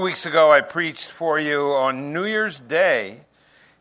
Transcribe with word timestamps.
weeks 0.00 0.26
ago, 0.26 0.52
I 0.52 0.60
preached 0.60 1.10
for 1.10 1.40
you 1.40 1.72
on 1.72 2.12
New 2.12 2.24
Year's 2.24 2.60
Day, 2.60 3.18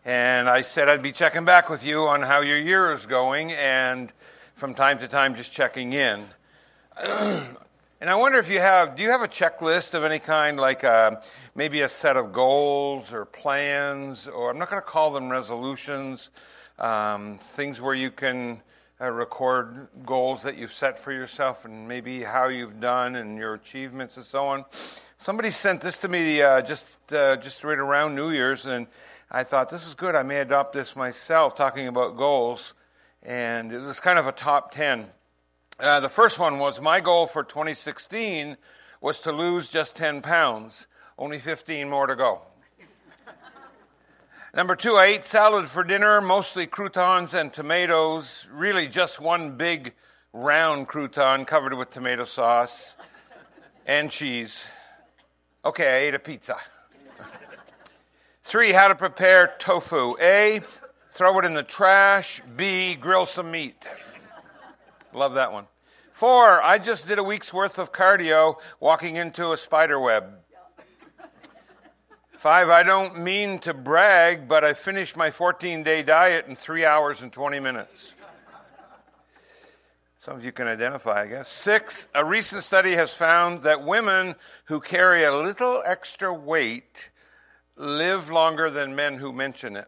and 0.03 0.49
I 0.49 0.61
said 0.63 0.89
I'd 0.89 1.03
be 1.03 1.11
checking 1.11 1.45
back 1.45 1.69
with 1.69 1.85
you 1.85 2.07
on 2.07 2.23
how 2.23 2.41
your 2.41 2.57
year 2.57 2.91
is 2.91 3.05
going, 3.05 3.51
and 3.51 4.11
from 4.55 4.73
time 4.73 4.97
to 4.97 5.07
time, 5.07 5.35
just 5.35 5.51
checking 5.51 5.93
in. 5.93 6.25
and 6.99 7.55
I 8.01 8.15
wonder 8.15 8.39
if 8.39 8.49
you 8.49 8.57
have 8.57 8.95
do 8.95 9.03
you 9.03 9.11
have 9.11 9.21
a 9.21 9.27
checklist 9.27 9.93
of 9.93 10.03
any 10.03 10.17
kind, 10.17 10.59
like 10.59 10.81
a, 10.81 10.89
uh, 10.89 11.21
maybe 11.53 11.81
a 11.81 11.89
set 11.89 12.17
of 12.17 12.33
goals 12.33 13.13
or 13.13 13.23
plans, 13.25 14.27
or 14.27 14.49
I'm 14.49 14.57
not 14.57 14.71
going 14.71 14.81
to 14.81 14.87
call 14.87 15.11
them 15.11 15.29
resolutions, 15.29 16.31
um, 16.79 17.37
things 17.37 17.79
where 17.79 17.93
you 17.93 18.09
can 18.09 18.63
uh, 18.99 19.11
record 19.11 19.87
goals 20.03 20.41
that 20.41 20.57
you've 20.57 20.73
set 20.73 20.99
for 20.99 21.11
yourself 21.11 21.65
and 21.65 21.87
maybe 21.87 22.23
how 22.23 22.47
you've 22.47 22.79
done 22.79 23.17
and 23.17 23.37
your 23.37 23.53
achievements 23.53 24.17
and 24.17 24.25
so 24.25 24.47
on. 24.47 24.65
Somebody 25.19 25.49
sent 25.49 25.81
this 25.81 25.97
to 25.99 26.07
me 26.07 26.41
uh, 26.43 26.61
just 26.61 27.11
uh, 27.11 27.37
just 27.37 27.63
right 27.63 27.79
around 27.79 28.15
New 28.15 28.29
Year's, 28.29 28.67
and 28.67 28.85
I 29.31 29.43
thought 29.43 29.69
this 29.69 29.87
is 29.87 29.95
good. 29.95 30.13
I 30.15 30.21
may 30.21 30.37
adopt 30.37 30.73
this 30.73 30.95
myself, 30.95 31.55
talking 31.55 31.87
about 31.87 32.15
goals, 32.15 32.75
and 33.23 33.73
it 33.73 33.79
was 33.79 33.99
kind 33.99 34.19
of 34.19 34.27
a 34.27 34.31
top 34.31 34.71
ten. 34.71 35.07
Uh, 35.79 35.99
the 35.99 36.09
first 36.09 36.37
one 36.37 36.59
was 36.59 36.79
my 36.79 37.01
goal 37.01 37.25
for 37.25 37.43
2016 37.43 38.57
was 39.01 39.19
to 39.21 39.31
lose 39.31 39.69
just 39.69 39.95
10 39.95 40.21
pounds, 40.21 40.87
only 41.17 41.39
15 41.39 41.89
more 41.89 42.07
to 42.07 42.15
go. 42.15 42.41
Number 44.55 44.75
two, 44.75 44.95
I 44.95 45.05
ate 45.05 45.23
salad 45.23 45.67
for 45.67 45.83
dinner, 45.83 46.21
mostly 46.21 46.65
croutons 46.65 47.33
and 47.33 47.51
tomatoes, 47.51 48.47
really 48.51 48.87
just 48.87 49.19
one 49.19 49.57
big 49.57 49.93
round 50.33 50.87
crouton 50.87 51.45
covered 51.45 51.73
with 51.73 51.89
tomato 51.89 52.23
sauce 52.23 52.95
and 53.85 54.09
cheese. 54.09 54.65
Okay, 55.67 55.85
I 55.85 56.07
ate 56.07 56.15
a 56.15 56.19
pizza. 56.19 56.55
Three, 58.41 58.71
how 58.71 58.87
to 58.87 58.95
prepare 58.95 59.53
tofu. 59.59 60.15
A, 60.21 60.61
throw 61.09 61.37
it 61.39 61.43
in 61.43 61.55
the 61.55 61.61
trash. 61.61 62.41
B, 62.55 62.95
grill 62.95 63.25
some 63.25 63.51
meat. 63.51 63.85
Love 65.13 65.33
that 65.33 65.51
one. 65.51 65.65
Four, 66.13 66.63
I 66.63 66.77
just 66.77 67.05
did 67.05 67.19
a 67.19 67.23
week's 67.23 67.51
worth 67.51 67.79
of 67.79 67.91
cardio 67.91 68.55
walking 68.79 69.17
into 69.17 69.51
a 69.51 69.57
spider 69.57 69.99
web. 69.99 70.35
Five, 72.31 72.69
I 72.69 72.83
don't 72.83 73.19
mean 73.19 73.59
to 73.59 73.73
brag, 73.73 74.47
but 74.47 74.63
I 74.63 74.73
finished 74.73 75.17
my 75.17 75.29
14 75.29 75.83
day 75.83 76.01
diet 76.01 76.47
in 76.47 76.55
three 76.55 76.85
hours 76.85 77.23
and 77.23 77.33
20 77.33 77.59
minutes. 77.59 78.13
Some 80.27 80.35
of 80.35 80.43
you 80.43 80.51
can 80.51 80.67
identify, 80.67 81.21
I 81.21 81.27
guess. 81.27 81.47
Six, 81.47 82.09
a 82.13 82.25
recent 82.25 82.61
study 82.61 82.95
has 82.95 83.13
found 83.13 83.63
that 83.63 83.85
women 83.85 84.35
who 84.65 84.81
carry 84.81 85.23
a 85.23 85.33
little 85.33 85.81
extra 85.85 86.33
weight 86.33 87.11
live 87.77 88.29
longer 88.29 88.69
than 88.69 88.93
men 88.93 89.15
who 89.15 89.31
mention 89.31 89.77
it. 89.77 89.87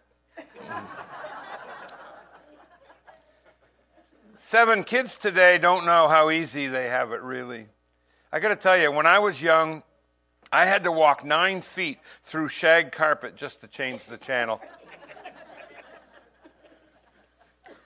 Seven, 4.37 4.85
kids 4.85 5.17
today 5.17 5.57
don't 5.57 5.85
know 5.85 6.07
how 6.07 6.29
easy 6.29 6.67
they 6.67 6.87
have 6.87 7.11
it 7.11 7.21
really. 7.21 7.65
I 8.31 8.39
got 8.39 8.47
to 8.47 8.55
tell 8.55 8.77
you, 8.77 8.93
when 8.93 9.05
I 9.05 9.19
was 9.19 9.41
young, 9.41 9.83
I 10.53 10.63
had 10.63 10.85
to 10.85 10.91
walk 10.93 11.25
nine 11.25 11.59
feet 11.59 11.99
through 12.23 12.47
shag 12.47 12.93
carpet 12.93 13.35
just 13.35 13.59
to 13.59 13.67
change 13.67 14.05
the 14.05 14.15
channel. 14.15 14.61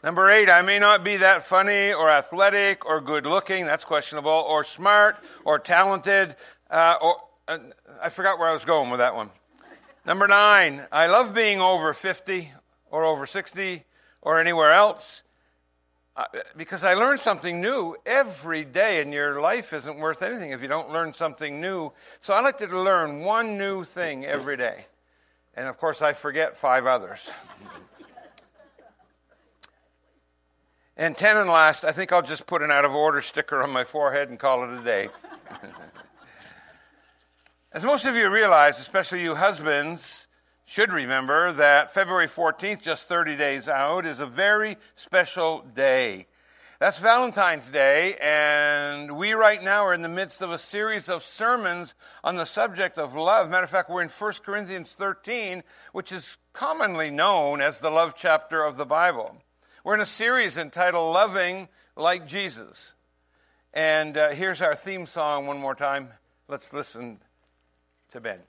Number 0.03 0.29
eight, 0.29 0.49
I 0.49 0.61
may 0.61 0.79
not 0.79 1.05
be 1.05 1.15
that 1.17 1.43
funny 1.43 1.93
or 1.93 2.09
athletic 2.09 2.85
or 2.85 2.99
good 2.99 3.25
looking, 3.25 3.65
that's 3.65 3.85
questionable, 3.85 4.45
or 4.49 4.65
smart 4.65 5.15
or 5.45 5.59
talented, 5.59 6.35
uh, 6.69 6.95
or 7.01 7.15
uh, 7.47 7.59
I 8.01 8.09
forgot 8.09 8.37
where 8.37 8.49
I 8.49 8.53
was 8.53 8.65
going 8.65 8.89
with 8.89 8.99
that 8.99 9.15
one. 9.15 9.29
Number 10.05 10.27
nine, 10.27 10.85
I 10.91 11.07
love 11.07 11.33
being 11.33 11.61
over 11.61 11.93
50 11.93 12.51
or 12.91 13.05
over 13.05 13.25
60 13.25 13.85
or 14.21 14.41
anywhere 14.41 14.73
else 14.73 15.23
because 16.57 16.83
I 16.83 16.95
learn 16.95 17.17
something 17.17 17.61
new 17.61 17.95
every 18.05 18.65
day, 18.65 19.01
and 19.01 19.13
your 19.13 19.39
life 19.39 19.71
isn't 19.71 19.97
worth 19.97 20.21
anything 20.21 20.51
if 20.51 20.61
you 20.61 20.67
don't 20.67 20.91
learn 20.91 21.13
something 21.13 21.61
new. 21.61 21.93
So 22.19 22.33
I 22.33 22.41
like 22.41 22.57
to 22.57 22.67
learn 22.67 23.21
one 23.21 23.57
new 23.57 23.85
thing 23.85 24.25
every 24.25 24.57
day. 24.57 24.85
And 25.55 25.67
of 25.67 25.77
course, 25.77 26.01
I 26.01 26.11
forget 26.11 26.57
five 26.57 26.85
others. 26.85 27.31
and 30.95 31.17
ten 31.17 31.37
and 31.37 31.49
last, 31.49 31.83
I 31.83 31.91
think 31.91 32.11
I'll 32.11 32.21
just 32.21 32.45
put 32.45 32.61
an 32.61 32.71
out 32.71 32.85
of 32.85 32.93
order 32.93 33.21
sticker 33.21 33.61
on 33.63 33.71
my 33.71 33.83
forehead 33.83 34.29
and 34.29 34.39
call 34.39 34.63
it 34.63 34.79
a 34.79 34.83
day. 34.83 35.09
As 37.71 37.83
most 37.83 38.05
of 38.05 38.15
you 38.15 38.29
realize, 38.29 38.79
especially 38.79 39.23
you 39.23 39.33
husbands, 39.33 40.27
should 40.65 40.91
remember 40.91 41.51
that 41.53 41.93
February 41.93 42.27
14th, 42.27 42.81
just 42.81 43.09
30 43.09 43.35
days 43.35 43.67
out, 43.67 44.05
is 44.05 44.19
a 44.19 44.25
very 44.25 44.77
special 44.95 45.65
day. 45.73 46.27
That's 46.79 46.99
Valentine's 46.99 47.69
Day, 47.69 48.17
and 48.21 49.15
we 49.17 49.33
right 49.33 49.63
now 49.63 49.85
are 49.85 49.93
in 49.93 50.01
the 50.01 50.09
midst 50.09 50.41
of 50.41 50.51
a 50.51 50.57
series 50.57 51.07
of 51.09 51.23
sermons 51.23 51.95
on 52.23 52.35
the 52.35 52.45
subject 52.45 52.97
of 52.97 53.15
love. 53.15 53.49
Matter 53.49 53.63
of 53.63 53.69
fact, 53.69 53.89
we're 53.89 54.01
in 54.01 54.09
1 54.09 54.33
Corinthians 54.43 54.91
13, 54.93 55.63
which 55.93 56.11
is 56.11 56.37
commonly 56.51 57.09
known 57.09 57.61
as 57.61 57.79
the 57.79 57.89
love 57.89 58.15
chapter 58.17 58.63
of 58.63 58.77
the 58.77 58.85
Bible. 58.85 59.37
We're 59.85 59.95
in 59.95 59.99
a 59.99 60.05
series 60.05 60.57
entitled 60.57 61.13
Loving 61.13 61.67
Like 61.97 62.25
Jesus. 62.25 62.93
And 63.73 64.15
uh, 64.15 64.29
here's 64.29 64.61
our 64.61 64.75
theme 64.75 65.05
song 65.05 65.45
one 65.45 65.57
more 65.57 65.75
time. 65.75 66.07
Let's 66.47 66.71
listen 66.71 67.19
to 68.13 68.21
Ben. 68.21 68.39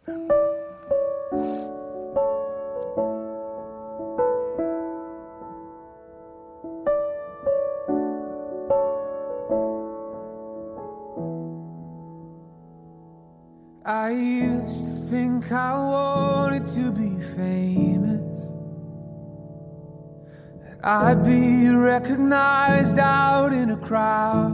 I 13.84 14.11
used 14.11 14.84
to 14.84 15.11
think 15.11 15.50
I 15.50 15.75
wanted 15.75 16.69
to 16.75 16.93
be 16.93 17.21
famous. 17.34 18.34
I'd 20.87 21.25
be 21.25 21.71
recognized 21.71 22.99
out 22.99 23.55
in 23.55 23.71
a 23.71 23.77
crowd. 23.78 24.53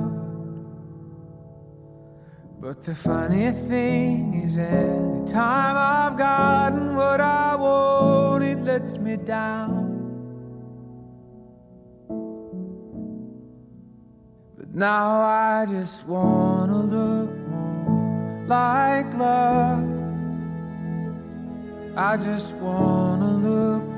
But 2.60 2.84
the 2.84 2.94
funny 2.94 3.50
thing 3.50 4.40
is, 4.44 4.56
any 4.56 5.26
time 5.26 5.74
I've 5.76 6.16
gotten 6.16 6.94
what 6.94 7.20
I 7.20 7.56
want, 7.56 8.44
it 8.44 8.62
lets 8.62 8.96
me 8.98 9.16
down. 9.16 9.88
But 14.56 14.72
now 14.72 15.22
I 15.22 15.66
just 15.68 16.06
wanna 16.06 16.80
look 16.80 17.30
like 18.46 19.12
love. 19.14 19.84
I 21.96 22.16
just 22.18 22.54
wanna 22.54 23.32
look 23.32 23.82
more 23.82 23.89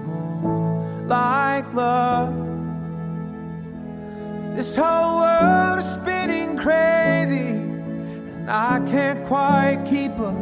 like 1.13 1.75
love. 1.75 2.35
This 4.57 4.75
whole 4.75 5.19
world 5.21 5.79
is 5.81 5.89
spinning 6.01 6.57
crazy, 6.57 7.51
and 8.39 8.51
I 8.51 8.81
can't 8.93 9.23
quite 9.27 9.85
keep 9.85 10.13
up. 10.13 10.35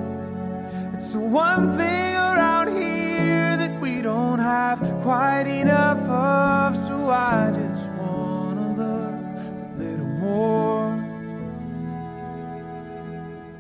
It's 0.95 1.13
the 1.13 1.19
one 1.19 1.77
thing 1.77 2.15
around 2.15 2.69
here 2.69 3.57
that 3.63 3.81
we 3.81 4.01
don't 4.01 4.39
have 4.39 4.79
quite 5.03 5.49
enough 5.49 5.99
of, 6.09 6.77
so 6.87 7.11
I 7.11 7.51
just 7.51 7.89
wanna 7.99 8.69
look 8.83 9.19
a 9.67 9.79
little 9.83 10.13
more 10.25 10.91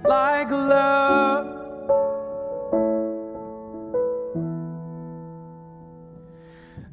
like 0.04 0.50
love. 0.50 1.49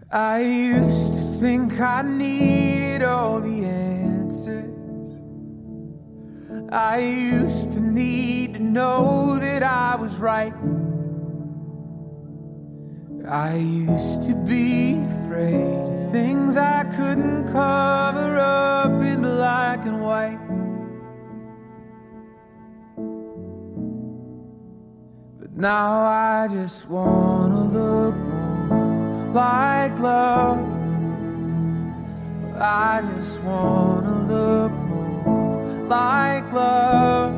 I 0.09 0.39
used 0.39 1.13
to 1.15 1.19
think 1.19 1.81
I 1.81 2.01
needed 2.01 3.01
all 3.01 3.41
the 3.41 3.65
answers. 3.65 4.73
I 6.71 6.99
used 6.99 7.73
to 7.73 7.81
need 7.81 8.53
to 8.53 8.59
know 8.61 9.37
that 9.37 9.63
I 9.63 9.97
was 9.97 10.15
right. 10.15 10.53
I 13.27 13.55
used 13.55 14.23
to 14.29 14.35
be 14.35 14.93
afraid 14.93 15.65
of 15.65 16.11
things 16.13 16.55
I 16.55 16.85
couldn't 16.85 17.47
cover 17.47 18.37
up 18.37 19.01
in 19.01 19.21
black 19.21 19.85
and 19.85 20.01
white. 20.01 20.39
But 25.37 25.51
now 25.57 25.91
I 26.05 26.47
just 26.47 26.87
wanna 26.87 27.65
look 27.65 28.15
more 28.15 28.46
like 29.37 29.99
love. 29.99 30.57
I 32.59 33.03
just 33.09 33.39
wanna 33.43 34.15
look 34.33 34.71
more 34.89 35.61
like 35.87 36.51
love. 36.51 37.33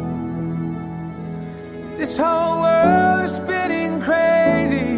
This 1.97 2.15
whole 2.15 2.61
world 2.61 3.25
is 3.25 3.33
spinning 3.41 3.99
crazy. 4.07 4.93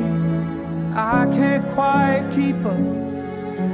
I 0.93 1.21
can't 1.37 1.65
quite 1.71 2.23
keep 2.35 2.59
up. 2.73 2.85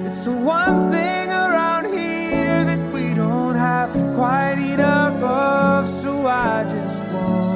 It's 0.08 0.24
the 0.24 0.38
one 0.60 0.90
thing 0.94 1.28
around 1.30 1.86
here 1.98 2.64
that 2.70 2.82
we 2.94 3.14
don't 3.14 3.56
have 3.56 3.92
quite 4.16 4.60
enough 4.74 5.22
of. 5.22 5.82
So 6.02 6.12
I 6.28 6.64
just 6.76 7.00
wanna 7.12 7.47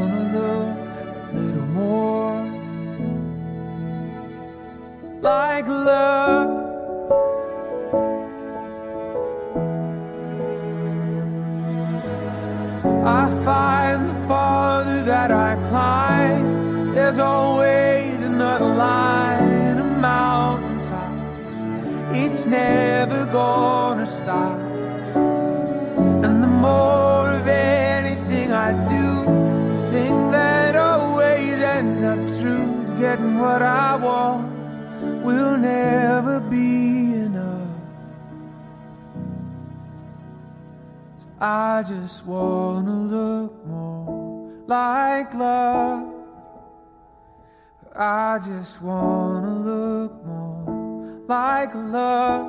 like 5.21 5.67
love. 5.67 6.49
I 13.05 13.43
find 13.45 14.09
the 14.09 14.27
farther 14.27 15.03
that 15.03 15.31
I 15.31 15.55
climb, 15.69 16.93
there's 16.93 17.19
always 17.19 18.19
another 18.21 18.65
line, 18.65 19.77
a 19.77 19.83
mountaintop. 19.83 22.15
It's 22.15 22.45
never 22.45 23.25
gonna 23.25 24.05
stop. 24.05 24.59
And 26.25 26.43
the 26.43 26.47
more 26.47 27.29
of 27.29 27.47
anything 27.47 28.51
I 28.51 28.71
do, 28.87 29.25
the 29.75 29.91
thing 29.91 30.31
that 30.31 30.75
always 30.75 31.53
ends 31.53 32.01
up 32.01 32.41
true 32.41 32.81
is 32.83 32.93
getting 32.93 33.39
what 33.39 33.61
I 33.61 33.95
want 33.95 34.50
will 35.21 35.57
never 35.57 36.39
be 36.39 37.13
enough. 37.13 37.67
So 41.17 41.27
I 41.39 41.83
just 41.87 42.25
wanna 42.25 42.97
look 43.17 43.65
more 43.65 44.51
like 44.67 45.33
love. 45.33 46.05
I 47.95 48.39
just 48.45 48.81
wanna 48.81 49.53
look 49.71 50.25
more 50.25 51.21
like 51.27 51.73
love. 51.75 52.47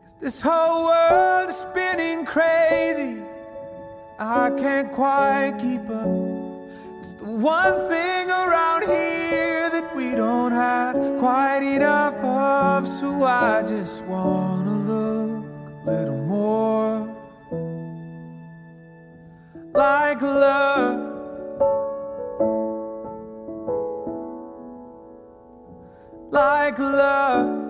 'Cause 0.00 0.14
this 0.20 0.40
whole 0.40 0.86
world 0.86 1.50
is 1.50 1.56
spinning 1.56 2.24
crazy. 2.24 3.22
I 4.18 4.50
can't 4.62 4.90
quite 4.92 5.54
keep 5.58 5.84
up. 5.90 6.06
It's 6.98 7.12
the 7.20 7.30
one 7.56 7.76
thing 7.88 8.30
around 8.30 8.82
here 8.84 9.41
we 10.12 10.18
don't 10.18 10.52
have 10.52 10.94
quite 11.18 11.62
enough 11.62 12.14
of. 12.22 12.86
So 12.86 13.24
I 13.24 13.62
just 13.62 14.04
wanna 14.04 14.76
look 14.90 15.44
a 15.86 15.90
little 15.90 16.22
more 16.26 17.16
like 19.72 20.20
love. 20.20 20.98
Like 26.30 26.78
love. 26.78 27.62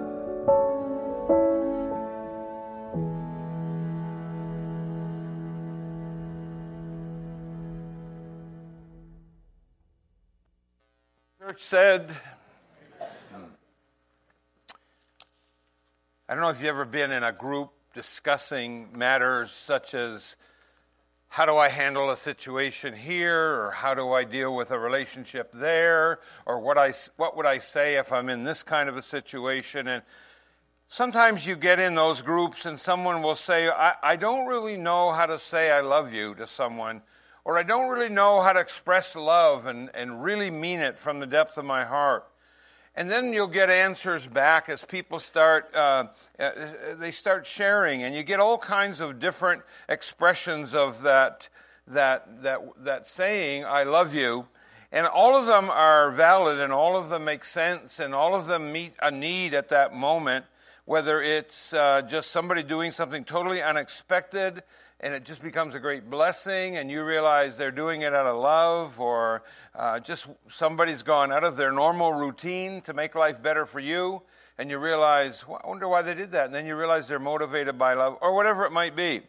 Church 11.38 11.62
said, 11.62 12.10
I 16.28 16.34
don't 16.34 16.42
know 16.42 16.50
if 16.50 16.60
you've 16.60 16.68
ever 16.68 16.84
been 16.84 17.10
in 17.10 17.24
a 17.24 17.32
group 17.32 17.72
discussing 17.94 18.96
matters 18.96 19.50
such 19.50 19.92
as 19.92 20.36
how 21.28 21.46
do 21.46 21.56
I 21.56 21.68
handle 21.68 22.10
a 22.10 22.16
situation 22.16 22.94
here, 22.94 23.60
or 23.60 23.70
how 23.72 23.94
do 23.94 24.12
I 24.12 24.22
deal 24.22 24.54
with 24.54 24.70
a 24.70 24.78
relationship 24.78 25.50
there, 25.52 26.20
or 26.46 26.60
what, 26.60 26.78
I, 26.78 26.94
what 27.16 27.36
would 27.36 27.46
I 27.46 27.58
say 27.58 27.96
if 27.96 28.12
I'm 28.12 28.28
in 28.28 28.44
this 28.44 28.62
kind 28.62 28.88
of 28.88 28.96
a 28.96 29.02
situation. 29.02 29.88
And 29.88 30.02
sometimes 30.86 31.44
you 31.44 31.56
get 31.56 31.80
in 31.80 31.96
those 31.96 32.22
groups 32.22 32.66
and 32.66 32.78
someone 32.78 33.20
will 33.20 33.34
say, 33.34 33.68
I, 33.68 33.94
I 34.02 34.16
don't 34.16 34.46
really 34.46 34.76
know 34.76 35.10
how 35.10 35.26
to 35.26 35.40
say 35.40 35.72
I 35.72 35.80
love 35.80 36.12
you 36.12 36.36
to 36.36 36.46
someone, 36.46 37.02
or 37.44 37.58
I 37.58 37.64
don't 37.64 37.90
really 37.90 38.10
know 38.10 38.40
how 38.42 38.52
to 38.52 38.60
express 38.60 39.16
love 39.16 39.66
and, 39.66 39.90
and 39.92 40.22
really 40.22 40.50
mean 40.50 40.78
it 40.78 41.00
from 41.00 41.18
the 41.18 41.26
depth 41.26 41.58
of 41.58 41.64
my 41.64 41.84
heart. 41.84 42.28
And 42.94 43.10
then 43.10 43.32
you'll 43.32 43.46
get 43.46 43.70
answers 43.70 44.26
back 44.26 44.68
as 44.68 44.84
people 44.84 45.18
start, 45.18 45.74
uh, 45.74 46.08
uh, 46.38 46.50
they 46.98 47.10
start 47.10 47.46
sharing, 47.46 48.02
and 48.02 48.14
you 48.14 48.22
get 48.22 48.38
all 48.38 48.58
kinds 48.58 49.00
of 49.00 49.18
different 49.18 49.62
expressions 49.88 50.74
of 50.74 51.00
that, 51.02 51.48
that, 51.86 52.42
that, 52.42 52.60
that 52.84 53.08
saying, 53.08 53.64
I 53.64 53.84
love 53.84 54.14
you. 54.14 54.46
And 54.90 55.06
all 55.06 55.38
of 55.38 55.46
them 55.46 55.70
are 55.70 56.10
valid, 56.10 56.58
and 56.58 56.70
all 56.70 56.98
of 56.98 57.08
them 57.08 57.24
make 57.24 57.46
sense, 57.46 57.98
and 57.98 58.14
all 58.14 58.34
of 58.34 58.46
them 58.46 58.70
meet 58.72 58.92
a 59.00 59.10
need 59.10 59.54
at 59.54 59.70
that 59.70 59.94
moment, 59.94 60.44
whether 60.84 61.22
it's 61.22 61.72
uh, 61.72 62.02
just 62.02 62.30
somebody 62.30 62.62
doing 62.62 62.90
something 62.90 63.24
totally 63.24 63.62
unexpected 63.62 64.62
and 65.02 65.12
it 65.12 65.24
just 65.24 65.42
becomes 65.42 65.74
a 65.74 65.80
great 65.80 66.08
blessing, 66.08 66.76
and 66.76 66.90
you 66.90 67.02
realize 67.02 67.58
they're 67.58 67.72
doing 67.72 68.02
it 68.02 68.14
out 68.14 68.26
of 68.26 68.38
love, 68.38 69.00
or 69.00 69.42
uh, 69.74 69.98
just 69.98 70.28
somebody's 70.46 71.02
gone 71.02 71.32
out 71.32 71.42
of 71.42 71.56
their 71.56 71.72
normal 71.72 72.12
routine 72.12 72.80
to 72.82 72.94
make 72.94 73.16
life 73.16 73.42
better 73.42 73.66
for 73.66 73.80
you, 73.80 74.22
and 74.58 74.70
you 74.70 74.78
realize, 74.78 75.46
well, 75.46 75.60
I 75.64 75.68
wonder 75.68 75.88
why 75.88 76.02
they 76.02 76.14
did 76.14 76.30
that. 76.32 76.46
And 76.46 76.54
then 76.54 76.66
you 76.66 76.76
realize 76.76 77.08
they're 77.08 77.18
motivated 77.18 77.78
by 77.78 77.94
love, 77.94 78.16
or 78.20 78.34
whatever 78.34 78.64
it 78.64 78.70
might 78.70 78.94
be. 78.94 79.22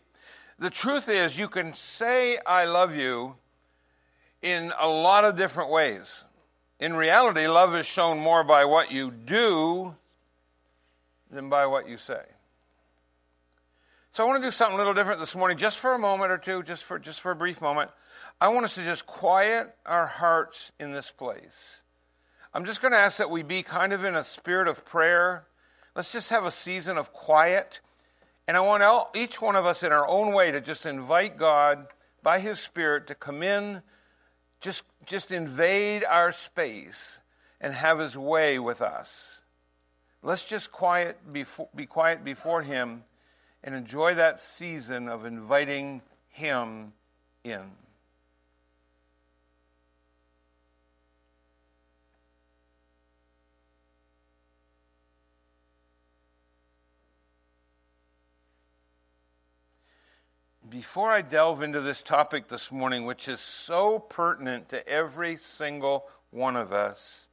The 0.60 0.70
truth 0.70 1.10
is, 1.10 1.40
you 1.40 1.48
can 1.48 1.74
say, 1.74 2.38
I 2.46 2.66
love 2.66 2.96
you 2.96 3.36
in 4.44 4.72
a 4.80 4.88
lot 4.88 5.26
of 5.26 5.36
different 5.36 5.72
ways. 5.72 6.26
In 6.80 6.96
reality, 6.96 7.48
love 7.48 7.76
is 7.76 7.88
shown 7.88 8.20
more 8.20 8.44
by 8.44 8.66
what 8.66 8.92
you 8.92 9.10
do 9.10 9.96
than 11.32 11.50
by 11.50 11.66
what 11.66 11.90
you 11.90 11.98
say. 11.98 12.22
So 14.14 14.24
I 14.24 14.28
want 14.28 14.44
to 14.44 14.48
do 14.48 14.52
something 14.52 14.76
a 14.76 14.78
little 14.78 14.94
different 14.94 15.20
this 15.20 15.34
morning, 15.34 15.58
just 15.58 15.80
for 15.80 15.94
a 15.94 15.98
moment 15.98 16.32
or 16.32 16.38
two, 16.38 16.62
just 16.62 16.84
for 16.84 17.00
just 17.00 17.20
for 17.20 17.32
a 17.32 17.36
brief 17.36 17.62
moment. 17.62 17.90
I 18.40 18.50
want 18.50 18.64
us 18.64 18.76
to 18.76 18.84
just 18.84 19.08
quiet 19.08 19.76
our 19.88 20.06
hearts 20.06 20.72
in 20.80 20.92
this 20.92 21.10
place. 21.10 21.82
I'm 22.54 22.64
just 22.64 22.80
going 22.80 22.92
to 22.92 22.98
ask 23.00 23.18
that 23.18 23.32
we 23.32 23.42
be 23.42 23.64
kind 23.64 23.92
of 23.92 24.04
in 24.04 24.14
a 24.14 24.24
spirit 24.24 24.68
of 24.68 24.86
prayer. 24.86 25.48
Let's 25.96 26.12
just 26.12 26.30
have 26.30 26.46
a 26.46 26.52
season 26.52 27.00
of 27.00 27.12
quiet. 27.12 27.80
And 28.48 28.56
I 28.56 28.60
want 28.60 28.84
all, 28.84 29.10
each 29.16 29.42
one 29.42 29.56
of 29.56 29.66
us 29.66 29.82
in 29.82 29.92
our 29.92 30.08
own 30.08 30.32
way 30.32 30.52
to 30.52 30.62
just 30.62 30.86
invite 30.86 31.36
God 31.36 31.88
by 32.22 32.38
His 32.38 32.60
Spirit 32.60 33.08
to 33.08 33.16
come 33.16 33.42
in, 33.42 33.82
just, 34.62 34.84
just 35.08 35.32
invade 35.32 36.04
our 36.04 36.32
space 36.32 37.20
and 37.60 37.74
have 37.74 37.98
His 37.98 38.16
way 38.16 38.60
with 38.60 38.80
us. 38.80 39.42
Let's 40.22 40.48
just 40.48 40.72
quiet, 40.72 41.18
before, 41.34 41.70
be 41.76 41.88
quiet 41.88 42.24
before 42.24 42.62
Him 42.62 43.06
and 43.64 43.74
enjoy 43.74 44.14
that 44.16 44.40
season 44.40 45.08
of 45.08 45.26
inviting 45.26 46.02
Him 46.30 46.94
in. 47.44 47.72
Before 60.70 61.12
I 61.12 61.22
delve 61.22 61.62
into 61.62 61.82
this 61.82 62.02
topic 62.02 62.48
this 62.48 62.72
morning, 62.72 63.06
which 63.06 63.28
is 63.28 63.40
so 63.40 64.00
pertinent 64.00 64.70
to 64.70 64.88
every 64.88 65.38
single 65.38 66.08
one 66.32 66.56
of 66.56 66.74
us, 66.74 67.28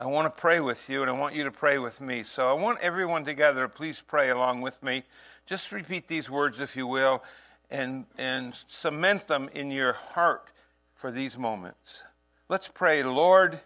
I 0.00 0.06
want 0.06 0.34
to 0.34 0.40
pray 0.40 0.60
with 0.60 0.88
you 0.88 1.02
and 1.02 1.10
I 1.10 1.12
want 1.12 1.34
you 1.34 1.44
to 1.44 1.50
pray 1.50 1.76
with 1.76 2.00
me. 2.00 2.22
So 2.22 2.48
I 2.48 2.54
want 2.54 2.80
everyone 2.80 3.26
together 3.26 3.68
please 3.68 4.00
pray 4.00 4.30
along 4.30 4.62
with 4.62 4.82
me. 4.82 5.02
Just 5.44 5.72
repeat 5.72 6.06
these 6.06 6.30
words, 6.30 6.58
if 6.58 6.74
you 6.74 6.86
will, 6.86 7.22
and, 7.70 8.06
and 8.16 8.54
cement 8.66 9.26
them 9.26 9.50
in 9.52 9.70
your 9.70 9.92
heart 9.92 10.52
for 10.94 11.10
these 11.10 11.36
moments. 11.36 12.02
Let's 12.48 12.66
pray, 12.66 13.02
Lord, 13.02 13.60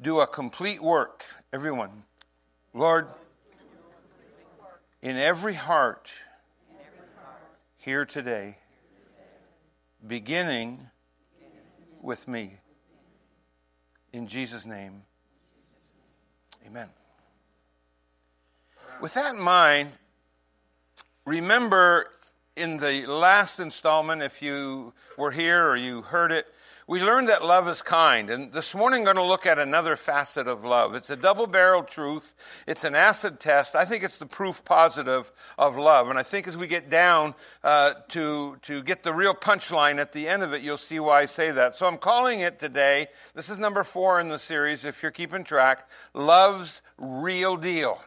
do 0.00 0.20
a 0.20 0.28
complete 0.28 0.80
work. 0.80 1.24
Everyone. 1.52 2.04
Lord, 2.72 3.08
in 5.02 5.16
every 5.16 5.54
heart 5.54 6.08
here 7.78 8.04
today, 8.04 8.58
beginning 10.06 10.86
with 12.00 12.28
me. 12.28 12.58
In 14.12 14.28
Jesus' 14.28 14.64
name. 14.64 15.02
Amen. 16.66 16.88
With 19.00 19.14
that 19.14 19.34
in 19.34 19.40
mind, 19.40 19.92
remember 21.24 22.10
in 22.56 22.76
the 22.76 23.06
last 23.06 23.60
installment, 23.60 24.22
if 24.22 24.42
you 24.42 24.92
were 25.16 25.30
here 25.30 25.66
or 25.66 25.76
you 25.76 26.02
heard 26.02 26.32
it, 26.32 26.46
we 26.90 27.00
learned 27.00 27.28
that 27.28 27.44
love 27.44 27.68
is 27.68 27.82
kind. 27.82 28.30
And 28.30 28.52
this 28.52 28.74
morning, 28.74 29.02
I'm 29.02 29.14
going 29.14 29.16
to 29.16 29.22
look 29.22 29.46
at 29.46 29.60
another 29.60 29.94
facet 29.94 30.48
of 30.48 30.64
love. 30.64 30.96
It's 30.96 31.08
a 31.08 31.14
double 31.14 31.46
barreled 31.46 31.86
truth, 31.86 32.34
it's 32.66 32.82
an 32.82 32.96
acid 32.96 33.38
test. 33.38 33.76
I 33.76 33.84
think 33.84 34.02
it's 34.02 34.18
the 34.18 34.26
proof 34.26 34.64
positive 34.64 35.30
of 35.56 35.78
love. 35.78 36.10
And 36.10 36.18
I 36.18 36.24
think 36.24 36.48
as 36.48 36.56
we 36.56 36.66
get 36.66 36.90
down 36.90 37.36
uh, 37.62 37.92
to, 38.08 38.56
to 38.62 38.82
get 38.82 39.04
the 39.04 39.12
real 39.14 39.36
punchline 39.36 40.00
at 40.00 40.10
the 40.10 40.26
end 40.26 40.42
of 40.42 40.52
it, 40.52 40.62
you'll 40.62 40.76
see 40.76 40.98
why 40.98 41.20
I 41.20 41.26
say 41.26 41.52
that. 41.52 41.76
So 41.76 41.86
I'm 41.86 41.96
calling 41.96 42.40
it 42.40 42.58
today, 42.58 43.06
this 43.36 43.50
is 43.50 43.58
number 43.58 43.84
four 43.84 44.18
in 44.18 44.28
the 44.28 44.40
series, 44.40 44.84
if 44.84 45.00
you're 45.00 45.12
keeping 45.12 45.44
track 45.44 45.88
Love's 46.12 46.82
Real 46.98 47.56
Deal 47.56 48.00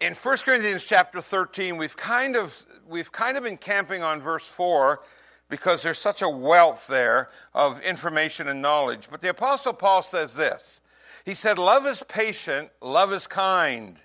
in 0.00 0.14
1 0.14 0.36
Corinthians 0.38 0.86
chapter 0.86 1.20
13, 1.20 1.76
we've 1.76 1.96
kind 1.96 2.36
of 2.36 2.66
we've 2.88 3.12
kind 3.12 3.36
of 3.36 3.42
been 3.42 3.56
camping 3.56 4.02
on 4.02 4.20
verse 4.20 4.48
4 4.48 5.00
because 5.48 5.82
there's 5.82 5.98
such 5.98 6.22
a 6.22 6.28
wealth 6.28 6.86
there 6.86 7.30
of 7.54 7.80
information 7.80 8.48
and 8.48 8.60
knowledge. 8.60 9.08
But 9.10 9.20
the 9.20 9.30
apostle 9.30 9.72
Paul 9.72 10.02
says 10.02 10.34
this. 10.34 10.80
He 11.24 11.34
said, 11.34 11.58
"Love 11.58 11.86
is 11.86 12.02
patient, 12.08 12.70
love 12.80 13.12
is 13.12 13.26
kind. 13.26 14.00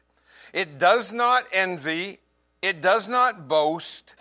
It 0.53 0.77
does 0.77 1.11
not 1.11 1.45
envy, 1.51 2.19
it 2.61 2.81
does 2.81 3.07
not 3.07 3.47
boast, 3.47 4.15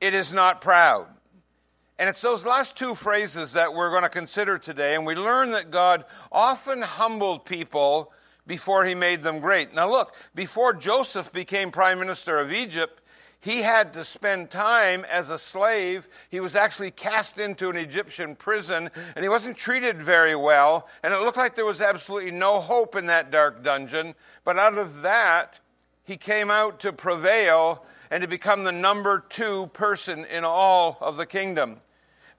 it 0.00 0.14
is 0.14 0.32
not 0.32 0.60
proud." 0.60 1.08
And 1.98 2.08
it's 2.08 2.22
those 2.22 2.46
last 2.46 2.76
two 2.76 2.94
phrases 2.94 3.52
that 3.52 3.74
we're 3.74 3.90
going 3.90 4.04
to 4.04 4.08
consider 4.08 4.58
today, 4.58 4.94
and 4.94 5.04
we 5.04 5.14
learn 5.14 5.50
that 5.50 5.70
God 5.70 6.06
often 6.32 6.80
humbled 6.80 7.44
people 7.44 8.10
before 8.46 8.86
he 8.86 8.94
made 8.94 9.22
them 9.22 9.38
great. 9.38 9.74
Now, 9.74 9.90
look, 9.90 10.16
before 10.34 10.72
Joseph 10.72 11.30
became 11.30 11.70
prime 11.70 11.98
minister 11.98 12.40
of 12.40 12.50
Egypt, 12.50 12.99
he 13.40 13.62
had 13.62 13.94
to 13.94 14.04
spend 14.04 14.50
time 14.50 15.04
as 15.10 15.30
a 15.30 15.38
slave. 15.38 16.08
He 16.28 16.40
was 16.40 16.54
actually 16.54 16.90
cast 16.90 17.38
into 17.38 17.70
an 17.70 17.76
Egyptian 17.76 18.36
prison, 18.36 18.90
and 19.16 19.22
he 19.22 19.28
wasn't 19.28 19.56
treated 19.56 20.00
very 20.00 20.36
well. 20.36 20.88
And 21.02 21.14
it 21.14 21.20
looked 21.20 21.38
like 21.38 21.54
there 21.54 21.64
was 21.64 21.80
absolutely 21.80 22.32
no 22.32 22.60
hope 22.60 22.96
in 22.96 23.06
that 23.06 23.30
dark 23.30 23.62
dungeon. 23.64 24.14
But 24.44 24.58
out 24.58 24.76
of 24.76 25.02
that, 25.02 25.58
he 26.04 26.18
came 26.18 26.50
out 26.50 26.80
to 26.80 26.92
prevail 26.92 27.84
and 28.10 28.20
to 28.20 28.28
become 28.28 28.64
the 28.64 28.72
number 28.72 29.24
two 29.28 29.68
person 29.68 30.26
in 30.26 30.44
all 30.44 30.98
of 31.00 31.16
the 31.16 31.26
kingdom 31.26 31.80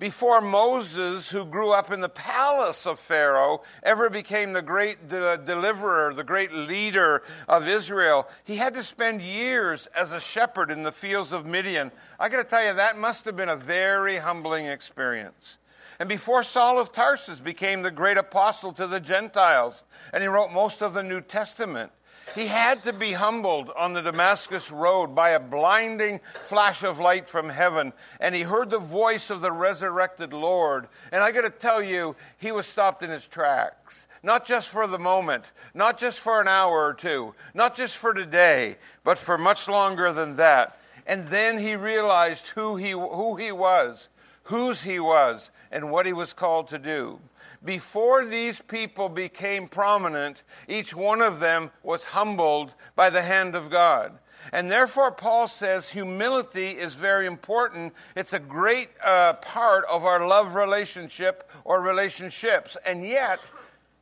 before 0.02 0.42
Moses, 0.42 1.30
who 1.30 1.46
grew 1.46 1.70
up 1.70 1.92
in 1.92 2.02
the 2.02 2.10
palace 2.10 2.88
of 2.88 3.00
Pharaoh, 3.00 3.62
ever 3.84 4.10
became 4.10 4.52
the 4.52 4.62
great 4.64 5.08
de- 5.08 5.38
deliverer, 5.38 6.12
the 6.12 6.24
great 6.24 6.52
leader 6.52 7.22
of 7.48 7.68
Israel, 7.68 8.28
he 8.44 8.56
had 8.56 8.74
to 8.74 8.82
spend 8.82 9.22
years 9.22 9.86
as 9.96 10.12
a 10.12 10.20
shepherd 10.20 10.72
in 10.72 10.82
the 10.82 10.92
fields 10.92 11.32
of 11.32 11.46
Midian. 11.46 11.92
I 12.20 12.30
got 12.30 12.38
to 12.38 12.44
tell 12.44 12.66
you, 12.66 12.74
that 12.74 12.98
must 12.98 13.26
have 13.26 13.36
been 13.36 13.50
a 13.50 13.56
very 13.56 14.18
humbling 14.18 14.66
experience. 14.66 15.60
And 16.00 16.10
before 16.10 16.42
Saul 16.42 16.80
of 16.80 16.92
Tarsus 16.92 17.40
became 17.40 17.84
the 17.84 17.92
great 17.92 18.18
apostle 18.18 18.74
to 18.74 18.88
the 18.88 19.00
Gentiles, 19.00 19.84
and 20.12 20.24
he 20.24 20.28
wrote 20.28 20.52
most 20.52 20.82
of 20.82 20.96
the 20.96 21.04
New 21.04 21.22
Testament, 21.22 21.92
he 22.36 22.48
had 22.48 22.84
to 22.84 22.94
be 22.94 23.12
humbled 23.12 23.72
on 23.78 23.94
the 23.94 24.02
Damascus 24.02 24.72
road 24.72 25.14
by 25.14 25.32
a 25.32 25.40
blinding 25.40 26.20
flash 26.44 26.84
of 26.84 27.00
light 27.00 27.30
from 27.30 27.50
heaven, 27.50 27.94
and 28.20 28.34
he 28.34 28.42
heard 28.42 28.70
the 28.70 28.80
voice 28.80 29.30
of 29.30 29.42
the 29.42 29.52
resurrected 29.52 30.34
Lord. 30.34 30.88
And 31.12 31.24
I 31.24 31.32
got 31.32 31.42
to 31.42 31.50
tell 31.50 31.82
you, 31.82 32.16
he 32.38 32.52
was 32.52 32.68
stopped 32.68 33.04
in 33.04 33.10
his 33.10 33.28
tracks. 33.28 34.08
Not 34.24 34.46
just 34.46 34.70
for 34.70 34.86
the 34.86 35.00
moment, 35.00 35.52
not 35.74 35.98
just 35.98 36.20
for 36.20 36.40
an 36.40 36.48
hour 36.48 36.86
or 36.86 36.94
two, 36.94 37.34
not 37.54 37.76
just 37.76 37.98
for 37.98 38.14
today, 38.14 38.78
but 39.04 39.18
for 39.18 39.38
much 39.38 39.68
longer 39.68 40.14
than 40.14 40.36
that. 40.36 40.78
And 41.08 41.28
then 41.28 41.58
he 41.58 41.76
realized 41.76 42.50
who 42.50 42.76
he, 42.76 42.92
who 42.92 43.36
he 43.36 43.52
was, 43.52 44.10
whose 44.44 44.84
he 44.84 45.00
was, 45.00 45.50
and 45.72 45.92
what 45.92 46.06
he 46.06 46.14
was 46.14 46.34
called 46.34 46.68
to 46.70 46.78
do. 46.78 47.20
Before 47.64 48.26
these 48.26 48.60
people 48.60 49.08
became 49.08 49.68
prominent, 49.68 50.42
each 50.68 50.96
one 50.96 51.22
of 51.22 51.40
them 51.40 51.72
was 51.84 52.06
humbled 52.06 52.74
by 52.96 53.12
the 53.12 53.22
hand 53.22 53.56
of 53.56 53.70
God. 53.70 54.18
And 54.52 54.72
therefore, 54.72 55.12
Paul 55.12 55.48
says 55.48 55.88
humility 55.88 56.72
is 56.72 56.96
very 56.96 57.28
important. 57.28 57.94
It's 58.16 58.34
a 58.34 58.40
great 58.40 58.90
uh, 59.04 59.34
part 59.34 59.86
of 59.86 60.06
our 60.06 60.28
love 60.28 60.56
relationship 60.56 61.50
or 61.64 61.82
relationships. 61.82 62.76
And 62.84 63.06
yet, 63.06 63.40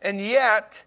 and 0.01 0.21
yet, 0.21 0.81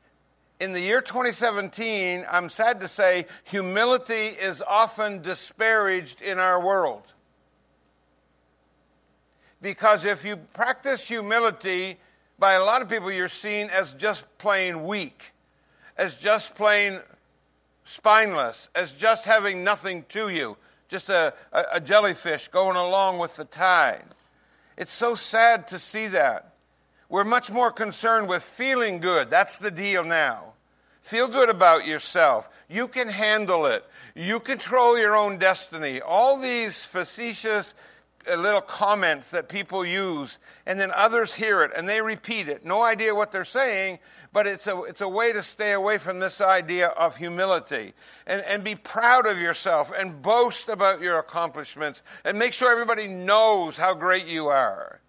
in 0.59 0.73
the 0.73 0.81
year 0.81 1.03
2017, 1.03 2.25
I'm 2.31 2.49
sad 2.49 2.81
to 2.81 2.89
say, 2.89 3.27
humility 3.45 4.15
is 4.15 4.63
often 4.63 5.21
disparaged 5.21 6.23
in 6.23 6.39
our 6.39 6.65
world. 6.65 7.03
Because 9.61 10.07
if 10.07 10.25
you 10.25 10.37
practice 10.37 11.07
humility, 11.07 11.99
by 12.39 12.55
a 12.55 12.65
lot 12.65 12.83
of 12.83 12.89
people, 12.89 13.11
you're 13.11 13.29
seen 13.29 13.71
as 13.71 13.93
just 13.93 14.25
plain 14.39 14.85
weak, 14.85 15.33
as 15.97 16.17
just 16.17 16.55
plain 16.55 17.01
spineless, 17.85 18.69
as 18.75 18.93
just 18.93 19.25
having 19.25 19.65
nothing 19.65 20.05
to 20.09 20.29
you, 20.29 20.57
just 20.89 21.09
a, 21.09 21.35
a, 21.53 21.65
a 21.75 21.81
jellyfish 21.81 22.49
going 22.49 22.77
along 22.77 23.19
with 23.19 23.37
the 23.37 23.45
tide. 23.45 24.05
It's 24.77 24.93
so 24.93 25.15
sad 25.15 25.69
to 25.69 25.79
see 25.79 26.09
that. 26.09 26.55
We're 27.09 27.25
much 27.25 27.51
more 27.51 27.71
concerned 27.71 28.29
with 28.29 28.43
feeling 28.43 28.99
good. 28.99 29.29
That's 29.29 29.59
the 29.59 29.71
deal 29.71 30.03
now. 30.03 30.55
Feel 31.03 31.29
good 31.29 31.51
about 31.51 31.87
yourself. 31.87 32.49
You 32.69 32.89
can 32.89 33.09
handle 33.09 33.67
it. 33.67 33.85
You 34.15 34.41
control 34.41 34.99
your 34.99 35.17
own 35.17 35.39
destiny. 35.39 36.01
All 36.01 36.39
these 36.39 36.85
facetious 36.85 37.75
Uh, 38.31 38.37
little 38.37 38.61
comments 38.61 39.31
that 39.33 39.49
people 39.49 39.85
use, 39.85 40.39
and 40.67 40.79
then 40.79 40.93
others 40.95 41.35
hear 41.35 41.63
it 41.63 41.73
and 41.77 41.89
they 41.89 42.01
repeat 42.01 42.49
it. 42.49 42.65
No 42.65 42.83
idea 42.83 43.15
what 43.15 43.33
they're 43.33 43.45
saying, 43.45 43.99
but 44.33 44.47
it's 44.47 44.67
a, 44.67 44.83
it's 44.85 45.01
a 45.01 45.09
way 45.09 45.33
to 45.33 45.43
stay 45.43 45.73
away 45.73 45.99
from 45.99 46.21
this 46.21 46.41
idea 46.41 46.89
of 46.89 47.17
humility. 47.17 47.95
And, 48.27 48.43
and 48.43 48.63
be 48.63 48.77
proud 48.77 49.27
of 49.27 49.41
yourself 49.41 49.93
and 49.97 50.23
boast 50.23 50.69
about 50.69 51.01
your 51.01 51.19
accomplishments 51.19 52.03
and 52.25 52.39
make 52.39 52.53
sure 52.53 52.71
everybody 52.71 53.09
knows 53.09 53.77
how 53.77 53.93
great 53.93 54.27
you 54.27 54.49
are. 54.49 55.02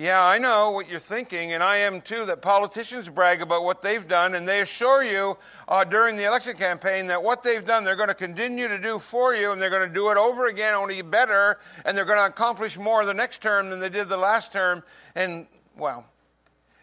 Yeah, 0.00 0.24
I 0.24 0.38
know 0.38 0.70
what 0.70 0.88
you're 0.88 0.98
thinking, 0.98 1.52
and 1.52 1.62
I 1.62 1.76
am 1.76 2.00
too, 2.00 2.24
that 2.24 2.40
politicians 2.40 3.06
brag 3.10 3.42
about 3.42 3.64
what 3.64 3.82
they've 3.82 4.08
done, 4.08 4.34
and 4.34 4.48
they 4.48 4.62
assure 4.62 5.04
you 5.04 5.36
uh, 5.68 5.84
during 5.84 6.16
the 6.16 6.24
election 6.24 6.56
campaign 6.56 7.06
that 7.08 7.22
what 7.22 7.42
they've 7.42 7.62
done, 7.62 7.84
they're 7.84 7.96
going 7.96 8.08
to 8.08 8.14
continue 8.14 8.66
to 8.66 8.78
do 8.78 8.98
for 8.98 9.34
you, 9.34 9.52
and 9.52 9.60
they're 9.60 9.68
going 9.68 9.86
to 9.86 9.94
do 9.94 10.08
it 10.08 10.16
over 10.16 10.46
again, 10.46 10.72
only 10.72 11.02
better, 11.02 11.58
and 11.84 11.94
they're 11.94 12.06
going 12.06 12.18
to 12.18 12.24
accomplish 12.24 12.78
more 12.78 13.04
the 13.04 13.12
next 13.12 13.42
term 13.42 13.68
than 13.68 13.78
they 13.78 13.90
did 13.90 14.08
the 14.08 14.16
last 14.16 14.54
term. 14.54 14.82
And, 15.16 15.46
well, 15.76 16.06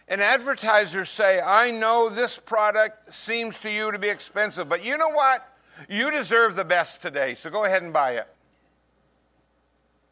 and 0.07 0.21
advertisers 0.21 1.09
say, 1.09 1.41
I 1.41 1.71
know 1.71 2.09
this 2.09 2.37
product 2.37 3.11
seems 3.15 3.59
to 3.61 3.71
you 3.71 3.91
to 3.91 3.97
be 3.97 4.09
expensive, 4.09 4.69
but 4.69 4.85
you 4.85 4.95
know 4.95 5.09
what? 5.09 5.57
You 5.89 6.11
deserve 6.11 6.55
the 6.55 6.65
best 6.65 7.01
today, 7.01 7.33
so 7.33 7.49
go 7.49 7.65
ahead 7.65 7.81
and 7.81 7.91
buy 7.91 8.11
it. 8.11 8.27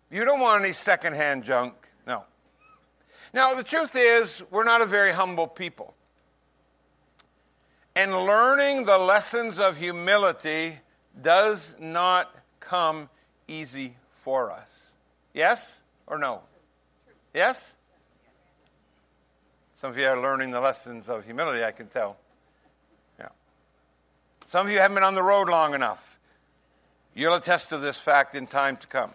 You 0.09 0.25
don't 0.25 0.39
want 0.39 0.63
any 0.63 0.73
secondhand 0.73 1.43
junk. 1.43 1.84
Now, 3.35 3.53
the 3.53 3.65
truth 3.65 3.97
is, 3.97 4.41
we're 4.49 4.63
not 4.63 4.79
a 4.79 4.85
very 4.85 5.11
humble 5.11 5.45
people. 5.45 5.93
And 7.93 8.13
learning 8.13 8.85
the 8.85 8.97
lessons 8.97 9.59
of 9.59 9.75
humility 9.75 10.77
does 11.21 11.75
not 11.77 12.33
come 12.61 13.09
easy 13.49 13.97
for 14.13 14.51
us. 14.51 14.93
Yes 15.33 15.81
or 16.07 16.17
no? 16.17 16.43
Yes? 17.33 17.73
Some 19.75 19.89
of 19.89 19.97
you 19.97 20.05
are 20.05 20.21
learning 20.21 20.51
the 20.51 20.61
lessons 20.61 21.09
of 21.09 21.25
humility, 21.25 21.61
I 21.61 21.71
can 21.71 21.87
tell. 21.87 22.15
Yeah. 23.19 23.27
Some 24.45 24.65
of 24.65 24.71
you 24.71 24.79
haven't 24.79 24.95
been 24.95 25.03
on 25.03 25.13
the 25.13 25.23
road 25.23 25.49
long 25.49 25.73
enough. 25.73 26.21
You'll 27.13 27.35
attest 27.35 27.67
to 27.69 27.79
this 27.79 27.99
fact 27.99 28.33
in 28.33 28.47
time 28.47 28.77
to 28.77 28.87
come 28.87 29.11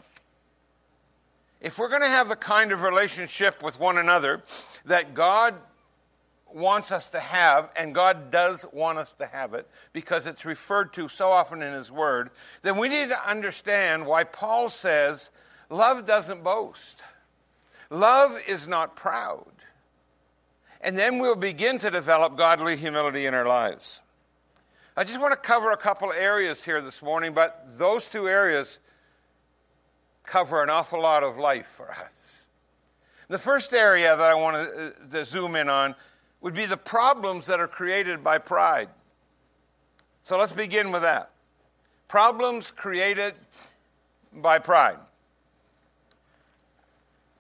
if 1.61 1.79
we're 1.79 1.89
going 1.89 2.03
to 2.03 2.09
have 2.09 2.29
the 2.29 2.37
kind 2.37 2.73
of 2.73 2.83
relationship 2.83 3.63
with 3.63 3.79
one 3.79 3.99
another 3.99 4.43
that 4.87 5.15
God 5.15 5.55
wants 6.53 6.91
us 6.91 7.09
to 7.09 7.21
have, 7.21 7.71
and 7.77 7.95
God 7.95 8.31
does 8.31 8.67
want 8.73 8.99
us 8.99 9.13
to 9.15 9.27
have 9.27 9.55
it 9.55 9.69
because 9.93 10.27
it's 10.27 10.45
referred 10.45 10.93
to 10.95 11.09
so 11.09 11.31
often 11.31 11.63
in 11.63 11.73
His 11.73 11.93
Word, 11.93 12.31
then 12.63 12.77
we 12.77 12.89
need 12.89 13.09
to 13.11 13.29
understand 13.29 14.07
why 14.07 14.25
Paul 14.25 14.69
says 14.69 15.31
love 15.69 16.07
doesn't 16.07 16.43
boast, 16.43 17.03
love 17.91 18.41
is 18.49 18.67
not 18.67 18.97
proud. 18.97 19.47
And 20.83 20.97
then 20.97 21.19
we'll 21.19 21.37
begin 21.37 21.79
to 21.81 21.91
develop 21.91 22.39
godly 22.39 22.75
humility 22.75 23.27
in 23.27 23.35
our 23.35 23.45
lives. 23.45 24.01
I 24.97 25.05
just 25.05 25.21
want 25.21 25.33
to 25.33 25.39
cover 25.39 25.73
a 25.73 25.77
couple 25.77 26.11
areas 26.11 26.65
here 26.65 26.81
this 26.81 27.03
morning, 27.03 27.35
but 27.35 27.67
those 27.79 28.09
two 28.09 28.29
areas 28.29 28.79
cover 30.31 30.63
an 30.63 30.71
awful 30.71 31.03
lot 31.03 31.25
of 31.25 31.39
life 31.39 31.67
for 31.67 31.91
us. 31.91 32.47
The 33.29 33.39
first 33.39 33.73
area 33.73 34.17
that 34.17 34.25
I 34.25 34.35
want 34.35 34.57
to, 34.57 34.87
uh, 34.87 34.91
to 35.11 35.25
zoom 35.25 35.57
in 35.57 35.69
on 35.69 35.97
would 36.41 36.55
be 36.55 36.67
the 36.67 36.77
problems 36.77 37.47
that 37.47 37.59
are 37.59 37.67
created 37.67 38.23
by 38.23 38.39
pride. 38.39 38.89
So 40.23 40.39
let's 40.39 40.53
begin 40.53 40.93
with 40.93 41.03
that. 41.03 41.33
Problems 42.07 42.71
created 42.71 43.35
by 44.33 44.61
pride. 44.61 44.99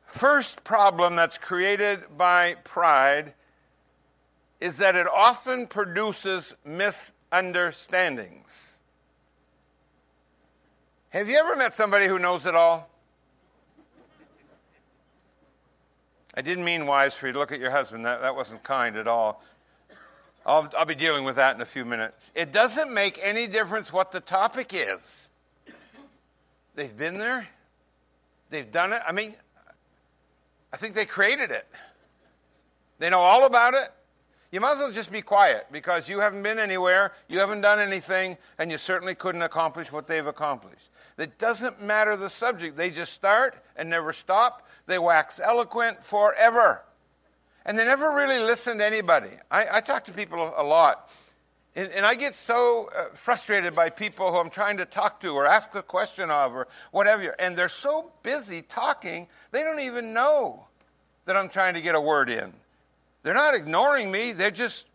First 0.04 0.64
problem 0.64 1.14
that's 1.14 1.38
created 1.38 2.18
by 2.18 2.56
pride 2.64 3.34
is 4.60 4.78
that 4.78 4.96
it 4.96 5.06
often 5.06 5.68
produces 5.68 6.56
misunderstandings. 6.64 8.69
Have 11.10 11.28
you 11.28 11.38
ever 11.38 11.56
met 11.56 11.74
somebody 11.74 12.06
who 12.06 12.20
knows 12.20 12.46
it 12.46 12.54
all? 12.54 12.88
I 16.34 16.42
didn't 16.42 16.64
mean 16.64 16.86
wise 16.86 17.16
for 17.16 17.26
you 17.26 17.32
to 17.32 17.38
look 17.38 17.50
at 17.50 17.58
your 17.58 17.72
husband. 17.72 18.06
That, 18.06 18.22
that 18.22 18.36
wasn't 18.36 18.62
kind 18.62 18.96
at 18.96 19.08
all. 19.08 19.42
I'll, 20.46 20.70
I'll 20.78 20.86
be 20.86 20.94
dealing 20.94 21.24
with 21.24 21.34
that 21.34 21.56
in 21.56 21.60
a 21.62 21.66
few 21.66 21.84
minutes. 21.84 22.30
It 22.36 22.52
doesn't 22.52 22.94
make 22.94 23.18
any 23.22 23.48
difference 23.48 23.92
what 23.92 24.12
the 24.12 24.20
topic 24.20 24.70
is. 24.72 25.30
They've 26.76 26.96
been 26.96 27.18
there, 27.18 27.48
they've 28.48 28.70
done 28.70 28.92
it. 28.92 29.02
I 29.06 29.10
mean, 29.10 29.34
I 30.72 30.76
think 30.76 30.94
they 30.94 31.04
created 31.04 31.50
it. 31.50 31.66
They 33.00 33.10
know 33.10 33.18
all 33.18 33.46
about 33.46 33.74
it. 33.74 33.88
You 34.52 34.60
might 34.60 34.72
as 34.72 34.78
well 34.78 34.92
just 34.92 35.12
be 35.12 35.22
quiet 35.22 35.66
because 35.70 36.08
you 36.08 36.20
haven't 36.20 36.42
been 36.42 36.58
anywhere, 36.58 37.12
you 37.28 37.38
haven't 37.38 37.60
done 37.60 37.80
anything, 37.80 38.36
and 38.58 38.70
you 38.70 38.78
certainly 38.78 39.14
couldn't 39.14 39.42
accomplish 39.42 39.92
what 39.92 40.06
they've 40.06 40.26
accomplished. 40.26 40.88
It 41.20 41.38
doesn't 41.38 41.82
matter 41.82 42.16
the 42.16 42.30
subject. 42.30 42.76
They 42.76 42.90
just 42.90 43.12
start 43.12 43.54
and 43.76 43.90
never 43.90 44.12
stop. 44.12 44.66
They 44.86 44.98
wax 44.98 45.38
eloquent 45.38 46.02
forever. 46.02 46.82
And 47.66 47.78
they 47.78 47.84
never 47.84 48.14
really 48.14 48.38
listen 48.38 48.78
to 48.78 48.86
anybody. 48.86 49.30
I, 49.50 49.66
I 49.72 49.80
talk 49.80 50.04
to 50.06 50.12
people 50.12 50.54
a 50.56 50.64
lot. 50.64 51.10
And, 51.76 51.92
and 51.92 52.04
I 52.04 52.14
get 52.14 52.34
so 52.34 52.90
uh, 52.96 53.04
frustrated 53.14 53.74
by 53.74 53.90
people 53.90 54.30
who 54.32 54.38
I'm 54.38 54.50
trying 54.50 54.78
to 54.78 54.84
talk 54.84 55.20
to 55.20 55.28
or 55.28 55.46
ask 55.46 55.74
a 55.74 55.82
question 55.82 56.30
of 56.30 56.54
or 56.54 56.68
whatever. 56.90 57.34
And 57.38 57.56
they're 57.56 57.68
so 57.68 58.10
busy 58.22 58.62
talking, 58.62 59.28
they 59.52 59.62
don't 59.62 59.80
even 59.80 60.12
know 60.12 60.66
that 61.26 61.36
I'm 61.36 61.48
trying 61.48 61.74
to 61.74 61.80
get 61.80 61.94
a 61.94 62.00
word 62.00 62.30
in. 62.30 62.52
They're 63.22 63.34
not 63.34 63.54
ignoring 63.54 64.10
me, 64.10 64.32
they're 64.32 64.50
just 64.50 64.86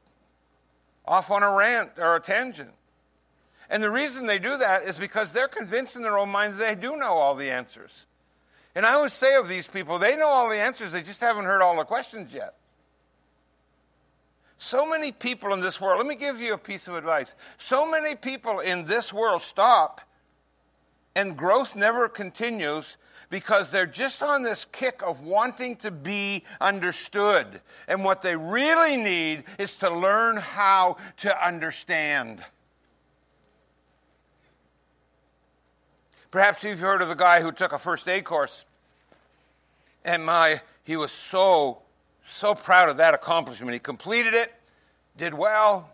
off 1.06 1.30
on 1.30 1.44
a 1.44 1.52
rant 1.52 1.92
or 1.98 2.16
a 2.16 2.20
tangent. 2.20 2.72
And 3.70 3.82
the 3.82 3.90
reason 3.90 4.26
they 4.26 4.40
do 4.40 4.58
that 4.58 4.84
is 4.84 4.98
because 4.98 5.34
they're 5.34 5.48
convinced 5.48 5.96
in 5.96 6.02
their 6.02 6.18
own 6.18 6.30
minds 6.30 6.58
that 6.58 6.68
they 6.68 6.76
do 6.76 6.98
know 6.98 7.14
all 7.14 7.36
the 7.36 7.50
answers. 7.50 8.06
And 8.76 8.86
I 8.86 8.94
always 8.94 9.14
say 9.14 9.36
of 9.36 9.48
these 9.48 9.68
people, 9.68 9.98
they 9.98 10.16
know 10.18 10.28
all 10.28 10.50
the 10.50 10.60
answers, 10.60 10.92
they 10.92 11.02
just 11.02 11.22
haven't 11.22 11.46
heard 11.46 11.62
all 11.62 11.76
the 11.78 11.86
questions 11.86 12.34
yet. 12.34 12.56
So 14.58 14.86
many 14.86 15.12
people 15.12 15.54
in 15.54 15.62
this 15.62 15.82
world, 15.82 15.98
let 15.98 16.08
me 16.08 16.16
give 16.16 16.40
you 16.40 16.54
a 16.54 16.58
piece 16.58 16.88
of 16.88 16.96
advice. 16.96 17.36
So 17.58 17.90
many 17.90 18.16
people 18.16 18.60
in 18.60 18.86
this 18.86 19.12
world 19.12 19.42
stop 19.42 20.02
and 21.16 21.38
growth 21.38 21.76
never 21.76 22.10
continues 22.10 22.98
because 23.30 23.72
they're 23.72 23.86
just 23.86 24.22
on 24.22 24.44
this 24.44 24.66
kick 24.66 25.02
of 25.02 25.22
wanting 25.22 25.76
to 25.78 25.92
be 25.92 26.44
understood. 26.62 27.62
And 27.88 28.04
what 28.04 28.22
they 28.22 28.36
really 28.36 28.98
need 28.98 29.46
is 29.58 29.78
to 29.78 29.90
learn 29.90 30.38
how 30.38 30.98
to 31.18 31.46
understand. 31.46 32.44
Perhaps 36.36 36.66
you've 36.66 36.82
heard 36.82 37.02
of 37.02 37.08
the 37.08 37.16
guy 37.16 37.40
who 37.40 37.54
took 37.54 37.72
a 37.72 37.80
first 37.80 38.10
aid 38.10 38.26
course. 38.26 38.66
And 40.04 40.26
my, 40.26 40.60
he 40.84 40.98
was 40.98 41.14
so, 41.14 41.82
so 42.28 42.54
proud 42.54 42.90
of 42.90 42.98
that 42.98 43.14
accomplishment. 43.14 43.72
He 43.72 43.80
completed 43.80 44.34
it, 44.34 44.54
did 45.16 45.34
well, 45.34 45.90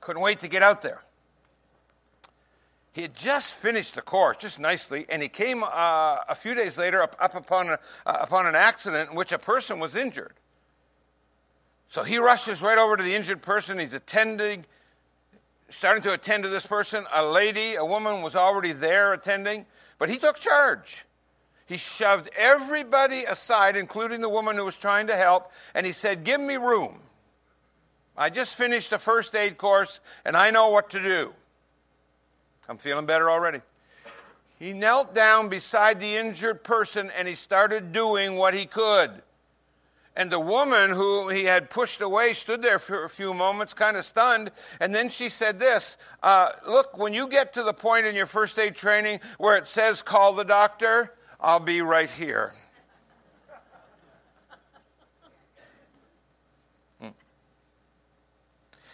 couldn't 0.00 0.22
wait 0.22 0.38
to 0.38 0.48
get 0.48 0.62
out 0.62 0.80
there. 0.80 1.02
He 2.92 3.02
had 3.02 3.14
just 3.14 3.52
finished 3.52 3.96
the 3.96 4.00
course, 4.00 4.38
just 4.38 4.58
nicely, 4.58 5.04
and 5.10 5.20
he 5.20 5.28
came 5.28 5.62
uh, 5.62 6.20
a 6.26 6.34
few 6.34 6.54
days 6.54 6.78
later 6.78 7.02
up, 7.02 7.14
up 7.20 7.34
upon, 7.34 7.68
a, 7.68 7.78
uh, 8.06 8.16
upon 8.18 8.46
an 8.46 8.54
accident 8.54 9.10
in 9.10 9.14
which 9.14 9.30
a 9.30 9.38
person 9.38 9.78
was 9.78 9.94
injured. 9.94 10.32
So 11.90 12.02
he 12.02 12.16
rushes 12.16 12.62
right 12.62 12.78
over 12.78 12.96
to 12.96 13.02
the 13.02 13.14
injured 13.14 13.42
person. 13.42 13.78
He's 13.78 13.92
attending, 13.92 14.64
starting 15.70 16.02
to 16.04 16.12
attend 16.12 16.44
to 16.44 16.48
this 16.48 16.66
person. 16.66 17.06
A 17.12 17.24
lady, 17.24 17.74
a 17.74 17.84
woman, 17.84 18.22
was 18.22 18.36
already 18.36 18.72
there 18.72 19.12
attending, 19.12 19.66
but 19.98 20.08
he 20.08 20.16
took 20.16 20.38
charge. 20.38 21.04
He 21.66 21.76
shoved 21.76 22.28
everybody 22.36 23.24
aside, 23.24 23.76
including 23.76 24.20
the 24.20 24.28
woman 24.28 24.56
who 24.56 24.64
was 24.64 24.76
trying 24.76 25.06
to 25.06 25.16
help, 25.16 25.52
and 25.74 25.86
he 25.86 25.92
said, 25.92 26.24
Give 26.24 26.40
me 26.40 26.56
room. 26.56 27.00
I 28.16 28.28
just 28.28 28.56
finished 28.56 28.92
a 28.92 28.98
first 28.98 29.34
aid 29.34 29.56
course, 29.56 30.00
and 30.24 30.36
I 30.36 30.50
know 30.50 30.68
what 30.70 30.90
to 30.90 31.00
do. 31.00 31.32
I'm 32.68 32.76
feeling 32.76 33.06
better 33.06 33.30
already. 33.30 33.60
He 34.60 34.74
knelt 34.74 35.14
down 35.14 35.48
beside 35.48 36.00
the 36.00 36.16
injured 36.16 36.62
person 36.62 37.10
and 37.16 37.26
he 37.26 37.34
started 37.34 37.92
doing 37.92 38.36
what 38.36 38.52
he 38.52 38.66
could. 38.66 39.22
And 40.16 40.30
the 40.30 40.40
woman 40.40 40.90
who 40.90 41.28
he 41.28 41.44
had 41.44 41.70
pushed 41.70 42.00
away 42.00 42.32
stood 42.32 42.62
there 42.62 42.78
for 42.78 43.04
a 43.04 43.08
few 43.08 43.32
moments, 43.32 43.74
kind 43.74 43.96
of 43.96 44.04
stunned. 44.04 44.50
And 44.80 44.94
then 44.94 45.08
she 45.08 45.28
said 45.28 45.58
this 45.58 45.96
uh, 46.22 46.52
Look, 46.66 46.98
when 46.98 47.14
you 47.14 47.28
get 47.28 47.52
to 47.54 47.62
the 47.62 47.72
point 47.72 48.06
in 48.06 48.14
your 48.14 48.26
first 48.26 48.58
aid 48.58 48.74
training 48.74 49.20
where 49.38 49.56
it 49.56 49.68
says 49.68 50.02
call 50.02 50.32
the 50.32 50.44
doctor, 50.44 51.14
I'll 51.40 51.60
be 51.60 51.80
right 51.80 52.10
here. 52.10 52.52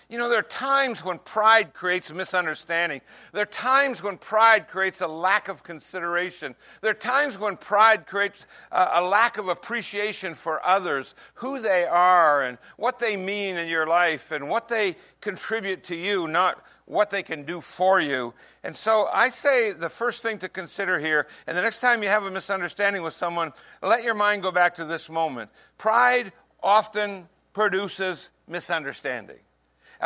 You 0.08 0.18
know, 0.18 0.28
there 0.28 0.38
are 0.38 0.42
times 0.42 1.04
when 1.04 1.18
pride 1.18 1.74
creates 1.74 2.12
misunderstanding. 2.12 3.00
There 3.32 3.42
are 3.42 3.46
times 3.46 4.04
when 4.04 4.18
pride 4.18 4.68
creates 4.68 5.00
a 5.00 5.08
lack 5.08 5.48
of 5.48 5.64
consideration. 5.64 6.54
There 6.80 6.92
are 6.92 6.94
times 6.94 7.40
when 7.40 7.56
pride 7.56 8.06
creates 8.06 8.46
a, 8.70 8.88
a, 8.94 9.02
lack 9.02 9.36
of 9.36 9.48
appreciation 9.48 10.34
for 10.34 10.64
others, 10.64 11.16
who 11.34 11.58
they 11.58 11.86
are, 11.86 12.44
and 12.44 12.56
what 12.76 13.00
they 13.00 13.16
mean 13.16 13.56
in 13.56 13.66
your 13.66 13.88
life, 13.88 14.30
and 14.30 14.48
what 14.48 14.68
they 14.68 14.94
contribute 15.20 15.82
to 15.84 15.96
you, 15.96 16.28
not 16.28 16.62
what 16.84 17.10
they 17.10 17.24
can 17.24 17.42
do 17.42 17.60
for 17.60 18.00
you. 18.00 18.32
And 18.62 18.76
so 18.76 19.08
I 19.12 19.28
say 19.28 19.72
the 19.72 19.90
first 19.90 20.22
thing 20.22 20.38
to 20.38 20.48
consider 20.48 21.00
here, 21.00 21.26
and 21.48 21.56
the 21.56 21.62
next 21.62 21.80
time 21.80 22.04
you 22.04 22.08
have 22.10 22.22
a 22.22 22.30
misunderstanding 22.30 23.02
with 23.02 23.14
someone, 23.14 23.52
let 23.82 24.04
your 24.04 24.14
mind 24.14 24.42
go 24.42 24.52
back 24.52 24.76
to 24.76 24.84
this 24.84 25.10
moment. 25.10 25.50
Pride 25.78 26.32
often 26.62 27.28
produces 27.52 28.30
misunderstanding. 28.46 29.38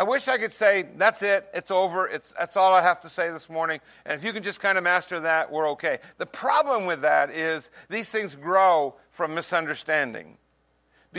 I 0.00 0.02
wish 0.02 0.28
I 0.28 0.38
could 0.38 0.54
say, 0.54 0.86
that's 0.96 1.22
it, 1.22 1.46
it's 1.52 1.70
over, 1.70 2.08
it's, 2.08 2.32
that's 2.32 2.56
all 2.56 2.72
I 2.72 2.80
have 2.80 3.02
to 3.02 3.08
say 3.10 3.30
this 3.30 3.50
morning. 3.50 3.80
And 4.06 4.18
if 4.18 4.24
you 4.24 4.32
can 4.32 4.42
just 4.42 4.58
kind 4.58 4.78
of 4.78 4.84
master 4.84 5.20
that, 5.20 5.52
we're 5.52 5.68
okay. 5.72 5.98
The 6.16 6.24
problem 6.24 6.86
with 6.86 7.02
that 7.02 7.28
is 7.28 7.70
these 7.90 8.08
things 8.08 8.34
grow 8.34 8.94
from 9.10 9.34
misunderstanding. 9.34 10.38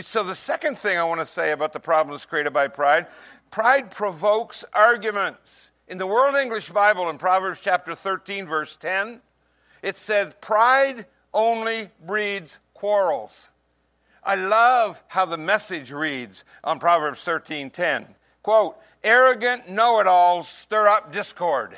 So, 0.00 0.24
the 0.24 0.34
second 0.34 0.78
thing 0.78 0.98
I 0.98 1.04
want 1.04 1.20
to 1.20 1.26
say 1.26 1.52
about 1.52 1.72
the 1.72 1.78
problems 1.78 2.24
created 2.24 2.52
by 2.52 2.66
pride 2.66 3.06
pride 3.52 3.92
provokes 3.92 4.64
arguments. 4.72 5.70
In 5.86 5.96
the 5.96 6.06
World 6.08 6.34
English 6.34 6.70
Bible, 6.70 7.08
in 7.08 7.18
Proverbs 7.18 7.60
chapter 7.60 7.94
13, 7.94 8.46
verse 8.46 8.76
10, 8.76 9.20
it 9.82 9.96
said, 9.96 10.40
Pride 10.40 11.06
only 11.32 11.90
breeds 12.04 12.58
quarrels. 12.74 13.50
I 14.24 14.34
love 14.34 15.00
how 15.06 15.24
the 15.24 15.38
message 15.38 15.92
reads 15.92 16.42
on 16.64 16.80
Proverbs 16.80 17.22
13, 17.22 17.70
10 17.70 18.16
quote, 18.42 18.76
arrogant 19.02 19.68
know 19.68 20.00
it 20.00 20.06
alls 20.06 20.48
stir 20.48 20.88
up 20.88 21.12
discord. 21.12 21.76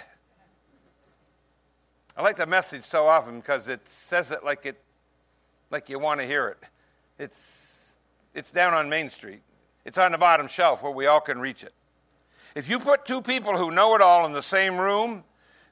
I 2.16 2.22
like 2.22 2.37
that 2.37 2.48
message 2.48 2.85
so 2.85 3.07
often 3.07 3.40
because 3.40 3.68
it 3.68 3.81
says 3.88 4.31
it 4.31 4.44
like 4.44 4.66
it 4.66 4.81
like 5.70 5.88
you 5.88 5.98
want 5.98 6.20
to 6.20 6.27
hear 6.27 6.48
it. 6.48 6.59
It's 7.18 7.92
it's 8.35 8.53
down 8.53 8.72
on 8.72 8.88
Main 8.88 9.11
Street. 9.11 9.40
It's 9.85 9.98
on 9.98 10.12
the 10.12 10.18
bottom 10.18 10.46
shelf 10.46 10.83
where 10.83 10.92
we 10.92 11.07
all 11.07 11.20
can 11.20 11.40
reach 11.40 11.62
it. 11.62 11.72
If 12.55 12.68
you 12.68 12.79
put 12.79 13.05
two 13.05 13.20
people 13.20 13.57
who 13.57 13.70
know 13.70 13.94
it 13.96 14.00
all 14.00 14.27
in 14.27 14.33
the 14.33 14.42
same 14.42 14.79
room, 14.79 15.24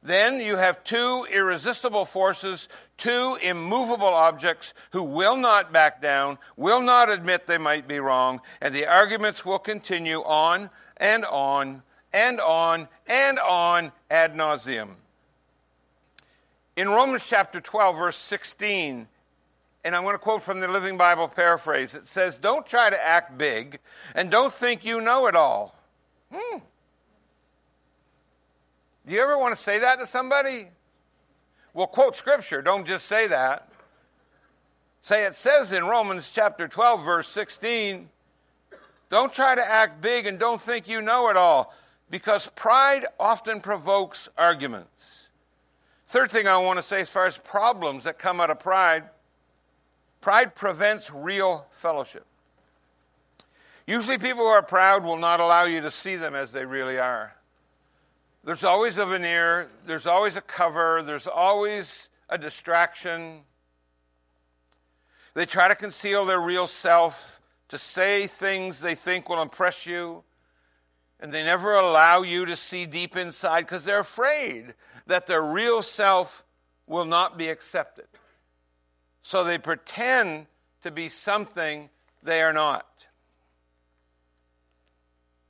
then 0.02 0.40
you 0.40 0.56
have 0.56 0.82
two 0.82 1.26
irresistible 1.30 2.04
forces, 2.04 2.68
two 2.96 3.38
immovable 3.40 4.06
objects 4.06 4.74
who 4.90 5.02
will 5.02 5.36
not 5.36 5.72
back 5.72 6.02
down, 6.02 6.38
will 6.56 6.82
not 6.82 7.08
admit 7.08 7.46
they 7.46 7.58
might 7.58 7.86
be 7.86 8.00
wrong, 8.00 8.40
and 8.60 8.74
the 8.74 8.86
arguments 8.86 9.44
will 9.44 9.60
continue 9.60 10.22
on 10.22 10.70
and 10.96 11.24
on 11.24 11.82
and 12.12 12.40
on 12.40 12.88
and 13.06 13.38
on 13.38 13.92
ad 14.10 14.34
nauseum. 14.34 14.90
In 16.74 16.88
Romans 16.88 17.24
chapter 17.26 17.60
12, 17.60 17.96
verse 17.96 18.16
16, 18.16 19.06
and 19.84 19.96
I'm 19.96 20.02
going 20.02 20.14
to 20.14 20.18
quote 20.18 20.42
from 20.42 20.60
the 20.60 20.68
Living 20.68 20.96
Bible 20.96 21.28
paraphrase, 21.28 21.94
it 21.94 22.06
says, 22.06 22.38
Don't 22.38 22.64
try 22.66 22.90
to 22.90 23.04
act 23.04 23.36
big 23.36 23.78
and 24.14 24.30
don't 24.30 24.52
think 24.52 24.84
you 24.84 25.00
know 25.00 25.26
it 25.26 25.36
all. 25.36 25.76
Hmm. 26.32 26.58
Do 29.06 29.12
you 29.12 29.20
ever 29.20 29.38
want 29.38 29.54
to 29.54 29.60
say 29.60 29.78
that 29.80 29.98
to 29.98 30.06
somebody? 30.06 30.68
Well, 31.74 31.86
quote 31.86 32.16
scripture, 32.16 32.62
don't 32.62 32.86
just 32.86 33.06
say 33.06 33.26
that. 33.28 33.68
Say 35.00 35.24
it 35.24 35.34
says 35.34 35.72
in 35.72 35.84
Romans 35.86 36.30
chapter 36.30 36.68
12, 36.68 37.04
verse 37.04 37.28
16, 37.28 38.08
don't 39.10 39.32
try 39.32 39.54
to 39.54 39.70
act 39.70 40.00
big 40.00 40.26
and 40.26 40.38
don't 40.38 40.60
think 40.60 40.88
you 40.88 41.02
know 41.02 41.28
it 41.28 41.36
all, 41.36 41.74
because 42.08 42.46
pride 42.54 43.06
often 43.18 43.60
provokes 43.60 44.28
arguments. 44.38 45.30
Third 46.06 46.30
thing 46.30 46.46
I 46.46 46.58
want 46.58 46.78
to 46.78 46.82
say 46.82 47.00
as 47.00 47.08
far 47.08 47.26
as 47.26 47.36
problems 47.38 48.04
that 48.04 48.18
come 48.18 48.40
out 48.40 48.50
of 48.50 48.60
pride 48.60 49.04
Pride 50.22 50.54
prevents 50.54 51.10
real 51.10 51.66
fellowship. 51.72 52.24
Usually, 53.86 54.16
people 54.16 54.44
who 54.44 54.50
are 54.50 54.62
proud 54.62 55.04
will 55.04 55.18
not 55.18 55.40
allow 55.40 55.64
you 55.64 55.80
to 55.80 55.90
see 55.90 56.14
them 56.14 56.36
as 56.36 56.52
they 56.52 56.64
really 56.64 56.98
are. 56.98 57.34
There's 58.44 58.64
always 58.64 58.98
a 58.98 59.06
veneer, 59.06 59.70
there's 59.86 60.06
always 60.06 60.36
a 60.36 60.40
cover, 60.40 61.02
there's 61.04 61.28
always 61.28 62.08
a 62.28 62.36
distraction. 62.36 63.42
They 65.34 65.46
try 65.46 65.68
to 65.68 65.76
conceal 65.76 66.24
their 66.24 66.40
real 66.40 66.66
self, 66.66 67.40
to 67.68 67.78
say 67.78 68.26
things 68.26 68.80
they 68.80 68.96
think 68.96 69.28
will 69.28 69.40
impress 69.40 69.86
you, 69.86 70.24
and 71.20 71.32
they 71.32 71.44
never 71.44 71.74
allow 71.74 72.22
you 72.22 72.44
to 72.46 72.56
see 72.56 72.84
deep 72.84 73.16
inside 73.16 73.60
because 73.60 73.84
they're 73.84 74.00
afraid 74.00 74.74
that 75.06 75.26
their 75.26 75.42
real 75.42 75.80
self 75.80 76.44
will 76.88 77.04
not 77.04 77.38
be 77.38 77.48
accepted. 77.48 78.06
So 79.22 79.44
they 79.44 79.56
pretend 79.56 80.46
to 80.82 80.90
be 80.90 81.08
something 81.08 81.90
they 82.24 82.42
are 82.42 82.52
not. 82.52 83.06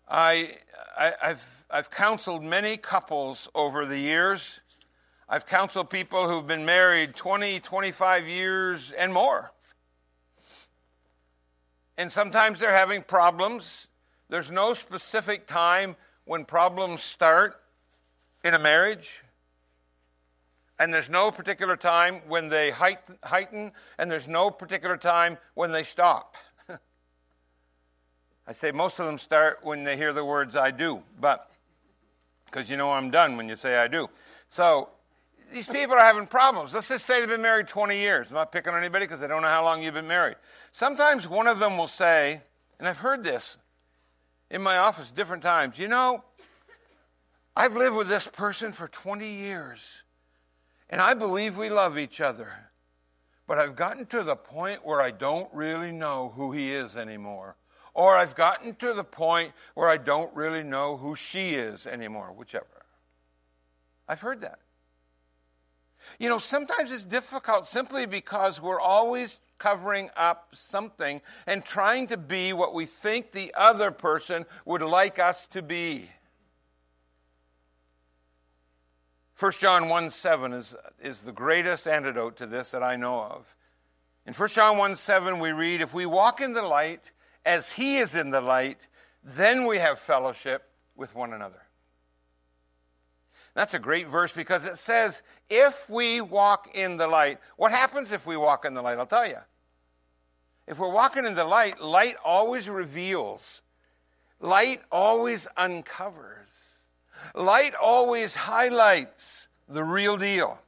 I, 0.09 0.57
I, 0.97 1.13
have 1.21 1.65
I've 1.71 1.91
counseled 1.91 2.43
many 2.43 2.77
couples 2.77 3.49
over 3.55 3.87
the 3.87 3.99
years. 3.99 4.61
I've 5.29 5.47
counseled 5.47 5.91
people 5.91 6.29
who've 6.29 6.47
been 6.47 6.65
married 6.65 7.15
20, 7.15 7.61
25 7.61 8.29
years 8.29 8.93
and 8.93 9.13
more. 9.13 9.51
And 11.97 12.13
sometimes 12.13 12.61
they're 12.61 12.77
having 12.77 13.03
problems. 13.03 13.89
There's 14.29 14.51
no 14.51 14.75
specific 14.75 15.47
time 15.47 15.97
when 16.25 16.45
problems 16.45 17.03
start 17.03 17.61
in 18.45 18.55
a 18.55 18.59
marriage. 18.59 19.23
And 20.79 20.93
there's 20.93 21.11
no 21.11 21.31
particular 21.31 21.77
time 21.77 22.23
when 22.27 22.49
they 22.49 22.71
heighten, 22.71 23.73
and 23.99 24.11
there's 24.11 24.27
no 24.27 24.51
particular 24.51 24.97
time 24.97 25.39
when 25.55 25.71
they 25.71 25.85
stop. 25.85 26.37
I 28.47 28.53
say 28.53 28.73
most 28.73 28.99
of 28.99 29.07
them 29.07 29.19
start 29.19 29.61
when 29.63 29.85
they 29.85 29.97
hear 29.97 30.13
the 30.13 30.25
words 30.25 30.57
I 30.57 30.71
do, 30.71 31.03
but 31.21 31.51
because 32.47 32.69
you 32.69 32.77
know 32.77 32.91
I'm 32.91 33.11
done 33.11 33.37
when 33.37 33.49
you 33.49 33.57
say 33.57 33.77
I 33.77 33.89
do. 33.89 34.09
So 34.49 34.91
these 35.53 35.69
people 35.69 35.95
are 35.95 36.05
having 36.05 36.27
problems. 36.27 36.75
Let's 36.75 36.89
just 36.89 37.05
say 37.05 37.21
they've 37.21 37.29
been 37.29 37.43
married 37.43 37.69
20 37.69 37.97
years. 37.97 38.29
I'm 38.29 38.35
not 38.35 38.53
picking 38.53 38.73
on 38.73 38.81
anybody 38.81 39.07
because 39.07 39.23
I 39.23 39.27
don't 39.27 39.43
know 39.43 39.49
how 39.49 39.63
long 39.63 39.83
you've 39.83 39.95
been 39.95 40.09
married. 40.09 40.37
Sometimes 40.73 41.29
one 41.29 41.47
of 41.47 41.59
them 41.59 41.77
will 41.77 41.89
say, 41.89 42.43
and 42.79 42.89
I've 42.89 42.99
heard 42.99 43.23
this 43.23 43.59
in 44.51 44.63
my 44.63 44.79
office 44.79 45.11
different 45.11 45.43
times, 45.43 45.79
you 45.79 45.89
know, 45.89 46.25
I've 47.55 47.77
lived 47.77 47.97
with 47.97 48.09
this 48.09 48.27
person 48.27 48.73
for 48.73 48.89
20 48.89 49.27
years, 49.27 50.03
and 50.89 51.01
I 51.01 51.15
believe 51.15 51.59
we 51.59 51.69
love 51.69 51.99
each 51.99 52.21
other. 52.21 52.51
But 53.47 53.59
I've 53.59 53.77
gotten 53.77 54.07
to 54.07 54.23
the 54.23 54.37
point 54.37 54.87
where 54.87 55.03
I 55.03 55.11
don't 55.11 55.53
really 55.53 55.93
know 55.93 56.33
who 56.35 56.53
he 56.53 56.73
is 56.73 56.97
anymore. 56.97 57.57
Or 57.95 58.17
I've 58.17 58.35
gotten 58.35 58.75
to 58.77 58.95
the 58.95 59.05
point 59.05 59.53
where 59.75 59.89
I 59.89 59.99
don't 59.99 60.35
really 60.35 60.63
know 60.63 60.97
who 60.97 61.15
she 61.15 61.51
is 61.51 61.87
anymore, 61.87 62.33
whichever. 62.35 62.67
I've 64.09 64.21
heard 64.21 64.41
that. 64.41 64.59
You 66.19 66.29
know, 66.29 66.39
sometimes 66.39 66.91
it's 66.91 67.05
difficult 67.05 67.69
simply 67.69 68.07
because 68.07 68.61
we're 68.61 68.81
always 68.81 69.41
covering 69.59 70.11
up 70.17 70.49
something 70.53 71.21
and 71.47 71.65
trying 71.65 72.09
to 72.09 72.17
be 72.17 72.53
what 72.53 72.75
we 72.75 72.85
think 72.87 73.31
the 73.31 73.55
other 73.57 73.91
person 73.91 74.45
would 74.65 74.83
like 74.83 75.19
us 75.19 75.47
to 75.49 75.63
be. 75.63 76.09
1 79.39 79.53
John 79.59 79.89
1 79.89 80.11
7 80.11 80.53
is, 80.53 80.77
is 81.01 81.21
the 81.21 81.33
greatest 81.33 81.87
antidote 81.87 82.37
to 82.37 82.47
this 82.47 82.71
that 82.71 82.83
I 82.83 82.97
know 82.97 83.23
of. 83.23 83.57
In 84.27 84.33
1 84.33 84.49
John 84.51 84.79
1 84.79 84.97
7, 84.97 85.39
we 85.39 85.51
read, 85.53 85.81
If 85.81 85.95
we 85.95 86.07
walk 86.07 86.41
in 86.41 86.53
the 86.53 86.63
light 86.63 87.11
as 87.45 87.73
he 87.73 87.99
is 87.99 88.15
in 88.15 88.31
the 88.31 88.41
light, 88.41 88.89
then 89.23 89.67
we 89.67 89.79
have 89.79 89.99
fellowship 89.99 90.69
with 90.97 91.15
one 91.15 91.33
another. 91.33 91.63
That's 93.55 93.75
a 93.75 93.79
great 93.79 94.09
verse 94.09 94.33
because 94.33 94.65
it 94.65 94.79
says, 94.79 95.23
if 95.51 95.89
we 95.91 96.21
walk 96.21 96.71
in 96.75 96.97
the 96.97 97.07
light, 97.07 97.39
what 97.57 97.71
happens 97.71 98.13
if 98.13 98.27
we 98.27 98.37
walk 98.37 98.65
in 98.65 98.75
the 98.75 98.83
light? 98.83 98.99
I'll 98.99 99.07
tell 99.07 99.29
you. 99.29 99.39
If 100.67 100.79
we're 100.79 100.93
walking 100.93 101.27
in 101.27 101.35
the 101.35 101.45
light, 101.45 101.81
light 101.81 102.15
always 102.25 102.69
reveals, 102.69 103.63
light 104.41 104.81
always 104.91 105.49
uncovers, 105.57 106.79
light 107.35 107.75
always 107.75 108.35
highlights 108.37 109.49
the 109.69 109.85
real 109.85 110.17
deal. 110.17 110.62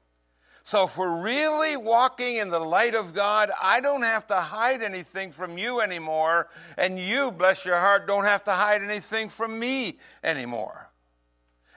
So 0.64 0.84
if 0.84 0.96
we're 0.96 1.20
really 1.20 1.76
walking 1.76 2.36
in 2.36 2.48
the 2.50 2.58
light 2.58 2.94
of 2.94 3.12
God, 3.12 3.50
I 3.60 3.80
don't 3.80 4.02
have 4.02 4.26
to 4.28 4.36
hide 4.36 4.82
anything 4.82 5.30
from 5.30 5.58
you 5.58 5.80
anymore, 5.80 6.48
and 6.76 6.98
you, 6.98 7.30
bless 7.30 7.64
your 7.66 7.76
heart, 7.76 8.06
don't 8.06 8.24
have 8.24 8.44
to 8.44 8.52
hide 8.52 8.82
anything 8.82 9.28
from 9.28 9.58
me 9.58 9.98
anymore 10.22 10.90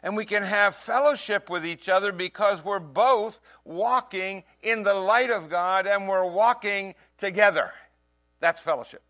and 0.03 0.15
we 0.15 0.23
can 0.23 0.41
have 0.41 0.73
fellowship 0.73 1.49
with 1.49 1.65
each 1.65 1.89
other 1.89 2.13
because 2.13 2.63
we're 2.63 2.79
both 2.79 3.41
walking 3.65 4.41
in 4.61 4.83
the 4.83 4.93
light 4.93 5.29
of 5.29 5.49
God 5.49 5.85
and 5.85 6.07
we're 6.07 6.29
walking 6.29 6.95
together. 7.17 7.73
That's 8.39 8.61
fellowship. 8.61 9.01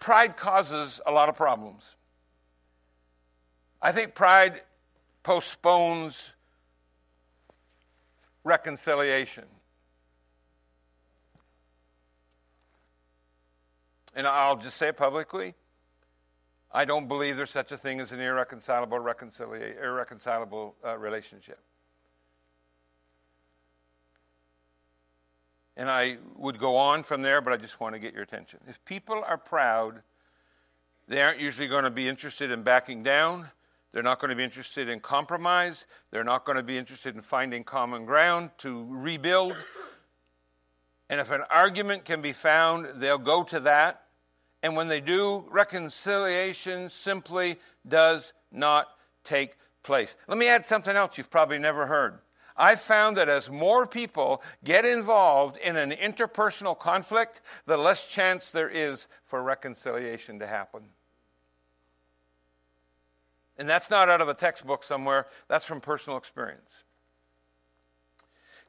Pride 0.00 0.36
causes 0.36 1.00
a 1.06 1.10
lot 1.10 1.30
of 1.30 1.34
problems. 1.34 1.95
I 3.80 3.92
think 3.92 4.14
pride 4.14 4.62
postpones 5.22 6.30
reconciliation. 8.44 9.44
And 14.14 14.26
I'll 14.26 14.56
just 14.56 14.76
say 14.76 14.92
publicly 14.92 15.54
I 16.76 16.84
don't 16.84 17.08
believe 17.08 17.38
there's 17.38 17.50
such 17.50 17.72
a 17.72 17.78
thing 17.78 18.00
as 18.00 18.12
an 18.12 18.20
irreconcilable, 18.20 18.98
irreconcilable 18.98 20.74
uh, 20.84 20.98
relationship. 20.98 21.58
And 25.74 25.88
I 25.88 26.18
would 26.36 26.58
go 26.58 26.76
on 26.76 27.02
from 27.02 27.22
there, 27.22 27.40
but 27.40 27.54
I 27.54 27.56
just 27.56 27.80
want 27.80 27.94
to 27.94 27.98
get 27.98 28.12
your 28.12 28.22
attention. 28.22 28.60
If 28.68 28.84
people 28.84 29.24
are 29.26 29.38
proud, 29.38 30.02
they 31.08 31.22
aren't 31.22 31.38
usually 31.38 31.68
going 31.68 31.84
to 31.84 31.90
be 31.90 32.08
interested 32.08 32.50
in 32.50 32.62
backing 32.62 33.02
down. 33.02 33.48
They're 33.96 34.02
not 34.02 34.20
going 34.20 34.28
to 34.28 34.36
be 34.36 34.44
interested 34.44 34.90
in 34.90 35.00
compromise. 35.00 35.86
They're 36.10 36.22
not 36.22 36.44
going 36.44 36.58
to 36.58 36.62
be 36.62 36.76
interested 36.76 37.14
in 37.14 37.22
finding 37.22 37.64
common 37.64 38.04
ground 38.04 38.50
to 38.58 38.86
rebuild. 38.90 39.56
And 41.08 41.18
if 41.18 41.30
an 41.30 41.44
argument 41.48 42.04
can 42.04 42.20
be 42.20 42.32
found, 42.32 43.00
they'll 43.00 43.16
go 43.16 43.42
to 43.44 43.60
that 43.60 44.02
and 44.66 44.76
when 44.76 44.88
they 44.88 45.00
do, 45.00 45.46
reconciliation 45.48 46.90
simply 46.90 47.56
does 47.86 48.32
not 48.50 48.88
take 49.22 49.56
place. 49.84 50.16
Let 50.26 50.38
me 50.38 50.48
add 50.48 50.64
something 50.64 50.96
else 50.96 51.16
you've 51.16 51.30
probably 51.30 51.58
never 51.58 51.86
heard. 51.86 52.18
I've 52.56 52.80
found 52.80 53.16
that 53.16 53.28
as 53.28 53.48
more 53.48 53.86
people 53.86 54.42
get 54.64 54.84
involved 54.84 55.56
in 55.58 55.76
an 55.76 55.92
interpersonal 55.92 56.76
conflict, 56.76 57.42
the 57.66 57.76
less 57.76 58.08
chance 58.08 58.50
there 58.50 58.68
is 58.68 59.06
for 59.24 59.40
reconciliation 59.40 60.40
to 60.40 60.48
happen. 60.48 60.82
And 63.58 63.68
that's 63.68 63.90
not 63.90 64.08
out 64.08 64.20
of 64.20 64.28
a 64.28 64.34
textbook 64.34 64.82
somewhere, 64.82 65.26
that's 65.48 65.64
from 65.64 65.80
personal 65.80 66.18
experience. 66.18 66.84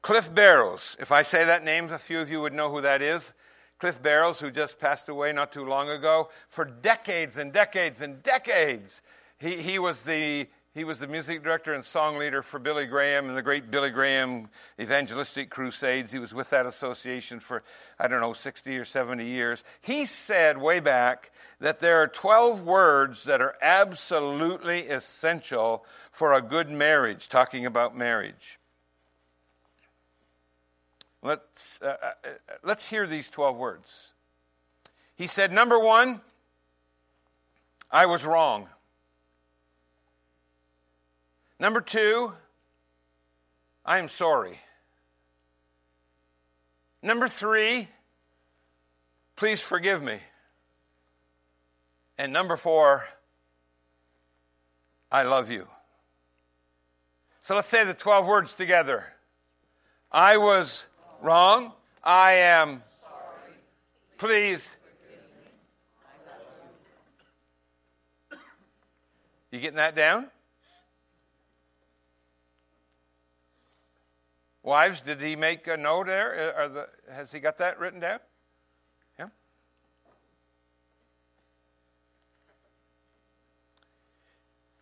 Cliff 0.01 0.33
Barrows, 0.33 0.95
if 0.99 1.11
I 1.11 1.21
say 1.21 1.43
that 1.45 1.63
name, 1.63 1.91
a 1.91 1.97
few 1.97 2.21
of 2.21 2.31
you 2.31 2.39
would 2.41 2.53
know 2.53 2.71
who 2.71 2.81
that 2.81 3.01
is. 3.01 3.33
Cliff 3.79 4.01
Barrows, 4.01 4.39
who 4.39 4.49
just 4.49 4.79
passed 4.79 5.09
away 5.09 5.33
not 5.33 5.51
too 5.51 5.65
long 5.65 5.89
ago, 5.89 6.29
for 6.47 6.65
decades 6.65 7.37
and 7.37 7.51
decades 7.51 8.01
and 8.01 8.23
decades, 8.23 9.01
he, 9.39 9.57
he, 9.57 9.77
was, 9.79 10.03
the, 10.03 10.47
he 10.77 10.83
was 10.83 10.99
the 10.99 11.07
music 11.07 11.43
director 11.43 11.73
and 11.73 11.83
song 11.83 12.19
leader 12.19 12.43
for 12.43 12.59
Billy 12.59 12.85
Graham 12.85 13.29
and 13.29 13.35
the 13.35 13.41
great 13.41 13.71
Billy 13.71 13.89
Graham 13.89 14.47
Evangelistic 14.79 15.49
Crusades. 15.49 16.11
He 16.11 16.19
was 16.19 16.35
with 16.35 16.51
that 16.51 16.67
association 16.67 17.39
for, 17.39 17.63
I 17.99 18.07
don't 18.07 18.21
know, 18.21 18.33
60 18.33 18.77
or 18.77 18.85
70 18.85 19.25
years. 19.25 19.63
He 19.81 20.05
said 20.05 20.59
way 20.59 20.79
back 20.79 21.31
that 21.59 21.79
there 21.79 21.99
are 22.03 22.07
12 22.07 22.63
words 22.63 23.23
that 23.23 23.41
are 23.41 23.55
absolutely 23.59 24.87
essential 24.87 25.83
for 26.11 26.33
a 26.33 26.43
good 26.43 26.69
marriage, 26.69 27.27
talking 27.27 27.65
about 27.65 27.97
marriage. 27.97 28.59
Let's, 31.23 31.81
uh, 31.81 31.95
uh, 32.03 32.29
let's 32.63 32.87
hear 32.87 33.07
these 33.07 33.31
12 33.31 33.57
words. 33.57 34.11
He 35.15 35.25
said, 35.25 35.51
Number 35.51 35.79
one, 35.79 36.21
I 37.89 38.05
was 38.05 38.23
wrong. 38.23 38.67
Number 41.59 41.81
two, 41.81 42.33
I 43.85 43.97
am 43.97 44.09
sorry. 44.09 44.59
Number 47.01 47.27
three, 47.27 47.87
please 49.35 49.61
forgive 49.61 50.03
me. 50.03 50.19
And 52.17 52.33
number 52.33 52.57
four, 52.57 53.07
I 55.11 55.23
love 55.23 55.49
you. 55.49 55.67
So 57.41 57.55
let's 57.55 57.67
say 57.67 57.85
the 57.85 57.93
12 57.93 58.27
words 58.27 58.53
together. 58.53 59.05
I 60.11 60.37
was 60.37 60.87
wrong. 61.21 61.71
I 62.03 62.33
am. 62.33 62.81
Sorry. 63.01 63.53
Please. 64.17 64.75
You 69.51 69.59
getting 69.59 69.77
that 69.77 69.95
down? 69.95 70.27
Wives, 74.67 74.99
did 74.99 75.21
he 75.21 75.37
make 75.37 75.65
a 75.67 75.77
note 75.77 76.07
there? 76.07 76.59
Uh, 76.59 76.67
the, 76.67 76.89
has 77.09 77.31
he 77.31 77.39
got 77.39 77.57
that 77.59 77.79
written 77.79 78.01
down? 78.01 78.19
Yeah. 79.17 79.27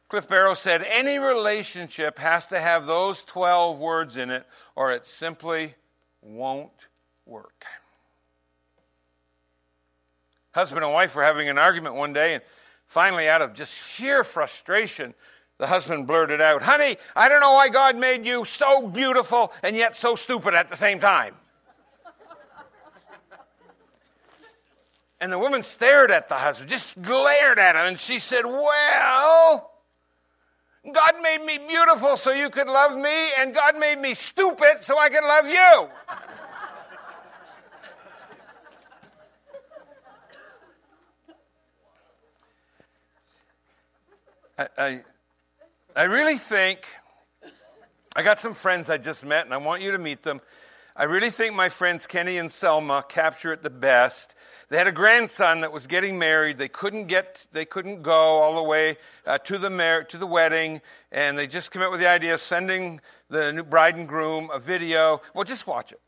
Cliff 0.09 0.27
Barrows 0.27 0.57
said 0.57 0.81
any 0.89 1.19
relationship 1.19 2.17
has 2.17 2.47
to 2.47 2.59
have 2.59 2.87
those 2.87 3.23
12 3.25 3.77
words 3.77 4.17
in 4.17 4.31
it, 4.31 4.47
or 4.75 4.91
it 4.91 5.05
simply 5.05 5.75
won't 6.19 6.71
work. 7.27 7.63
Husband 10.55 10.83
and 10.83 10.93
wife 10.93 11.15
were 11.15 11.23
having 11.23 11.47
an 11.47 11.59
argument 11.59 11.93
one 11.93 12.11
day, 12.11 12.33
and 12.33 12.43
finally, 12.87 13.29
out 13.29 13.43
of 13.43 13.53
just 13.53 13.91
sheer 13.91 14.23
frustration, 14.23 15.13
the 15.57 15.67
husband 15.67 16.07
blurted 16.07 16.41
out, 16.41 16.61
Honey, 16.61 16.97
I 17.15 17.29
don't 17.29 17.39
know 17.39 17.53
why 17.53 17.69
God 17.69 17.95
made 17.97 18.25
you 18.25 18.43
so 18.43 18.87
beautiful 18.87 19.53
and 19.63 19.75
yet 19.75 19.95
so 19.95 20.15
stupid 20.15 20.53
at 20.53 20.67
the 20.67 20.75
same 20.75 20.99
time. 20.99 21.35
and 25.21 25.31
the 25.31 25.39
woman 25.39 25.63
stared 25.63 26.11
at 26.11 26.27
the 26.27 26.35
husband, 26.35 26.69
just 26.69 27.01
glared 27.01 27.57
at 27.57 27.75
him, 27.75 27.87
and 27.87 27.99
she 27.99 28.19
said, 28.19 28.45
Well, 28.45 29.71
God 30.91 31.13
made 31.21 31.43
me 31.43 31.57
beautiful 31.57 32.17
so 32.17 32.31
you 32.31 32.49
could 32.49 32.67
love 32.67 32.95
me, 32.97 33.31
and 33.39 33.53
God 33.53 33.79
made 33.79 33.99
me 33.99 34.13
stupid 34.13 34.81
so 34.81 34.99
I 34.99 35.09
could 35.09 35.23
love 35.23 35.47
you. 35.47 35.89
I, 44.57 44.67
I 44.77 45.03
I 45.97 46.03
really 46.03 46.35
think, 46.35 46.85
I 48.17 48.21
got 48.21 48.41
some 48.41 48.53
friends 48.53 48.89
I 48.89 48.97
just 48.97 49.23
met, 49.23 49.45
and 49.45 49.53
I 49.53 49.57
want 49.57 49.81
you 49.81 49.91
to 49.91 49.97
meet 49.97 50.23
them. 50.23 50.41
I 50.93 51.05
really 51.05 51.29
think 51.29 51.55
my 51.55 51.69
friends 51.69 52.05
Kenny 52.05 52.37
and 52.37 52.51
Selma 52.51 53.05
capture 53.07 53.53
it 53.53 53.63
the 53.63 53.69
best. 53.69 54.35
They 54.67 54.77
had 54.77 54.87
a 54.87 54.91
grandson 54.91 55.61
that 55.61 55.71
was 55.71 55.87
getting 55.87 56.19
married. 56.19 56.57
They 56.57 56.67
couldn't 56.67 57.05
get, 57.05 57.45
they 57.53 57.63
couldn't 57.63 58.01
go 58.01 58.11
all 58.11 58.57
the 58.57 58.63
way 58.63 58.97
uh, 59.25 59.37
to 59.37 59.57
the 59.57 59.69
mar- 59.69 60.03
to 60.03 60.17
the 60.17 60.27
wedding, 60.27 60.81
and 61.13 61.37
they 61.37 61.47
just 61.47 61.71
came 61.71 61.81
up 61.81 61.91
with 61.91 62.01
the 62.01 62.09
idea 62.09 62.33
of 62.33 62.41
sending 62.41 62.99
the 63.29 63.53
new 63.53 63.63
bride 63.63 63.95
and 63.95 64.05
groom 64.05 64.49
a 64.51 64.59
video. 64.59 65.21
Well, 65.33 65.45
just 65.45 65.65
watch 65.65 65.93
it. 65.93 66.01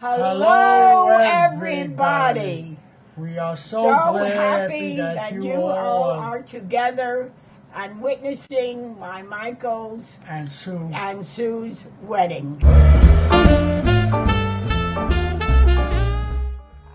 Hello, 0.00 1.16
everybody. 1.18 2.76
We 3.16 3.38
are 3.38 3.56
so, 3.56 3.84
So 3.84 4.24
happy 4.24 4.96
that, 4.96 5.14
that 5.14 5.32
you, 5.34 5.54
all 5.54 6.10
are 6.10 6.42
together 6.42 7.30
and 7.72 8.00
witnessing 8.00 8.98
my 8.98 9.22
Michael's 9.22 10.18
and 10.28 10.50
Sue. 10.50 10.90
and 10.92 11.24
Sue's 11.24 11.84
wedding. 12.02 12.58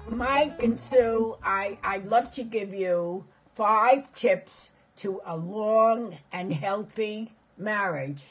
Mike 0.09 0.61
and 0.61 0.77
Sue, 0.77 1.37
I, 1.41 1.77
I'd 1.83 2.05
love 2.05 2.31
to 2.31 2.43
give 2.43 2.73
you 2.73 3.23
five 3.55 4.11
tips 4.11 4.71
to 4.97 5.21
a 5.25 5.37
long 5.37 6.17
and 6.33 6.53
healthy 6.53 7.31
marriage. 7.57 8.23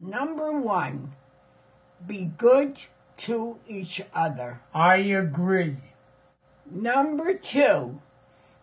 Number 0.00 0.52
one, 0.52 1.12
be 2.06 2.30
good 2.38 2.80
to 3.18 3.58
each 3.68 4.00
other. 4.14 4.58
I 4.72 4.96
agree. 4.96 5.76
Number 6.70 7.34
two, 7.34 8.00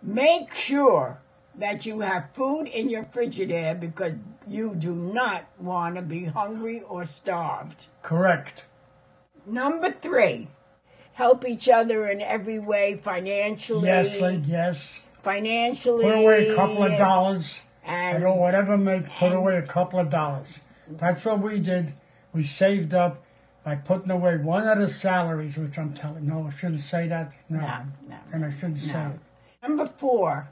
make 0.02 0.54
sure 0.54 1.20
that 1.56 1.86
you 1.86 2.00
have 2.00 2.30
food 2.34 2.68
in 2.68 2.90
your 2.90 3.04
frigidaire 3.04 3.80
because 3.80 4.14
you 4.48 4.76
do 4.76 4.94
not 4.94 5.46
want 5.60 5.96
to 5.96 6.02
be 6.02 6.26
hungry 6.26 6.82
or 6.88 7.06
starved. 7.06 7.88
Correct. 8.02 8.64
Number 9.46 9.92
three, 9.92 10.48
help 11.14 11.46
each 11.48 11.70
other 11.70 12.10
in 12.10 12.22
every 12.22 12.60
way 12.60 13.00
financially. 13.04 13.88
Yes, 13.88 14.20
like, 14.20 14.42
yes. 14.46 15.00
financially. 15.22 16.04
Put 16.04 16.18
away 16.18 16.50
a 16.50 16.56
couple 16.56 16.84
of 16.84 16.98
dollars. 16.98 17.60
And 17.86 18.24
don't 18.24 18.38
whatever 18.38 18.78
makes. 18.78 19.10
Put 19.10 19.34
away 19.34 19.58
a 19.58 19.62
couple 19.62 20.00
of 20.00 20.10
dollars. 20.10 20.48
Mm-hmm. 20.48 20.98
That's 20.98 21.26
what 21.26 21.42
we 21.42 21.60
did. 21.60 21.94
We 22.34 22.46
saved 22.46 22.94
up 22.94 23.24
by 23.64 23.76
putting 23.76 24.12
away 24.12 24.38
one 24.38 24.68
of 24.68 24.80
the 24.80 24.90
salaries, 24.90 25.56
which 25.58 25.78
I'm 25.78 25.94
telling. 25.94 26.28
No, 26.28 26.48
I 26.48 26.56
shouldn't 26.56 26.82
say 26.82 27.08
that. 27.08 27.34
No, 27.50 27.60
no, 27.60 27.86
no. 28.10 28.18
and 28.34 28.46
I 28.46 28.52
shouldn't 28.52 28.80
say 28.80 29.06
it. 29.06 29.20
Number 29.62 29.90
four, 29.98 30.50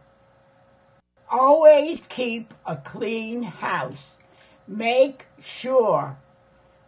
always 1.29 2.01
keep 2.09 2.53
a 2.65 2.77
clean 2.77 3.43
house. 3.43 4.15
Make 4.67 5.25
sure 5.41 6.17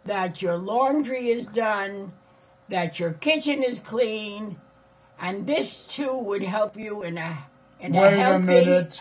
that 0.06 0.40
your 0.40 0.56
laundry 0.56 1.30
is 1.30 1.46
done, 1.46 2.12
that 2.68 2.98
your 2.98 3.12
kitchen 3.12 3.62
is 3.62 3.78
clean, 3.80 4.56
and 5.20 5.46
this 5.46 5.86
too 5.86 6.16
would 6.18 6.42
help 6.42 6.78
you 6.78 7.02
in 7.02 7.18
a 7.18 7.44
in 7.80 7.94
a 7.94 8.00
Wait 8.00 8.16
healthy. 8.16 8.36
a 8.36 8.46
minute. 8.46 9.00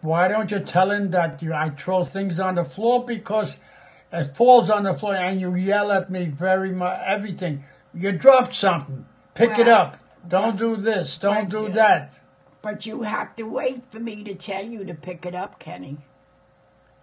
Why 0.00 0.28
don't 0.28 0.50
you 0.50 0.60
tell 0.60 0.90
him 0.90 1.10
that 1.12 1.42
you, 1.42 1.52
I 1.52 1.70
throw 1.70 2.04
things 2.04 2.40
on 2.40 2.56
the 2.56 2.64
floor 2.64 3.04
because 3.04 3.54
it 4.12 4.36
falls 4.36 4.70
on 4.70 4.84
the 4.84 4.94
floor 4.94 5.14
and 5.14 5.40
you 5.40 5.54
yell 5.54 5.90
at 5.90 6.10
me 6.10 6.26
very 6.26 6.70
much, 6.70 7.00
everything. 7.04 7.64
You 7.94 8.12
dropped 8.12 8.54
something. 8.54 9.06
Pick 9.34 9.58
it 9.58 9.68
up. 9.68 9.98
Don't 10.28 10.56
do 10.58 10.76
this. 10.76 11.18
Don't 11.18 11.48
do 11.48 11.70
that. 11.70 12.18
But 12.62 12.86
you 12.86 13.02
have 13.02 13.34
to 13.36 13.42
wait 13.44 13.82
for 13.90 13.98
me 13.98 14.22
to 14.24 14.34
tell 14.34 14.64
you 14.64 14.84
to 14.84 14.94
pick 14.94 15.26
it 15.26 15.34
up, 15.34 15.58
Kenny. 15.58 15.98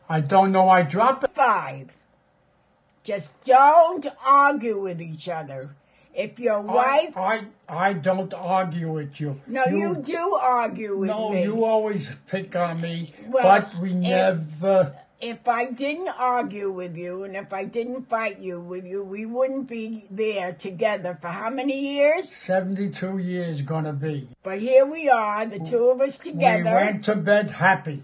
I 0.07 0.21
don't 0.21 0.51
know 0.51 0.69
I 0.69 0.83
dropped 0.83 1.23
it. 1.23 1.31
Five. 1.35 1.89
Just 3.03 3.33
don't 3.43 4.05
argue 4.25 4.79
with 4.79 5.01
each 5.01 5.27
other. 5.29 5.75
If 6.13 6.39
your 6.39 6.59
wife 6.61 7.15
I, 7.15 7.45
I, 7.67 7.89
I 7.89 7.93
don't 7.93 8.33
argue 8.33 8.91
with 8.91 9.19
you. 9.19 9.39
No, 9.47 9.65
you, 9.65 9.95
do 9.95 10.35
argue 10.35 10.97
with 10.97 11.07
No, 11.09 11.29
me. 11.29 11.43
No, 11.45 11.53
you 11.53 11.63
always 11.63 12.09
pick 12.27 12.55
on 12.55 12.81
me, 12.81 13.13
Well, 13.27 13.43
but 13.43 13.79
we 13.81 13.91
if- 13.91 13.95
never. 13.95 14.95
If 15.21 15.47
I 15.47 15.65
didn't 15.65 16.07
argue 16.07 16.71
with 16.71 16.95
you 16.95 17.23
and 17.23 17.35
if 17.35 17.51
I 17.51 17.65
didn't 17.65 18.09
fight 18.09 18.39
you 18.39 18.59
with 18.59 18.85
you, 18.85 19.03
we 19.03 19.25
wouldn't 19.25 19.67
be 19.67 20.05
there 20.09 20.53
together 20.53 21.17
for 21.21 21.27
how 21.27 21.49
many 21.49 21.95
years? 21.95 22.31
72 22.31 23.17
years 23.17 23.61
gonna 23.61 23.93
be. 23.93 24.29
But 24.43 24.59
here 24.59 24.85
we 24.85 25.09
are, 25.09 25.45
the 25.45 25.59
two 25.59 25.89
of 25.89 25.99
us 26.01 26.17
together. 26.17 26.63
We 26.63 26.71
went 26.71 27.05
to 27.05 27.15
bed 27.15 27.51
happy 27.51 28.03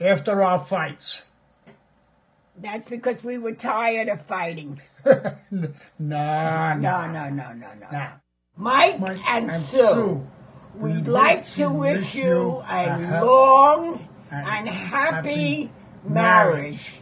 after 0.00 0.42
our 0.42 0.60
fights. 0.64 1.22
That's 2.60 2.86
because 2.86 3.24
we 3.24 3.38
were 3.38 3.54
tired 3.54 4.08
of 4.08 4.26
fighting. 4.26 4.80
nah, 5.04 5.34
No, 5.50 6.74
nah. 6.76 6.76
no, 6.76 7.28
no, 7.30 7.52
no, 7.52 7.68
no. 7.90 8.08
Mike, 8.56 9.00
Mike 9.00 9.18
and, 9.26 9.50
and 9.50 9.62
Sue, 9.62 9.78
Sue, 9.78 10.26
we'd 10.76 11.06
we 11.06 11.10
like 11.10 11.50
to 11.54 11.68
wish 11.68 12.14
you 12.14 12.62
a 12.68 13.20
a 13.20 13.24
long 13.24 14.08
and 14.30 14.46
and 14.46 14.68
happy 14.68 15.70
happy 15.70 15.70
marriage. 16.08 17.00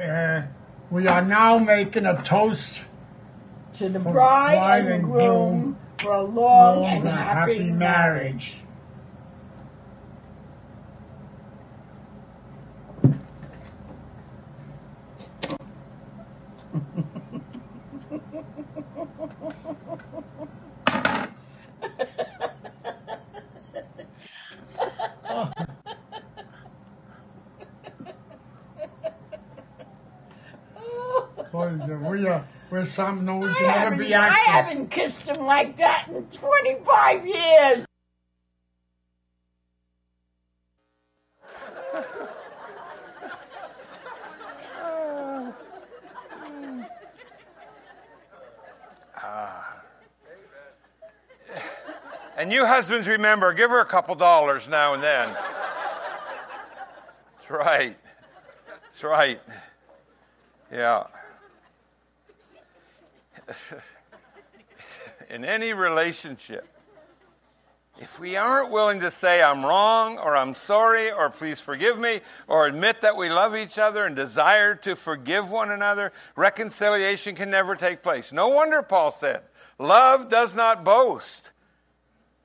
Uh, 0.00 0.42
we 0.90 1.06
are 1.06 1.22
now 1.22 1.58
making 1.58 2.06
a 2.06 2.22
toast 2.22 2.84
To 3.74 3.88
the 3.88 3.98
bride, 4.00 4.54
bride 4.56 4.84
and 4.86 4.94
and 4.94 5.04
groom 5.04 5.18
groom, 5.18 5.78
for 5.98 6.12
a 6.14 6.22
long, 6.22 6.82
long 6.82 6.86
and 6.86 7.08
happy, 7.08 7.58
happy 7.58 7.70
marriage. 7.70 8.58
Boy, 31.52 31.72
we 32.10 32.26
are 32.26 32.46
we're 32.98 33.04
something 33.04 33.24
no 33.24 33.38
we 33.38 33.48
I 33.48 33.52
never 33.52 33.68
haven't, 33.68 33.98
be 33.98 34.14
I 34.14 34.28
haven't 34.28 34.90
kissed 34.90 35.20
him 35.20 35.44
like 35.44 35.76
that 35.76 36.08
in 36.08 36.24
25 36.26 37.26
years. 37.26 37.84
Ah. 49.20 49.82
And 52.36 52.52
you 52.52 52.64
husbands 52.64 53.08
remember, 53.08 53.52
give 53.52 53.68
her 53.70 53.80
a 53.80 53.84
couple 53.84 54.14
dollars 54.14 54.68
now 54.68 54.94
and 54.94 55.02
then. 55.02 55.34
That's 57.34 57.50
right. 57.50 57.96
That's 58.66 59.02
right. 59.02 59.40
Yeah. 60.72 61.08
In 65.30 65.44
any 65.44 65.72
relationship, 65.72 66.66
if 68.00 68.20
we 68.20 68.36
aren't 68.36 68.70
willing 68.70 69.00
to 69.00 69.10
say, 69.10 69.42
I'm 69.42 69.64
wrong, 69.64 70.18
or 70.18 70.36
I'm 70.36 70.54
sorry, 70.54 71.10
or 71.10 71.30
please 71.30 71.58
forgive 71.58 71.98
me, 71.98 72.20
or 72.46 72.66
admit 72.66 73.00
that 73.00 73.16
we 73.16 73.28
love 73.28 73.56
each 73.56 73.76
other 73.76 74.04
and 74.04 74.14
desire 74.14 74.76
to 74.76 74.94
forgive 74.94 75.50
one 75.50 75.72
another, 75.72 76.12
reconciliation 76.36 77.34
can 77.34 77.50
never 77.50 77.74
take 77.74 78.02
place. 78.02 78.32
No 78.32 78.48
wonder 78.48 78.82
Paul 78.82 79.10
said, 79.10 79.42
Love 79.80 80.28
does 80.28 80.54
not 80.54 80.84
boast, 80.84 81.50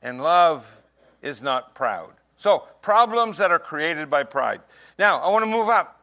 and 0.02 0.22
love 0.22 0.82
is 1.22 1.44
not 1.44 1.76
proud. 1.76 2.14
So, 2.38 2.68
problems 2.82 3.38
that 3.38 3.52
are 3.52 3.60
created 3.60 4.10
by 4.10 4.24
pride. 4.24 4.62
Now, 4.98 5.20
I 5.20 5.30
want 5.30 5.44
to 5.44 5.50
move 5.50 5.70
up 5.70 6.02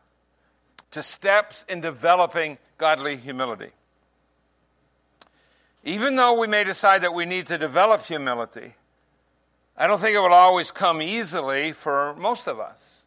to 0.93 1.03
steps 1.03 1.65
in 1.69 1.81
developing 1.81 2.57
godly 2.79 3.17
humility. 3.17 3.71
Even 5.85 6.17
though 6.17 6.39
we 6.39 6.47
may 6.47 6.65
decide 6.65 7.03
that 7.03 7.15
we 7.15 7.25
need 7.25 7.47
to 7.47 7.57
develop 7.57 8.03
humility, 8.03 8.75
I 9.77 9.87
don't 9.87 9.99
think 9.99 10.15
it 10.15 10.19
will 10.19 10.35
always 10.35 10.71
come 10.71 11.01
easily 11.01 11.73
for 11.73 12.15
most 12.17 12.47
of 12.47 12.61
us. 12.61 13.05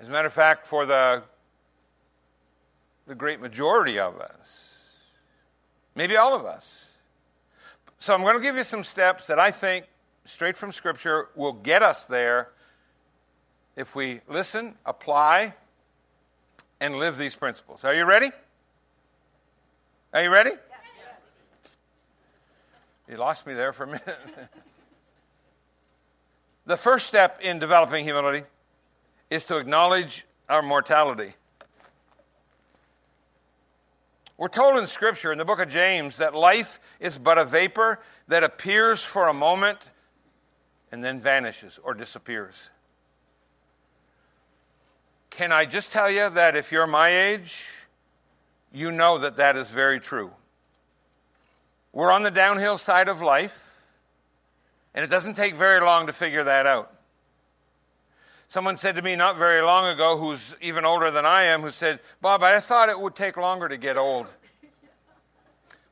As 0.00 0.08
a 0.08 0.10
matter 0.10 0.26
of 0.26 0.32
fact, 0.32 0.66
for 0.66 0.84
the, 0.84 1.22
the 3.06 3.14
great 3.14 3.40
majority 3.40 3.98
of 4.00 4.20
us, 4.20 4.82
maybe 5.94 6.16
all 6.16 6.34
of 6.34 6.44
us. 6.44 6.92
So 7.98 8.12
I'm 8.12 8.22
going 8.22 8.36
to 8.36 8.42
give 8.42 8.56
you 8.56 8.64
some 8.64 8.84
steps 8.84 9.28
that 9.28 9.38
I 9.38 9.50
think, 9.50 9.86
straight 10.24 10.56
from 10.56 10.72
Scripture, 10.72 11.28
will 11.36 11.52
get 11.52 11.82
us 11.82 12.06
there 12.06 12.50
if 13.76 13.94
we 13.94 14.20
listen, 14.28 14.74
apply, 14.84 15.54
and 16.80 16.96
live 16.96 17.16
these 17.16 17.36
principles. 17.36 17.84
Are 17.84 17.94
you 17.94 18.04
ready? 18.04 18.30
Are 20.12 20.22
you 20.22 20.30
ready? 20.30 20.50
You 23.08 23.16
lost 23.16 23.46
me 23.46 23.54
there 23.54 23.72
for 23.72 23.84
a 23.84 23.86
minute. 23.88 24.18
The 26.66 26.76
first 26.76 27.06
step 27.06 27.40
in 27.42 27.60
developing 27.60 28.02
humility 28.02 28.44
is 29.30 29.46
to 29.46 29.56
acknowledge 29.56 30.26
our 30.48 30.62
mortality. 30.62 31.32
We're 34.36 34.48
told 34.48 34.76
in 34.76 34.88
Scripture, 34.88 35.30
in 35.30 35.38
the 35.38 35.44
book 35.44 35.60
of 35.60 35.68
James, 35.68 36.16
that 36.16 36.34
life 36.34 36.80
is 36.98 37.18
but 37.18 37.38
a 37.38 37.44
vapor 37.44 38.00
that 38.26 38.42
appears 38.42 39.02
for 39.02 39.28
a 39.28 39.32
moment 39.32 39.78
and 40.90 41.04
then 41.04 41.20
vanishes 41.20 41.78
or 41.84 41.94
disappears. 41.94 42.70
Can 45.30 45.52
I 45.52 45.66
just 45.66 45.92
tell 45.92 46.10
you 46.10 46.28
that 46.30 46.56
if 46.56 46.72
you're 46.72 46.86
my 46.88 47.10
age, 47.10 47.70
you 48.72 48.90
know 48.90 49.18
that 49.18 49.36
that 49.36 49.56
is 49.56 49.70
very 49.70 50.00
true. 50.00 50.32
We're 51.96 52.12
on 52.12 52.24
the 52.24 52.30
downhill 52.30 52.76
side 52.76 53.08
of 53.08 53.22
life. 53.22 53.82
And 54.94 55.02
it 55.02 55.08
doesn't 55.08 55.32
take 55.32 55.56
very 55.56 55.80
long 55.80 56.08
to 56.08 56.12
figure 56.12 56.44
that 56.44 56.66
out. 56.66 56.94
Someone 58.48 58.76
said 58.76 58.96
to 58.96 59.02
me 59.02 59.16
not 59.16 59.38
very 59.38 59.62
long 59.62 59.86
ago, 59.86 60.18
who's 60.18 60.54
even 60.60 60.84
older 60.84 61.10
than 61.10 61.24
I 61.24 61.44
am, 61.44 61.62
who 61.62 61.70
said, 61.70 62.00
Bob, 62.20 62.42
I 62.42 62.60
thought 62.60 62.90
it 62.90 63.00
would 63.00 63.14
take 63.14 63.38
longer 63.38 63.66
to 63.66 63.78
get 63.78 63.96
old. 63.96 64.26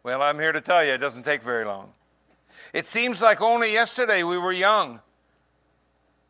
well, 0.03 0.21
I'm 0.21 0.38
here 0.38 0.53
to 0.53 0.61
tell 0.61 0.85
you 0.85 0.93
it 0.93 0.99
doesn't 0.99 1.23
take 1.23 1.43
very 1.43 1.64
long. 1.64 1.90
It 2.75 2.85
seems 2.85 3.23
like 3.23 3.40
only 3.40 3.73
yesterday 3.73 4.25
we 4.25 4.37
were 4.37 4.53
young 4.53 5.01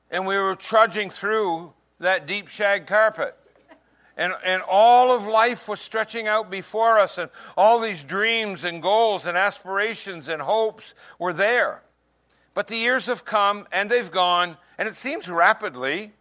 and 0.09 0.25
we 0.25 0.39
were 0.39 0.55
trudging 0.55 1.11
through 1.11 1.73
that 1.99 2.29
deep 2.29 2.47
shag 2.47 2.87
carpet. 2.87 3.37
And, 4.17 4.33
and 4.45 4.63
all 4.63 5.11
of 5.11 5.27
life 5.27 5.67
was 5.69 5.81
stretching 5.81 6.29
out 6.29 6.51
before 6.51 6.99
us, 7.01 7.19
and 7.19 7.31
all 7.57 7.81
these 7.81 8.05
dreams 8.05 8.63
and 8.63 8.81
goals 8.81 9.27
and 9.27 9.37
aspirations 9.37 10.29
and 10.29 10.41
hopes 10.41 10.95
were 11.19 11.33
there. 11.33 11.83
But 12.55 12.69
the 12.69 12.77
years 12.77 13.07
have 13.07 13.25
come 13.25 13.67
and 13.73 13.91
they've 13.91 14.11
gone, 14.11 14.57
and 14.79 14.89
it 14.89 14.95
seems 14.95 15.29
rapidly. 15.29 16.13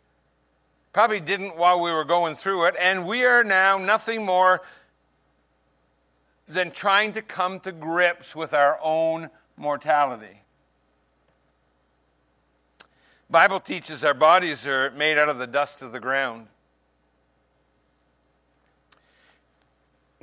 Probably 0.92 1.20
didn't 1.20 1.56
while 1.56 1.82
we 1.82 1.92
were 1.92 2.06
going 2.06 2.36
through 2.36 2.66
it, 2.66 2.76
and 2.80 3.06
we 3.06 3.26
are 3.26 3.44
now 3.44 3.78
nothing 3.78 4.26
more 4.26 4.62
than 6.48 6.72
trying 6.72 7.14
to 7.14 7.22
come 7.22 7.60
to 7.62 7.72
grips 7.72 8.36
with 8.36 8.54
our 8.54 8.80
own 8.82 9.30
mortality. 9.56 10.42
Bible 13.30 13.60
teaches 13.60 14.04
our 14.04 14.14
bodies 14.14 14.68
are 14.68 14.92
made 14.92 15.18
out 15.18 15.30
of 15.30 15.40
the 15.40 15.48
dust 15.48 15.82
of 15.82 15.92
the 15.92 16.00
ground. 16.00 16.48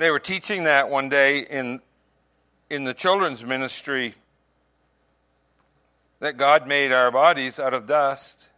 They 0.00 0.10
were 0.10 0.18
teaching 0.18 0.64
that 0.64 0.88
one 0.88 1.10
day 1.10 1.40
in, 1.40 1.78
in 2.70 2.84
the 2.84 2.94
children's 2.94 3.44
ministry 3.44 4.14
that 6.20 6.38
God 6.38 6.66
made 6.66 6.90
our 6.90 7.10
bodies 7.10 7.60
out 7.60 7.74
of 7.74 7.84
dust. 7.84 8.48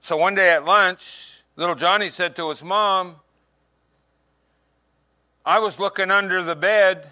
So 0.00 0.16
one 0.16 0.34
day 0.34 0.50
at 0.50 0.64
lunch, 0.64 1.30
little 1.54 1.76
Johnny 1.76 2.10
said 2.10 2.34
to 2.36 2.48
his 2.48 2.64
mom, 2.64 3.20
I 5.46 5.60
was 5.60 5.78
looking 5.78 6.10
under 6.10 6.42
the 6.42 6.56
bed. 6.56 7.06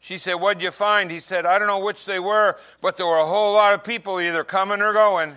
She 0.00 0.16
said, 0.16 0.36
What'd 0.36 0.62
you 0.62 0.70
find? 0.70 1.10
He 1.10 1.20
said, 1.20 1.44
I 1.44 1.58
don't 1.58 1.68
know 1.68 1.84
which 1.84 2.06
they 2.06 2.18
were, 2.18 2.56
but 2.80 2.96
there 2.96 3.06
were 3.06 3.18
a 3.18 3.26
whole 3.26 3.52
lot 3.52 3.74
of 3.74 3.84
people 3.84 4.22
either 4.22 4.42
coming 4.42 4.80
or 4.80 4.94
going. 4.94 5.36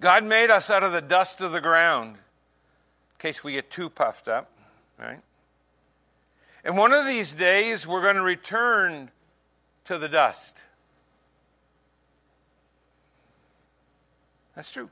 God 0.00 0.24
made 0.24 0.50
us 0.50 0.70
out 0.70 0.82
of 0.82 0.92
the 0.92 1.00
dust 1.00 1.40
of 1.40 1.52
the 1.52 1.60
ground, 1.60 2.14
in 2.14 3.18
case 3.18 3.42
we 3.42 3.52
get 3.52 3.70
too 3.70 3.90
puffed 3.90 4.28
up, 4.28 4.50
right? 4.98 5.20
And 6.64 6.76
one 6.76 6.92
of 6.92 7.06
these 7.06 7.34
days, 7.34 7.86
we're 7.86 8.02
going 8.02 8.16
to 8.16 8.22
return 8.22 9.10
to 9.86 9.98
the 9.98 10.08
dust. 10.08 10.62
That's 14.54 14.70
true. 14.70 14.90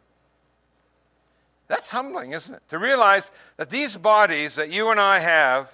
That's 1.69 1.91
humbling, 1.91 2.33
isn't 2.33 2.55
it? 2.55 2.63
To 2.69 2.79
realize 2.79 3.33
that 3.57 3.71
these 3.71 3.97
bodies 3.97 4.55
that 4.55 4.71
you 4.71 4.91
and 4.91 5.01
I 5.01 5.19
have, 5.19 5.73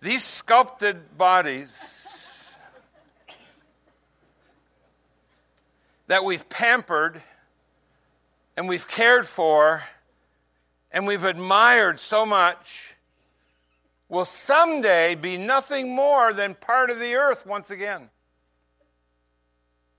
these 0.00 0.22
sculpted 0.22 1.16
bodies 1.16 2.00
that 6.06 6.24
we've 6.24 6.46
pampered 6.50 7.22
and 8.56 8.68
we've 8.68 8.86
cared 8.86 9.26
for 9.26 9.82
and 10.90 11.06
we've 11.06 11.24
admired 11.24 11.98
so 11.98 12.24
much 12.24 12.94
will 14.08 14.24
someday 14.24 15.14
be 15.14 15.36
nothing 15.36 15.94
more 15.94 16.32
than 16.32 16.54
part 16.54 16.90
of 16.90 17.00
the 17.00 17.14
earth 17.16 17.44
once 17.46 17.70
again. 17.70 18.10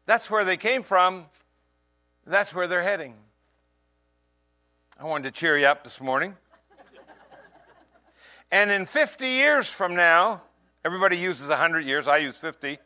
That's 0.06 0.30
where 0.30 0.46
they 0.46 0.58
came 0.58 0.84
from. 0.84 1.26
That's 2.26 2.54
where 2.54 2.68
they're 2.68 2.84
heading. 2.84 3.16
I 5.00 5.04
wanted 5.04 5.34
to 5.34 5.40
cheer 5.40 5.58
you 5.58 5.66
up 5.66 5.84
this 5.84 6.00
morning. 6.00 6.36
and 8.52 8.72
in 8.72 8.86
50 8.86 9.28
years 9.28 9.70
from 9.70 9.96
now, 9.96 10.42
everybody 10.86 11.18
uses 11.18 11.50
100 11.50 11.82
years, 11.82 12.08
I 12.08 12.18
use 12.18 12.38
50. 12.38 12.78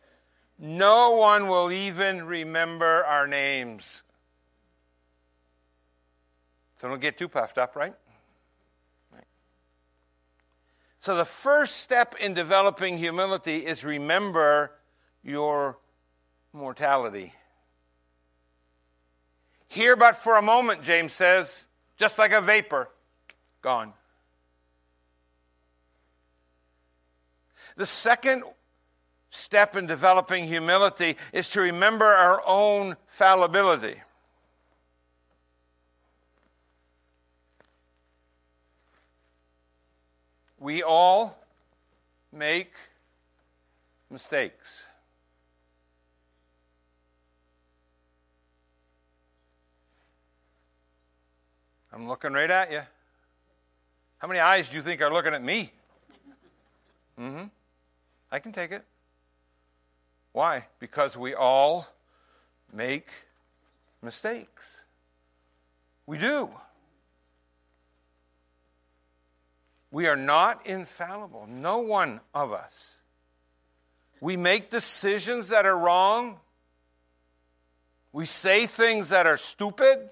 No 0.57 1.11
one 1.11 1.47
will 1.47 1.71
even 1.71 2.25
remember 2.25 3.05
our 3.05 3.27
names. 3.27 4.01
So 6.79 6.87
don't 6.87 7.01
get 7.01 7.17
too 7.17 7.27
puffed 7.27 7.57
up, 7.57 7.75
right? 7.75 7.93
So, 11.01 11.15
the 11.15 11.25
first 11.25 11.77
step 11.77 12.15
in 12.19 12.33
developing 12.33 12.97
humility 12.97 13.65
is 13.65 13.85
remember 13.85 14.71
your 15.23 15.77
mortality. 16.51 17.33
Here, 19.67 19.95
but 19.95 20.17
for 20.17 20.35
a 20.35 20.41
moment, 20.41 20.81
James 20.81 21.13
says, 21.13 21.67
just 21.95 22.19
like 22.19 22.33
a 22.33 22.41
vapor, 22.41 22.89
gone. 23.61 23.93
The 27.77 27.85
second 27.85 28.43
step 29.29 29.77
in 29.77 29.85
developing 29.85 30.45
humility 30.45 31.15
is 31.31 31.49
to 31.51 31.61
remember 31.61 32.05
our 32.05 32.41
own 32.45 32.97
fallibility. 33.07 33.95
We 40.59 40.83
all 40.83 41.37
make 42.33 42.73
mistakes. 44.09 44.83
I'm 51.93 52.07
looking 52.07 52.33
right 52.33 52.49
at 52.49 52.71
you. 52.71 52.81
How 54.19 54.27
many 54.27 54.39
eyes 54.39 54.69
do 54.69 54.75
you 54.75 54.81
think 54.81 55.01
are 55.01 55.11
looking 55.11 55.33
at 55.33 55.43
me? 55.43 55.71
Mm-hmm. 57.19 57.45
I 58.31 58.39
can 58.39 58.51
take 58.51 58.71
it. 58.71 58.83
Why? 60.33 60.67
Because 60.79 61.17
we 61.17 61.33
all 61.33 61.87
make 62.71 63.09
mistakes. 64.01 64.83
We 66.05 66.17
do. 66.17 66.49
We 69.91 70.07
are 70.07 70.15
not 70.15 70.67
infallible. 70.67 71.47
No 71.47 71.79
one 71.79 72.21
of 72.33 72.51
us. 72.51 72.95
We 74.21 74.37
make 74.37 74.69
decisions 74.69 75.49
that 75.49 75.65
are 75.65 75.77
wrong. 75.77 76.39
We 78.11 78.25
say 78.25 78.65
things 78.65 79.09
that 79.09 79.25
are 79.25 79.37
stupid. 79.37 80.09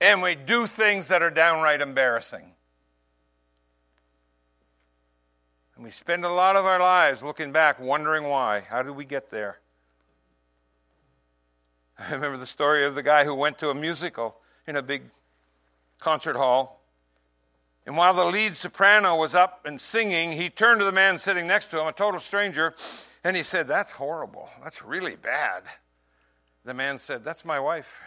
And 0.00 0.22
we 0.22 0.34
do 0.34 0.66
things 0.66 1.08
that 1.08 1.22
are 1.22 1.30
downright 1.30 1.80
embarrassing. 1.80 2.52
And 5.74 5.84
we 5.84 5.90
spend 5.90 6.24
a 6.24 6.30
lot 6.30 6.56
of 6.56 6.64
our 6.64 6.80
lives 6.80 7.22
looking 7.22 7.52
back, 7.52 7.78
wondering 7.78 8.24
why. 8.24 8.60
How 8.60 8.82
did 8.82 8.96
we 8.96 9.04
get 9.04 9.30
there? 9.30 9.58
I 11.98 12.12
remember 12.12 12.38
the 12.38 12.46
story 12.46 12.86
of 12.86 12.94
the 12.94 13.02
guy 13.02 13.24
who 13.24 13.34
went 13.34 13.58
to 13.58 13.70
a 13.70 13.74
musical 13.74 14.36
in 14.66 14.76
a 14.76 14.82
big 14.82 15.02
concert 15.98 16.36
hall. 16.36 16.75
And 17.86 17.96
while 17.96 18.12
the 18.12 18.24
lead 18.24 18.56
soprano 18.56 19.16
was 19.16 19.34
up 19.34 19.64
and 19.64 19.80
singing, 19.80 20.32
he 20.32 20.50
turned 20.50 20.80
to 20.80 20.84
the 20.84 20.92
man 20.92 21.18
sitting 21.20 21.46
next 21.46 21.66
to 21.66 21.80
him, 21.80 21.86
a 21.86 21.92
total 21.92 22.18
stranger, 22.18 22.74
and 23.22 23.36
he 23.36 23.44
said, 23.44 23.68
That's 23.68 23.92
horrible. 23.92 24.50
That's 24.62 24.82
really 24.82 25.14
bad. 25.14 25.62
The 26.64 26.74
man 26.74 26.98
said, 26.98 27.24
That's 27.24 27.44
my 27.44 27.60
wife. 27.60 28.00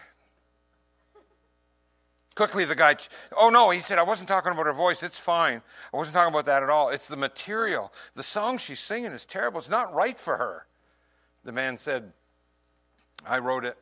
Quickly, 2.35 2.63
the 2.63 2.75
guy, 2.75 2.95
oh 3.37 3.49
no, 3.49 3.69
he 3.69 3.79
said, 3.79 3.97
I 3.97 4.03
wasn't 4.03 4.29
talking 4.29 4.51
about 4.51 4.65
her 4.65 4.73
voice. 4.73 5.03
It's 5.03 5.19
fine. 5.19 5.61
I 5.93 5.97
wasn't 5.97 6.15
talking 6.15 6.33
about 6.33 6.45
that 6.45 6.63
at 6.63 6.69
all. 6.69 6.89
It's 6.89 7.07
the 7.07 7.17
material. 7.17 7.91
The 8.15 8.23
song 8.23 8.57
she's 8.57 8.79
singing 8.79 9.11
is 9.11 9.25
terrible. 9.25 9.59
It's 9.59 9.69
not 9.69 9.93
right 9.93 10.17
for 10.17 10.37
her. 10.37 10.65
The 11.43 11.51
man 11.51 11.77
said, 11.77 12.13
I 13.25 13.39
wrote 13.39 13.65
it. 13.65 13.77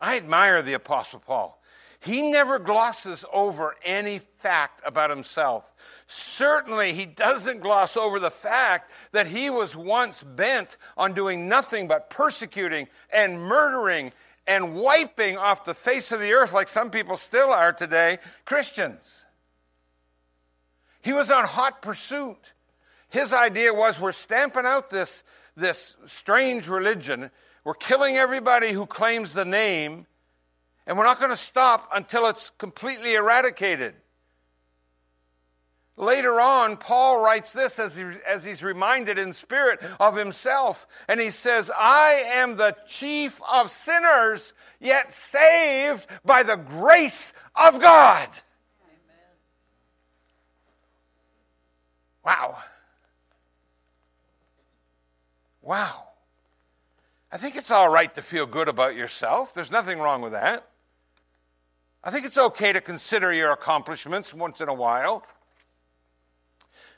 I 0.00 0.16
admire 0.16 0.62
the 0.62 0.74
Apostle 0.74 1.20
Paul. 1.20 1.60
He 2.00 2.30
never 2.30 2.60
glosses 2.60 3.24
over 3.32 3.74
any 3.84 4.20
fact 4.20 4.80
about 4.86 5.10
himself. 5.10 5.74
Certainly, 6.06 6.92
he 6.92 7.06
doesn't 7.06 7.60
gloss 7.60 7.96
over 7.96 8.20
the 8.20 8.30
fact 8.30 8.92
that 9.10 9.26
he 9.26 9.50
was 9.50 9.74
once 9.74 10.22
bent 10.22 10.76
on 10.96 11.12
doing 11.12 11.48
nothing 11.48 11.88
but 11.88 12.08
persecuting 12.08 12.86
and 13.12 13.40
murdering 13.40 14.12
and 14.46 14.76
wiping 14.76 15.36
off 15.36 15.64
the 15.64 15.74
face 15.74 16.12
of 16.12 16.20
the 16.20 16.32
earth, 16.32 16.52
like 16.52 16.68
some 16.68 16.90
people 16.90 17.16
still 17.16 17.50
are 17.50 17.72
today, 17.72 18.18
Christians. 18.44 19.24
He 21.02 21.12
was 21.12 21.30
on 21.30 21.44
hot 21.44 21.82
pursuit. 21.82 22.52
His 23.10 23.32
idea 23.32 23.74
was 23.74 24.00
we're 24.00 24.12
stamping 24.12 24.66
out 24.66 24.88
this, 24.88 25.24
this 25.56 25.96
strange 26.06 26.68
religion, 26.68 27.30
we're 27.68 27.74
killing 27.74 28.16
everybody 28.16 28.72
who 28.72 28.86
claims 28.86 29.34
the 29.34 29.44
name 29.44 30.06
and 30.86 30.96
we're 30.96 31.04
not 31.04 31.18
going 31.18 31.30
to 31.30 31.36
stop 31.36 31.86
until 31.92 32.26
it's 32.26 32.48
completely 32.56 33.12
eradicated. 33.12 33.94
Later 35.98 36.40
on, 36.40 36.78
Paul 36.78 37.20
writes 37.20 37.52
this 37.52 37.78
as, 37.78 37.94
he, 37.94 38.04
as 38.26 38.42
he's 38.42 38.62
reminded 38.62 39.18
in 39.18 39.34
spirit 39.34 39.80
of 40.00 40.16
himself. 40.16 40.86
And 41.08 41.20
he 41.20 41.28
says, 41.28 41.70
I 41.78 42.22
am 42.36 42.56
the 42.56 42.74
chief 42.86 43.38
of 43.46 43.70
sinners, 43.70 44.54
yet 44.80 45.12
saved 45.12 46.06
by 46.24 46.44
the 46.44 46.56
grace 46.56 47.34
of 47.54 47.82
God. 47.82 48.28
Amen. 48.80 49.34
Wow. 52.24 52.58
Wow. 55.60 56.07
I 57.30 57.36
think 57.36 57.56
it's 57.56 57.70
all 57.70 57.88
right 57.88 58.12
to 58.14 58.22
feel 58.22 58.46
good 58.46 58.68
about 58.68 58.96
yourself. 58.96 59.52
There's 59.52 59.70
nothing 59.70 59.98
wrong 59.98 60.22
with 60.22 60.32
that. 60.32 60.66
I 62.02 62.10
think 62.10 62.24
it's 62.24 62.38
okay 62.38 62.72
to 62.72 62.80
consider 62.80 63.32
your 63.32 63.52
accomplishments 63.52 64.32
once 64.32 64.60
in 64.60 64.68
a 64.68 64.74
while. 64.74 65.24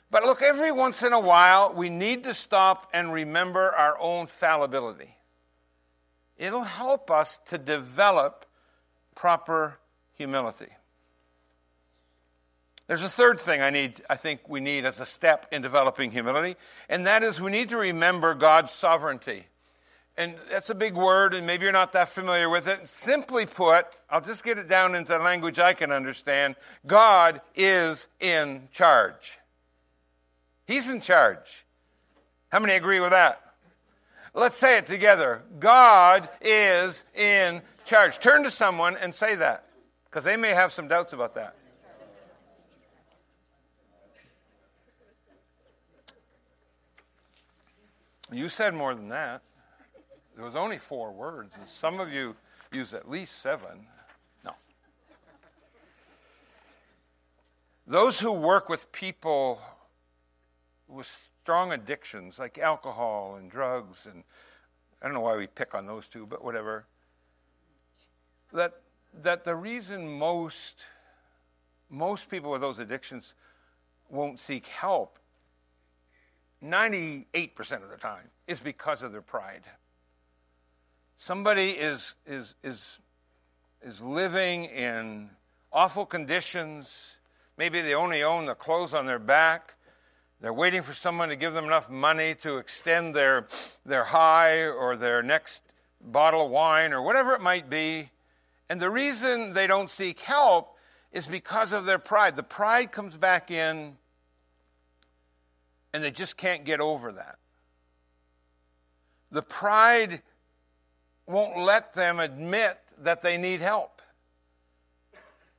But 0.09 0.23
look, 0.23 0.41
every 0.41 0.71
once 0.71 1.03
in 1.03 1.11
a 1.11 1.19
while, 1.19 1.73
we 1.73 1.89
need 1.89 2.23
to 2.23 2.33
stop 2.33 2.89
and 2.93 3.11
remember 3.11 3.73
our 3.73 3.97
own 3.99 4.27
fallibility. 4.27 5.15
It'll 6.37 6.63
help 6.63 7.11
us 7.11 7.39
to 7.47 7.57
develop 7.57 8.45
proper 9.15 9.79
humility. 10.13 10.69
There's 12.87 13.03
a 13.03 13.09
third 13.09 13.39
thing 13.39 13.61
I 13.61 13.69
need 13.69 14.01
I 14.09 14.15
think 14.15 14.41
we 14.49 14.59
need 14.59 14.85
as 14.85 14.99
a 14.99 15.05
step 15.05 15.45
in 15.51 15.61
developing 15.61 16.11
humility, 16.11 16.57
and 16.89 17.07
that 17.07 17.23
is 17.23 17.39
we 17.39 17.51
need 17.51 17.69
to 17.69 17.77
remember 17.77 18.33
God's 18.33 18.73
sovereignty 18.73 19.45
and 20.21 20.35
that's 20.49 20.69
a 20.69 20.75
big 20.75 20.95
word, 20.95 21.33
and 21.33 21.47
maybe 21.47 21.63
you're 21.63 21.71
not 21.71 21.93
that 21.93 22.09
familiar 22.09 22.47
with 22.47 22.67
it. 22.67 22.87
Simply 22.87 23.47
put, 23.47 23.87
I'll 24.09 24.21
just 24.21 24.43
get 24.43 24.59
it 24.59 24.67
down 24.67 24.93
into 24.93 25.17
language 25.17 25.57
I 25.57 25.73
can 25.73 25.91
understand 25.91 26.55
God 26.85 27.41
is 27.55 28.07
in 28.19 28.67
charge. 28.71 29.39
He's 30.67 30.89
in 30.89 31.01
charge. 31.01 31.65
How 32.49 32.59
many 32.59 32.73
agree 32.75 32.99
with 32.99 33.09
that? 33.09 33.41
Let's 34.33 34.55
say 34.55 34.77
it 34.77 34.85
together 34.85 35.41
God 35.59 36.29
is 36.39 37.03
in 37.15 37.61
charge. 37.83 38.19
Turn 38.19 38.43
to 38.43 38.51
someone 38.51 38.95
and 38.97 39.13
say 39.13 39.35
that, 39.35 39.65
because 40.05 40.23
they 40.23 40.37
may 40.37 40.49
have 40.49 40.71
some 40.71 40.87
doubts 40.87 41.13
about 41.13 41.33
that. 41.33 41.55
You 48.31 48.47
said 48.47 48.73
more 48.73 48.95
than 48.95 49.09
that. 49.09 49.41
There 50.41 50.47
was 50.47 50.55
only 50.55 50.79
four 50.79 51.11
words, 51.11 51.55
and 51.55 51.69
some 51.69 51.99
of 51.99 52.11
you 52.11 52.35
use 52.71 52.95
at 52.95 53.07
least 53.07 53.43
seven. 53.43 53.85
No. 54.43 54.55
Those 57.85 58.19
who 58.19 58.31
work 58.31 58.67
with 58.67 58.91
people 58.91 59.61
with 60.87 61.07
strong 61.43 61.71
addictions 61.71 62.39
like 62.39 62.57
alcohol 62.57 63.35
and 63.35 63.51
drugs, 63.51 64.07
and 64.07 64.23
I 64.99 65.05
don't 65.05 65.13
know 65.13 65.21
why 65.21 65.37
we 65.37 65.45
pick 65.45 65.75
on 65.75 65.85
those 65.85 66.07
two, 66.07 66.25
but 66.25 66.43
whatever. 66.43 66.87
That, 68.51 68.81
that 69.21 69.43
the 69.43 69.55
reason 69.55 70.09
most, 70.09 70.85
most 71.87 72.31
people 72.31 72.49
with 72.49 72.61
those 72.61 72.79
addictions 72.79 73.35
won't 74.09 74.39
seek 74.39 74.65
help 74.65 75.19
98% 76.63 77.83
of 77.83 77.91
the 77.91 77.97
time 77.97 78.31
is 78.47 78.59
because 78.59 79.03
of 79.03 79.11
their 79.11 79.21
pride 79.21 79.67
somebody 81.21 81.69
is, 81.69 82.15
is, 82.25 82.55
is, 82.63 82.97
is 83.83 84.01
living 84.01 84.65
in 84.65 85.29
awful 85.71 86.03
conditions, 86.03 87.17
maybe 87.57 87.79
they 87.79 87.93
only 87.93 88.23
own 88.23 88.47
the 88.47 88.55
clothes 88.55 88.95
on 88.95 89.05
their 89.05 89.19
back, 89.19 89.75
they're 90.39 90.51
waiting 90.51 90.81
for 90.81 90.95
someone 90.95 91.29
to 91.29 91.35
give 91.35 91.53
them 91.53 91.65
enough 91.65 91.91
money 91.91 92.33
to 92.41 92.57
extend 92.57 93.13
their, 93.13 93.47
their 93.85 94.03
high 94.03 94.65
or 94.65 94.97
their 94.97 95.21
next 95.21 95.61
bottle 96.03 96.47
of 96.47 96.51
wine 96.51 96.91
or 96.91 97.03
whatever 97.03 97.35
it 97.35 97.41
might 97.41 97.69
be. 97.69 98.09
And 98.67 98.81
the 98.81 98.89
reason 98.89 99.53
they 99.53 99.67
don't 99.67 99.91
seek 99.91 100.21
help 100.21 100.75
is 101.11 101.27
because 101.27 101.71
of 101.71 101.85
their 101.85 101.99
pride. 101.99 102.35
The 102.35 102.41
pride 102.41 102.91
comes 102.91 103.15
back 103.15 103.51
in, 103.51 103.95
and 105.93 106.03
they 106.03 106.09
just 106.09 106.35
can't 106.35 106.63
get 106.63 106.81
over 106.81 107.11
that. 107.11 107.37
The 109.29 109.43
pride 109.43 110.23
won't 111.31 111.57
let 111.57 111.93
them 111.93 112.19
admit 112.19 112.77
that 112.99 113.21
they 113.21 113.37
need 113.37 113.61
help. 113.61 114.01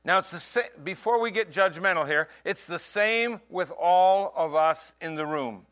Now, 0.05 0.19
it's 0.19 0.31
the 0.31 0.39
same, 0.39 0.69
before 0.83 1.19
we 1.19 1.31
get 1.31 1.51
judgmental 1.51 2.05
here, 2.05 2.27
it's 2.43 2.65
the 2.65 2.79
same 2.79 3.39
with 3.49 3.71
all 3.71 4.33
of 4.35 4.53
us 4.53 4.93
in 4.99 5.15
the 5.15 5.25
room. 5.25 5.65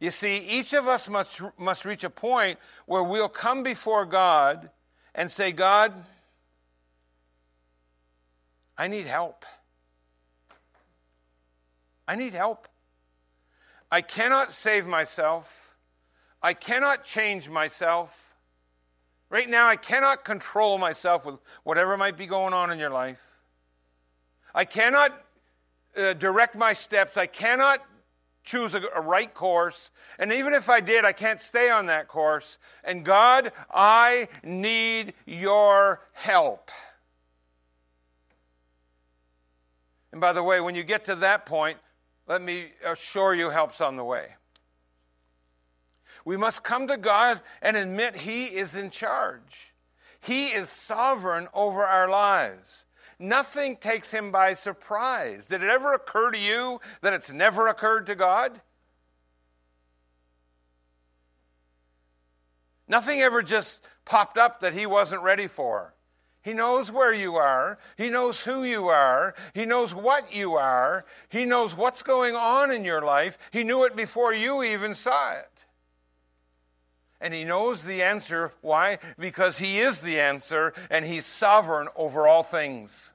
You 0.00 0.10
see, 0.10 0.36
each 0.36 0.72
of 0.72 0.88
us 0.88 1.08
must, 1.08 1.40
must 1.58 1.84
reach 1.84 2.04
a 2.04 2.10
point 2.10 2.58
where 2.86 3.04
we'll 3.04 3.28
come 3.28 3.62
before 3.62 4.04
God 4.04 4.70
and 5.14 5.30
say, 5.30 5.52
God, 5.52 5.92
I 8.76 8.88
need 8.88 9.06
help. 9.06 9.44
I 12.08 12.16
need 12.16 12.34
help. 12.34 12.66
I 13.90 14.00
cannot 14.00 14.52
save 14.52 14.86
myself. 14.86 15.76
I 16.42 16.52
cannot 16.52 17.04
change 17.04 17.48
myself. 17.48 18.23
Right 19.34 19.50
now, 19.50 19.66
I 19.66 19.74
cannot 19.74 20.24
control 20.24 20.78
myself 20.78 21.26
with 21.26 21.40
whatever 21.64 21.96
might 21.96 22.16
be 22.16 22.24
going 22.24 22.54
on 22.54 22.70
in 22.70 22.78
your 22.78 22.90
life. 22.90 23.20
I 24.54 24.64
cannot 24.64 25.10
uh, 25.96 26.12
direct 26.12 26.54
my 26.54 26.72
steps. 26.72 27.16
I 27.16 27.26
cannot 27.26 27.84
choose 28.44 28.76
a, 28.76 28.82
a 28.94 29.00
right 29.00 29.34
course. 29.34 29.90
And 30.20 30.32
even 30.32 30.54
if 30.54 30.70
I 30.70 30.78
did, 30.78 31.04
I 31.04 31.10
can't 31.10 31.40
stay 31.40 31.68
on 31.68 31.86
that 31.86 32.06
course. 32.06 32.58
And 32.84 33.04
God, 33.04 33.50
I 33.72 34.28
need 34.44 35.14
your 35.26 36.02
help. 36.12 36.70
And 40.12 40.20
by 40.20 40.32
the 40.32 40.44
way, 40.44 40.60
when 40.60 40.76
you 40.76 40.84
get 40.84 41.06
to 41.06 41.16
that 41.16 41.44
point, 41.44 41.78
let 42.28 42.40
me 42.40 42.66
assure 42.86 43.34
you, 43.34 43.50
help's 43.50 43.80
on 43.80 43.96
the 43.96 44.04
way. 44.04 44.28
We 46.24 46.36
must 46.36 46.62
come 46.62 46.86
to 46.88 46.96
God 46.96 47.42
and 47.60 47.76
admit 47.76 48.16
He 48.16 48.46
is 48.46 48.74
in 48.74 48.90
charge. 48.90 49.74
He 50.20 50.48
is 50.48 50.68
sovereign 50.70 51.48
over 51.52 51.84
our 51.84 52.08
lives. 52.08 52.86
Nothing 53.18 53.76
takes 53.76 54.10
Him 54.10 54.30
by 54.30 54.54
surprise. 54.54 55.46
Did 55.46 55.62
it 55.62 55.68
ever 55.68 55.92
occur 55.92 56.30
to 56.30 56.38
you 56.38 56.80
that 57.02 57.12
it's 57.12 57.30
never 57.30 57.68
occurred 57.68 58.06
to 58.06 58.14
God? 58.14 58.60
Nothing 62.88 63.20
ever 63.20 63.42
just 63.42 63.84
popped 64.04 64.38
up 64.38 64.60
that 64.60 64.72
He 64.72 64.86
wasn't 64.86 65.22
ready 65.22 65.46
for. 65.46 65.94
He 66.42 66.52
knows 66.52 66.92
where 66.92 67.14
you 67.14 67.36
are. 67.36 67.78
He 67.96 68.10
knows 68.10 68.42
who 68.42 68.64
you 68.64 68.88
are. 68.88 69.34
He 69.54 69.64
knows 69.64 69.94
what 69.94 70.34
you 70.34 70.56
are. 70.56 71.06
He 71.30 71.46
knows 71.46 71.74
what's 71.74 72.02
going 72.02 72.36
on 72.36 72.70
in 72.70 72.84
your 72.84 73.00
life. 73.00 73.38
He 73.50 73.64
knew 73.64 73.84
it 73.84 73.96
before 73.96 74.34
you 74.34 74.62
even 74.62 74.94
saw 74.94 75.32
it. 75.32 75.48
And 77.20 77.32
he 77.32 77.44
knows 77.44 77.82
the 77.82 78.02
answer. 78.02 78.52
Why? 78.60 78.98
Because 79.18 79.58
he 79.58 79.78
is 79.78 80.00
the 80.00 80.20
answer 80.20 80.74
and 80.90 81.04
he's 81.04 81.24
sovereign 81.24 81.88
over 81.96 82.26
all 82.26 82.42
things. 82.42 83.12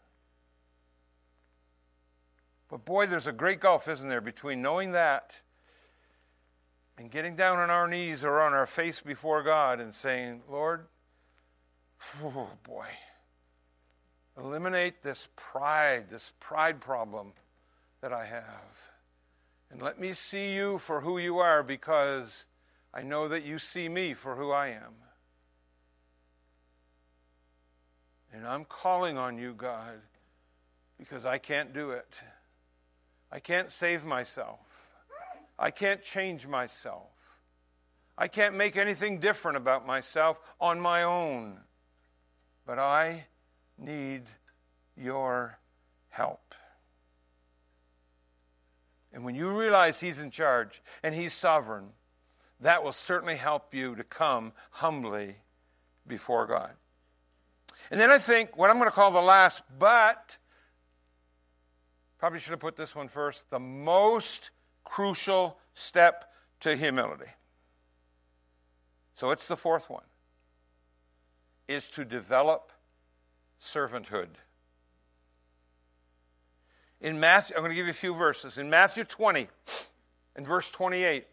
But 2.69 2.85
boy, 2.85 3.07
there's 3.07 3.27
a 3.27 3.31
great 3.31 3.59
gulf, 3.59 3.87
isn't 3.87 4.09
there, 4.09 4.21
between 4.21 4.61
knowing 4.61 4.91
that 4.91 5.39
and 6.97 7.09
getting 7.09 7.35
down 7.35 7.57
on 7.59 7.69
our 7.69 7.87
knees 7.87 8.23
or 8.23 8.39
on 8.41 8.53
our 8.53 8.65
face 8.65 8.99
before 8.99 9.41
God 9.41 9.79
and 9.79 9.93
saying, 9.93 10.41
Lord, 10.49 10.85
oh 12.23 12.49
boy, 12.63 12.87
eliminate 14.37 15.01
this 15.01 15.29
pride, 15.35 16.09
this 16.09 16.33
pride 16.39 16.79
problem 16.79 17.33
that 18.01 18.13
I 18.13 18.25
have. 18.25 18.91
And 19.71 19.81
let 19.81 19.99
me 19.99 20.13
see 20.13 20.53
you 20.53 20.77
for 20.77 21.01
who 21.01 21.17
you 21.17 21.39
are 21.39 21.63
because 21.63 22.45
I 22.93 23.03
know 23.03 23.27
that 23.27 23.43
you 23.43 23.59
see 23.59 23.87
me 23.87 24.13
for 24.13 24.35
who 24.35 24.51
I 24.51 24.69
am. 24.69 24.95
And 28.33 28.47
I'm 28.47 28.65
calling 28.65 29.17
on 29.17 29.37
you, 29.37 29.53
God, 29.53 30.01
because 30.97 31.25
I 31.25 31.37
can't 31.37 31.73
do 31.73 31.91
it. 31.91 32.15
I 33.31 33.39
can't 33.39 33.71
save 33.71 34.05
myself. 34.05 34.91
I 35.57 35.71
can't 35.71 36.01
change 36.01 36.47
myself. 36.47 37.11
I 38.17 38.27
can't 38.27 38.55
make 38.55 38.75
anything 38.75 39.19
different 39.19 39.57
about 39.57 39.85
myself 39.85 40.41
on 40.59 40.79
my 40.79 41.03
own. 41.03 41.59
But 42.65 42.79
I 42.79 43.25
need 43.77 44.23
your 44.95 45.57
help. 46.09 46.53
And 49.11 49.23
when 49.23 49.35
you 49.35 49.49
realize 49.49 49.99
He's 49.99 50.19
in 50.19 50.31
charge 50.31 50.81
and 51.01 51.15
He's 51.15 51.33
sovereign, 51.33 51.89
that 52.59 52.83
will 52.83 52.93
certainly 52.93 53.35
help 53.35 53.73
you 53.73 53.95
to 53.95 54.03
come 54.03 54.53
humbly 54.71 55.35
before 56.07 56.45
God. 56.45 56.71
And 57.91 57.99
then 57.99 58.11
I 58.11 58.17
think 58.17 58.57
what 58.57 58.69
I'm 58.69 58.77
going 58.77 58.89
to 58.89 58.95
call 58.95 59.11
the 59.11 59.21
last, 59.21 59.61
but 59.77 60.37
probably 62.17 62.39
should 62.39 62.51
have 62.51 62.59
put 62.59 62.75
this 62.75 62.95
one 62.95 63.07
first, 63.07 63.49
the 63.49 63.59
most 63.59 64.51
crucial 64.83 65.57
step 65.73 66.31
to 66.59 66.75
humility. 66.75 67.29
So 69.15 69.31
it's 69.31 69.47
the 69.47 69.57
fourth 69.57 69.89
one, 69.89 70.03
is 71.67 71.89
to 71.91 72.05
develop 72.05 72.71
servanthood. 73.61 74.29
In 77.01 77.19
Matthew, 77.19 77.55
I'm 77.55 77.61
going 77.61 77.71
to 77.71 77.75
give 77.75 77.85
you 77.85 77.91
a 77.91 77.95
few 77.95 78.13
verses. 78.13 78.57
In 78.57 78.69
Matthew 78.69 79.05
20, 79.05 79.47
in 80.37 80.45
verse 80.45 80.69
28, 80.69 81.25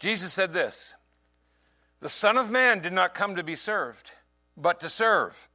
Jesus 0.00 0.32
said 0.32 0.52
this 0.52 0.94
The 2.00 2.08
Son 2.08 2.36
of 2.36 2.50
Man 2.50 2.80
did 2.80 2.92
not 2.92 3.14
come 3.14 3.36
to 3.36 3.44
be 3.44 3.54
served, 3.54 4.10
but 4.56 4.80
to 4.80 4.90
serve, 4.90 5.48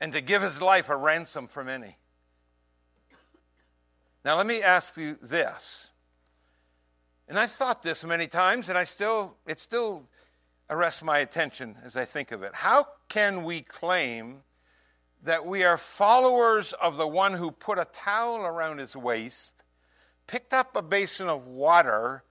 and 0.00 0.12
to 0.12 0.20
give 0.20 0.42
his 0.42 0.60
life 0.60 0.90
a 0.90 0.96
ransom 0.96 1.46
for 1.46 1.62
many. 1.62 1.96
Now, 4.24 4.38
let 4.38 4.46
me 4.46 4.62
ask 4.62 4.96
you 4.96 5.18
this. 5.22 5.90
And 7.28 7.38
I 7.38 7.46
thought 7.46 7.82
this 7.82 8.04
many 8.04 8.26
times, 8.26 8.68
and 8.68 8.76
I 8.76 8.84
still, 8.84 9.36
it 9.46 9.60
still 9.60 10.08
arrests 10.68 11.02
my 11.02 11.18
attention 11.18 11.76
as 11.84 11.96
I 11.96 12.04
think 12.06 12.32
of 12.32 12.42
it. 12.42 12.54
How 12.54 12.86
can 13.08 13.44
we 13.44 13.60
claim 13.60 14.42
that 15.22 15.46
we 15.46 15.64
are 15.64 15.78
followers 15.78 16.72
of 16.74 16.96
the 16.96 17.06
one 17.06 17.34
who 17.34 17.50
put 17.50 17.78
a 17.78 17.86
towel 17.86 18.44
around 18.44 18.78
his 18.78 18.94
waist, 18.94 19.64
picked 20.26 20.52
up 20.52 20.76
a 20.76 20.82
basin 20.82 21.28
of 21.28 21.46
water, 21.46 22.24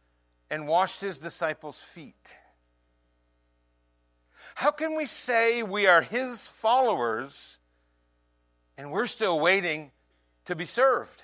and 0.54 0.68
washed 0.68 1.02
his 1.02 1.18
disciples' 1.18 1.80
feet. 1.80 2.36
How 4.54 4.70
can 4.70 4.96
we 4.96 5.08
say 5.08 5.64
we 5.64 5.88
are 5.88 6.04
his 6.04 6.48
followers 6.48 7.58
and 8.78 8.92
we're 8.92 9.08
still 9.08 9.40
waiting 9.40 9.90
to 10.46 10.56
be 10.56 10.66
served? 10.66 11.24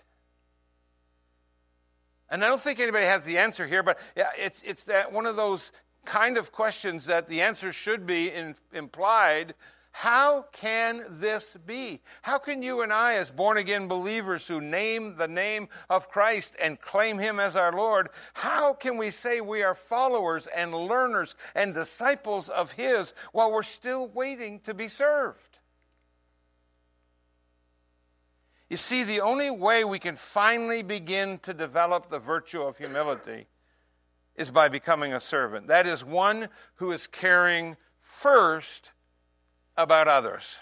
And 2.27 2.43
I 2.43 2.47
don't 2.47 2.59
think 2.59 2.79
anybody 2.79 3.05
has 3.05 3.23
the 3.23 3.37
answer 3.37 3.67
here, 3.67 3.83
but 3.83 3.99
it's, 4.15 4.63
it's 4.63 4.85
that 4.85 5.13
one 5.13 5.27
of 5.27 5.35
those 5.35 5.71
kind 6.05 6.39
of 6.39 6.51
questions 6.51 7.05
that 7.05 7.27
the 7.27 7.41
answer 7.41 7.71
should 7.71 8.07
be 8.07 8.31
in, 8.31 8.55
implied 8.73 9.53
how 9.91 10.43
can 10.51 11.03
this 11.09 11.55
be? 11.65 12.01
How 12.21 12.37
can 12.37 12.61
you 12.61 12.81
and 12.81 12.93
I, 12.93 13.15
as 13.15 13.31
born 13.31 13.57
again 13.57 13.87
believers 13.87 14.47
who 14.47 14.61
name 14.61 15.15
the 15.15 15.27
name 15.27 15.67
of 15.89 16.09
Christ 16.09 16.55
and 16.61 16.79
claim 16.79 17.17
Him 17.17 17.39
as 17.39 17.55
our 17.55 17.73
Lord, 17.73 18.09
how 18.33 18.73
can 18.73 18.97
we 18.97 19.09
say 19.11 19.41
we 19.41 19.63
are 19.63 19.75
followers 19.75 20.47
and 20.47 20.73
learners 20.73 21.35
and 21.55 21.73
disciples 21.73 22.49
of 22.49 22.71
His 22.73 23.13
while 23.31 23.51
we're 23.51 23.63
still 23.63 24.07
waiting 24.07 24.59
to 24.61 24.73
be 24.73 24.87
served? 24.87 25.59
You 28.69 28.77
see, 28.77 29.03
the 29.03 29.21
only 29.21 29.49
way 29.49 29.83
we 29.83 29.97
can 29.97 30.15
finally 30.15 30.83
begin 30.83 31.39
to 31.39 31.53
develop 31.55 32.09
the 32.09 32.19
virtue 32.19 32.61
of 32.61 32.77
humility 32.77 33.47
is 34.35 34.51
by 34.51 34.69
becoming 34.69 35.13
a 35.13 35.19
servant. 35.19 35.67
That 35.67 35.87
is, 35.87 36.05
one 36.05 36.49
who 36.75 36.91
is 36.91 37.07
caring 37.07 37.75
first 37.99 38.91
about 39.79 40.09
others. 40.09 40.57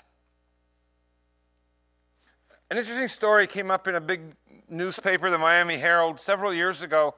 An 2.70 2.78
interesting 2.78 3.08
story 3.08 3.48
came 3.48 3.72
up 3.72 3.88
in 3.88 3.96
a 3.96 4.02
big 4.02 4.22
newspaper, 4.70 5.32
the 5.32 5.40
Miami 5.40 5.78
Herald, 5.78 6.22
several 6.22 6.54
years 6.54 6.84
ago, 6.84 7.16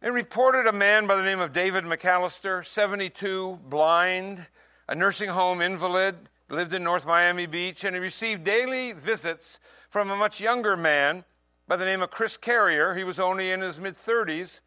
and 0.00 0.14
reported 0.14 0.66
a 0.66 0.72
man 0.72 1.06
by 1.06 1.16
the 1.16 1.22
name 1.22 1.40
of 1.40 1.52
David 1.52 1.84
McAllister, 1.84 2.64
72, 2.64 3.58
blind, 3.68 4.46
a 4.88 4.94
nursing 4.94 5.28
home 5.28 5.60
invalid, 5.60 6.14
lived 6.48 6.72
in 6.72 6.82
North 6.82 7.06
Miami 7.06 7.44
Beach, 7.44 7.84
and 7.84 7.94
he 7.94 8.00
received 8.00 8.44
daily 8.44 8.92
visits 8.92 9.58
from 9.90 10.10
a 10.10 10.16
much 10.16 10.40
younger 10.40 10.78
man 10.78 11.24
by 11.68 11.76
the 11.76 11.84
name 11.84 12.00
of 12.00 12.10
Chris 12.10 12.38
Carrier. 12.38 12.94
He 12.94 13.04
was 13.04 13.20
only 13.20 13.50
in 13.50 13.60
his 13.60 13.78
mid 13.78 13.96
30s, 13.96 14.60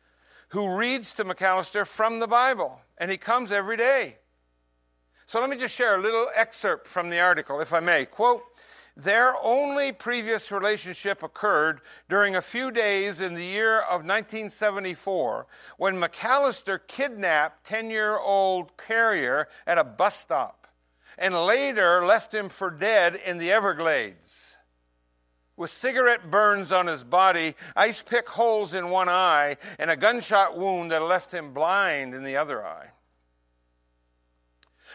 who 0.49 0.75
reads 0.75 1.13
to 1.15 1.25
McAllister 1.25 1.87
from 1.87 2.19
the 2.19 2.27
Bible, 2.27 2.81
and 2.99 3.09
he 3.09 3.17
comes 3.17 3.51
every 3.51 3.77
day. 3.77 4.17
So 5.29 5.39
let 5.39 5.51
me 5.51 5.57
just 5.57 5.75
share 5.75 5.93
a 5.93 6.01
little 6.01 6.25
excerpt 6.33 6.87
from 6.87 7.11
the 7.11 7.19
article, 7.19 7.61
if 7.61 7.71
I 7.71 7.79
may. 7.81 8.05
Quote, 8.05 8.41
their 8.97 9.35
only 9.43 9.91
previous 9.91 10.51
relationship 10.51 11.21
occurred 11.21 11.81
during 12.09 12.35
a 12.35 12.41
few 12.41 12.71
days 12.71 13.21
in 13.21 13.35
the 13.35 13.45
year 13.45 13.81
of 13.81 14.01
1974 14.01 15.45
when 15.77 15.97
McAllister 15.97 16.79
kidnapped 16.87 17.63
10 17.67 17.91
year 17.91 18.17
old 18.17 18.75
Carrier 18.75 19.47
at 19.67 19.77
a 19.77 19.83
bus 19.83 20.15
stop 20.15 20.65
and 21.15 21.45
later 21.45 22.03
left 22.03 22.33
him 22.33 22.49
for 22.49 22.71
dead 22.71 23.13
in 23.13 23.37
the 23.37 23.51
Everglades. 23.51 24.57
With 25.55 25.69
cigarette 25.69 26.31
burns 26.31 26.71
on 26.71 26.87
his 26.87 27.03
body, 27.03 27.53
ice 27.75 28.01
pick 28.01 28.27
holes 28.29 28.73
in 28.73 28.89
one 28.89 29.09
eye, 29.09 29.57
and 29.77 29.91
a 29.91 29.95
gunshot 29.95 30.57
wound 30.57 30.89
that 30.89 31.03
left 31.03 31.31
him 31.31 31.53
blind 31.53 32.15
in 32.15 32.23
the 32.23 32.35
other 32.35 32.65
eye. 32.65 32.93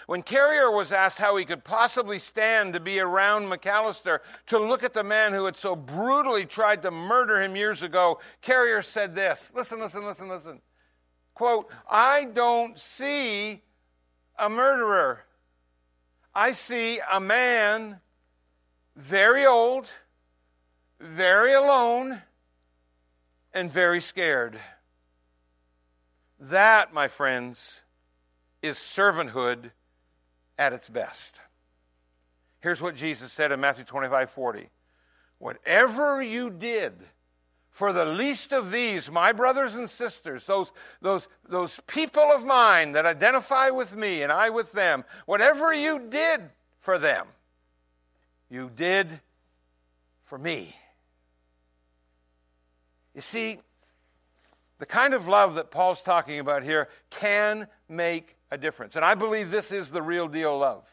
When 0.07 0.23
Carrier 0.23 0.71
was 0.71 0.93
asked 0.93 1.19
how 1.19 1.37
he 1.37 1.45
could 1.45 1.65
possibly 1.65 2.19
stand 2.19 2.75
to 2.75 2.81
be 2.81 3.01
around 3.01 3.47
McAllister 3.47 4.21
to 4.47 4.59
look 4.59 4.83
at 4.83 4.93
the 4.93 5.05
man 5.05 5.33
who 5.33 5.45
had 5.47 5.57
so 5.57 5.75
brutally 5.75 6.45
tried 6.45 6.83
to 6.83 6.91
murder 6.91 7.41
him 7.41 7.57
years 7.57 7.83
ago, 7.83 8.21
Carrier 8.43 8.83
said 8.83 9.15
this 9.15 9.51
listen, 9.55 9.81
listen, 9.81 10.05
listen, 10.05 10.29
listen. 10.29 10.61
Quote, 11.33 11.71
I 11.91 12.27
don't 12.27 12.79
see 12.79 13.63
a 14.39 14.49
murderer. 14.49 15.25
I 16.35 16.53
see 16.53 17.01
a 17.11 17.21
man 17.21 18.01
very 18.97 19.47
old, 19.47 19.91
very 21.01 21.55
alone, 21.55 22.23
and 23.53 23.71
very 23.73 24.01
scared. 24.01 24.59
That, 26.39 26.93
my 26.93 27.09
friends, 27.09 27.83
is 28.63 28.77
servanthood 28.77 29.71
at 30.59 30.73
its 30.73 30.89
best. 30.89 31.41
Here's 32.61 32.81
what 32.81 32.95
Jesus 32.95 33.33
said 33.33 33.53
in 33.53 33.61
Matthew 33.61 33.85
25 33.85 34.31
40. 34.31 34.69
Whatever 35.39 36.23
you 36.23 36.51
did 36.51 36.93
for 37.71 37.93
the 37.93 38.05
least 38.05 38.53
of 38.53 38.71
these, 38.71 39.11
my 39.11 39.33
brothers 39.33 39.75
and 39.75 39.91
sisters, 39.91 40.47
those, 40.47 40.73
those, 41.03 41.29
those 41.49 41.81
people 41.87 42.23
of 42.23 42.45
mine 42.45 42.93
that 42.93 43.05
identify 43.05 43.69
with 43.71 43.97
me 43.97 44.23
and 44.23 44.31
I 44.31 44.51
with 44.51 44.73
them, 44.73 45.05
whatever 45.27 45.75
you 45.75 45.99
did 46.09 46.41
for 46.79 46.99
them, 46.99 47.27
you 48.49 48.71
did 48.75 49.21
for 50.23 50.39
me. 50.39 50.75
You 53.15 53.21
see, 53.21 53.59
the 54.79 54.87
kind 54.87 55.15
of 55.15 55.29
love 55.29 55.57
that 55.57 55.71
Paul's 55.71 56.03
talking 56.03 56.39
about 56.39 56.63
here 56.63 56.89
can 57.11 57.69
make 57.89 58.37
a 58.55 58.59
difference. 58.59 58.97
And 58.97 59.05
I 59.05 59.15
believe 59.15 59.51
this 59.51 59.73
is 59.73 59.91
the 59.91 60.01
real 60.01 60.29
deal 60.29 60.57
love. 60.57 60.89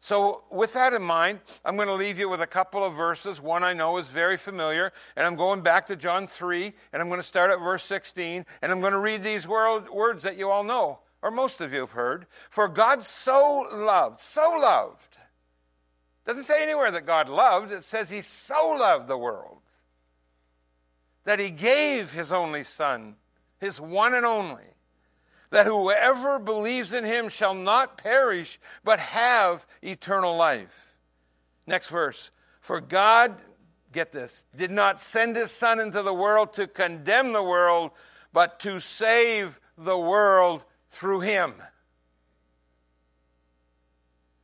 So, 0.00 0.44
with 0.50 0.74
that 0.74 0.94
in 0.94 1.02
mind, 1.02 1.40
I'm 1.64 1.74
going 1.74 1.88
to 1.88 1.94
leave 1.94 2.20
you 2.20 2.28
with 2.28 2.40
a 2.40 2.46
couple 2.46 2.84
of 2.84 2.94
verses. 2.94 3.42
One 3.42 3.64
I 3.64 3.72
know 3.72 3.98
is 3.98 4.08
very 4.08 4.36
familiar, 4.36 4.92
and 5.16 5.26
I'm 5.26 5.34
going 5.34 5.60
back 5.60 5.86
to 5.86 5.96
John 5.96 6.28
3, 6.28 6.72
and 6.92 7.02
I'm 7.02 7.08
going 7.08 7.20
to 7.20 7.26
start 7.26 7.50
at 7.50 7.58
verse 7.58 7.82
16, 7.82 8.46
and 8.62 8.72
I'm 8.72 8.80
going 8.80 8.92
to 8.92 9.00
read 9.00 9.24
these 9.24 9.48
words 9.48 10.22
that 10.22 10.38
you 10.38 10.50
all 10.50 10.62
know, 10.62 11.00
or 11.20 11.32
most 11.32 11.60
of 11.60 11.72
you 11.72 11.80
have 11.80 11.90
heard. 11.90 12.26
For 12.48 12.68
God 12.68 13.02
so 13.02 13.66
loved, 13.72 14.20
so 14.20 14.56
loved. 14.60 15.18
Doesn't 16.24 16.44
say 16.44 16.62
anywhere 16.62 16.92
that 16.92 17.04
God 17.04 17.28
loved, 17.28 17.72
it 17.72 17.82
says 17.82 18.08
He 18.08 18.20
so 18.20 18.70
loved 18.78 19.08
the 19.08 19.18
world 19.18 19.58
that 21.24 21.40
He 21.40 21.50
gave 21.50 22.12
His 22.12 22.32
only 22.32 22.62
Son, 22.62 23.16
His 23.58 23.80
one 23.80 24.14
and 24.14 24.24
only 24.24 24.62
that 25.50 25.66
whoever 25.66 26.38
believes 26.38 26.92
in 26.92 27.04
him 27.04 27.28
shall 27.28 27.54
not 27.54 27.98
perish, 27.98 28.58
but 28.84 29.00
have 29.00 29.66
eternal 29.82 30.36
life. 30.36 30.96
Next 31.66 31.88
verse. 31.88 32.30
For 32.60 32.80
God, 32.80 33.36
get 33.92 34.12
this, 34.12 34.44
did 34.54 34.70
not 34.70 35.00
send 35.00 35.36
his 35.36 35.50
Son 35.50 35.80
into 35.80 36.02
the 36.02 36.12
world 36.12 36.54
to 36.54 36.66
condemn 36.66 37.32
the 37.32 37.42
world, 37.42 37.92
but 38.32 38.60
to 38.60 38.80
save 38.80 39.60
the 39.76 39.98
world 39.98 40.64
through 40.90 41.20
him. 41.20 41.54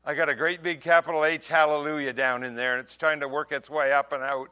I 0.06 0.14
got 0.14 0.28
a 0.28 0.34
great 0.34 0.62
big 0.62 0.80
capital 0.80 1.24
H 1.24 1.48
hallelujah 1.48 2.12
down 2.12 2.44
in 2.44 2.54
there, 2.54 2.72
and 2.72 2.80
it's 2.80 2.96
trying 2.96 3.20
to 3.20 3.28
work 3.28 3.52
its 3.52 3.70
way 3.70 3.92
up 3.92 4.12
and 4.12 4.22
out. 4.22 4.48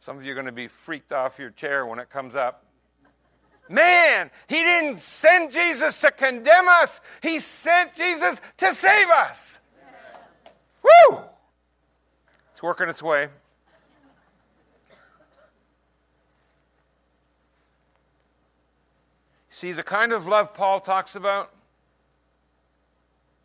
Some 0.00 0.16
of 0.16 0.24
you 0.24 0.32
are 0.32 0.34
going 0.34 0.46
to 0.46 0.52
be 0.52 0.68
freaked 0.68 1.12
off 1.12 1.38
your 1.38 1.50
chair 1.50 1.86
when 1.86 1.98
it 1.98 2.10
comes 2.10 2.34
up. 2.34 2.66
Man, 3.68 4.30
he 4.46 4.56
didn't 4.56 5.00
send 5.00 5.50
Jesus 5.50 6.00
to 6.00 6.10
condemn 6.10 6.68
us, 6.68 7.00
he 7.22 7.38
sent 7.38 7.94
Jesus 7.94 8.40
to 8.58 8.74
save 8.74 9.08
us. 9.08 9.58
Woo! 10.82 11.18
It's 12.52 12.62
working 12.62 12.88
its 12.88 13.02
way. 13.02 13.28
See, 19.50 19.72
the 19.72 19.82
kind 19.82 20.12
of 20.12 20.26
love 20.26 20.52
Paul 20.52 20.80
talks 20.80 21.14
about 21.14 21.50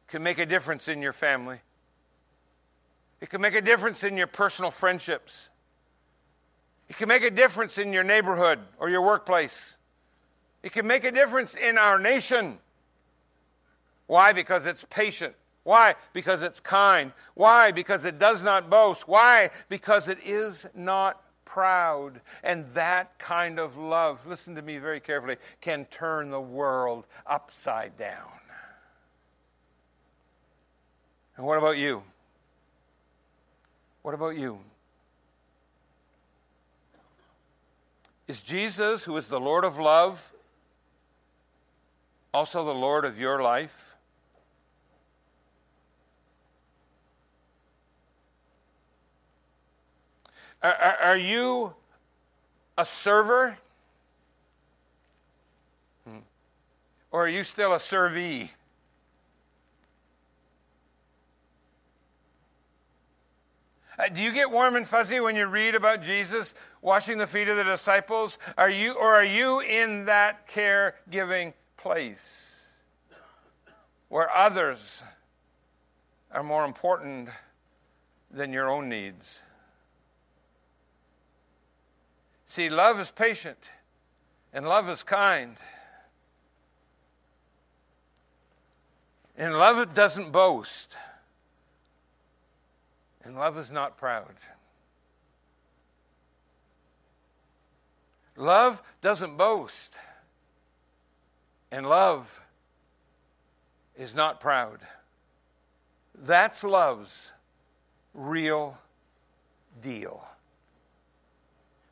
can 0.07 0.23
make 0.23 0.39
a 0.39 0.45
difference 0.45 0.87
in 0.87 1.01
your 1.01 1.13
family. 1.13 1.59
It 3.21 3.29
can 3.29 3.41
make 3.41 3.53
a 3.53 3.61
difference 3.61 4.03
in 4.03 4.17
your 4.17 4.27
personal 4.27 4.71
friendships. 4.71 5.49
It 6.89 6.97
can 6.97 7.07
make 7.07 7.23
a 7.23 7.29
difference 7.29 7.77
in 7.77 7.93
your 7.93 8.03
neighborhood 8.03 8.59
or 8.79 8.89
your 8.89 9.03
workplace. 9.03 9.77
It 10.63 10.71
can 10.71 10.85
make 10.87 11.03
a 11.03 11.11
difference 11.11 11.55
in 11.55 11.77
our 11.77 11.97
nation. 11.97 12.59
Why? 14.07 14.33
Because 14.33 14.65
it's 14.65 14.85
patient. 14.89 15.35
Why? 15.63 15.95
Because 16.13 16.41
it's 16.41 16.59
kind. 16.59 17.13
Why? 17.35 17.71
Because 17.71 18.05
it 18.05 18.19
does 18.19 18.43
not 18.43 18.69
boast. 18.69 19.07
Why? 19.07 19.51
Because 19.69 20.09
it 20.09 20.17
is 20.25 20.65
not 20.73 21.21
proud. 21.45 22.21
And 22.43 22.65
that 22.73 23.17
kind 23.19 23.59
of 23.59 23.77
love, 23.77 24.25
listen 24.25 24.55
to 24.55 24.61
me 24.61 24.77
very 24.77 24.99
carefully, 24.99 25.37
can 25.61 25.85
turn 25.85 26.29
the 26.29 26.41
world 26.41 27.05
upside 27.25 27.97
down. 27.97 28.29
And 31.37 31.45
what 31.45 31.57
about 31.57 31.77
you? 31.77 32.03
What 34.01 34.13
about 34.13 34.35
you? 34.35 34.59
Is 38.27 38.41
Jesus, 38.41 39.03
who 39.03 39.15
is 39.17 39.29
the 39.29 39.39
Lord 39.39 39.63
of 39.63 39.79
love, 39.79 40.33
also 42.33 42.63
the 42.63 42.73
Lord 42.73 43.05
of 43.05 43.19
your 43.19 43.41
life? 43.41 43.95
Are, 50.61 50.73
are, 50.73 51.17
you 51.17 51.73
a 52.77 52.85
server? 52.85 53.57
Hmm. 56.05 56.17
Or 57.11 57.25
are 57.25 57.29
you 57.29 57.45
still 57.45 57.73
a 57.73 57.77
servee? 57.77 58.49
Uh, 63.97 64.07
do 64.09 64.21
you 64.21 64.33
get 64.33 64.49
warm 64.49 64.75
and 64.75 64.87
fuzzy 64.87 65.19
when 65.19 65.35
you 65.35 65.45
read 65.45 65.75
about 65.75 66.01
Jesus 66.01 66.53
washing 66.81 67.17
the 67.17 67.27
feet 67.27 67.47
of 67.47 67.57
the 67.57 67.63
disciples? 67.63 68.37
Are 68.57 68.69
you, 68.69 68.93
or 68.93 69.13
are 69.13 69.25
you 69.25 69.61
in 69.61 70.05
that 70.05 70.47
caregiving 70.47 71.53
place 71.79 72.65
where 74.09 74.29
others 74.35 75.01
are 76.31 76.43
more 76.43 76.65
important 76.65 77.29
than 78.29 78.51
your 78.51 78.69
own 78.69 78.89
needs. 78.89 79.41
See, 82.45 82.69
love 82.69 82.99
is 82.99 83.11
patient 83.11 83.69
and 84.51 84.67
love 84.67 84.89
is 84.89 85.03
kind. 85.03 85.55
And 89.37 89.53
love 89.53 89.93
doesn't 89.93 90.31
boast. 90.31 90.97
And 93.23 93.35
love 93.35 93.57
is 93.57 93.71
not 93.71 93.97
proud. 93.97 94.33
Love 98.35 98.81
doesn't 99.01 99.37
boast. 99.37 99.97
And 101.71 101.87
love 101.87 102.41
is 103.95 104.15
not 104.15 104.39
proud. 104.39 104.79
That's 106.15 106.63
love's 106.63 107.31
real 108.13 108.77
deal. 109.81 110.25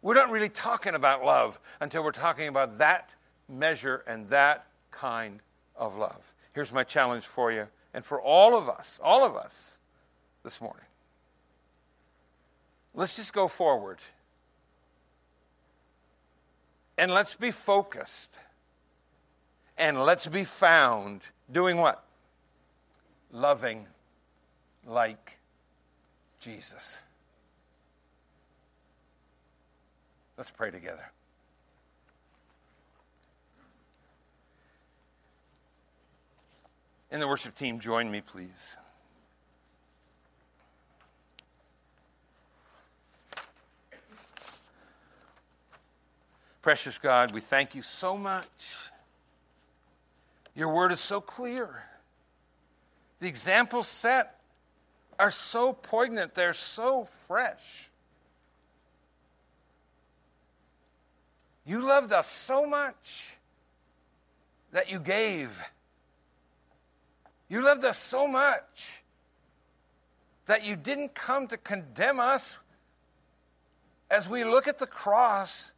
We're 0.01 0.15
not 0.15 0.29
really 0.29 0.49
talking 0.49 0.95
about 0.95 1.23
love 1.23 1.59
until 1.79 2.03
we're 2.03 2.11
talking 2.11 2.47
about 2.47 2.77
that 2.77 3.13
measure 3.49 4.03
and 4.07 4.27
that 4.29 4.65
kind 4.91 5.39
of 5.75 5.97
love. 5.97 6.33
Here's 6.53 6.71
my 6.71 6.83
challenge 6.83 7.25
for 7.25 7.51
you 7.51 7.67
and 7.93 8.03
for 8.03 8.21
all 8.21 8.55
of 8.55 8.69
us, 8.69 8.99
all 9.03 9.25
of 9.25 9.35
us 9.35 9.79
this 10.43 10.61
morning. 10.61 10.85
Let's 12.93 13.15
just 13.15 13.33
go 13.33 13.47
forward. 13.47 13.99
And 16.97 17.11
let's 17.11 17.35
be 17.35 17.51
focused 17.51 18.39
and 19.77 20.03
let's 20.03 20.27
be 20.27 20.43
found 20.43 21.21
doing 21.51 21.77
what? 21.77 22.03
Loving 23.31 23.85
like 24.85 25.37
Jesus. 26.39 26.97
Let's 30.37 30.51
pray 30.51 30.71
together. 30.71 31.11
And 37.09 37.21
the 37.21 37.27
worship 37.27 37.55
team, 37.55 37.79
join 37.79 38.11
me, 38.11 38.21
please. 38.21 38.75
Precious 46.61 46.97
God, 46.97 47.31
we 47.31 47.39
thank 47.39 47.75
you 47.75 47.81
so 47.81 48.17
much 48.17 48.89
your 50.57 50.69
word 50.69 50.91
is 50.91 50.99
so 50.99 51.21
clear. 51.21 51.83
The 53.19 53.27
examples 53.27 53.87
set 53.87 54.39
are 55.19 55.29
so 55.29 55.71
poignant, 55.71 56.33
they're 56.33 56.55
so 56.55 57.05
fresh. 57.27 57.91
You 61.63 61.81
loved 61.81 62.11
us 62.11 62.25
so 62.25 62.65
much 62.65 63.37
that 64.71 64.89
you 64.89 64.99
gave. 64.99 65.63
You 67.49 67.61
loved 67.61 67.85
us 67.85 67.99
so 67.99 68.25
much 68.27 69.03
that 70.47 70.65
you 70.65 70.75
didn't 70.75 71.13
come 71.13 71.47
to 71.49 71.57
condemn 71.57 72.19
us. 72.19 72.57
As 74.09 74.27
we 74.27 74.43
look 74.43 74.67
at 74.67 74.79
the 74.79 74.87
cross, 74.87 75.71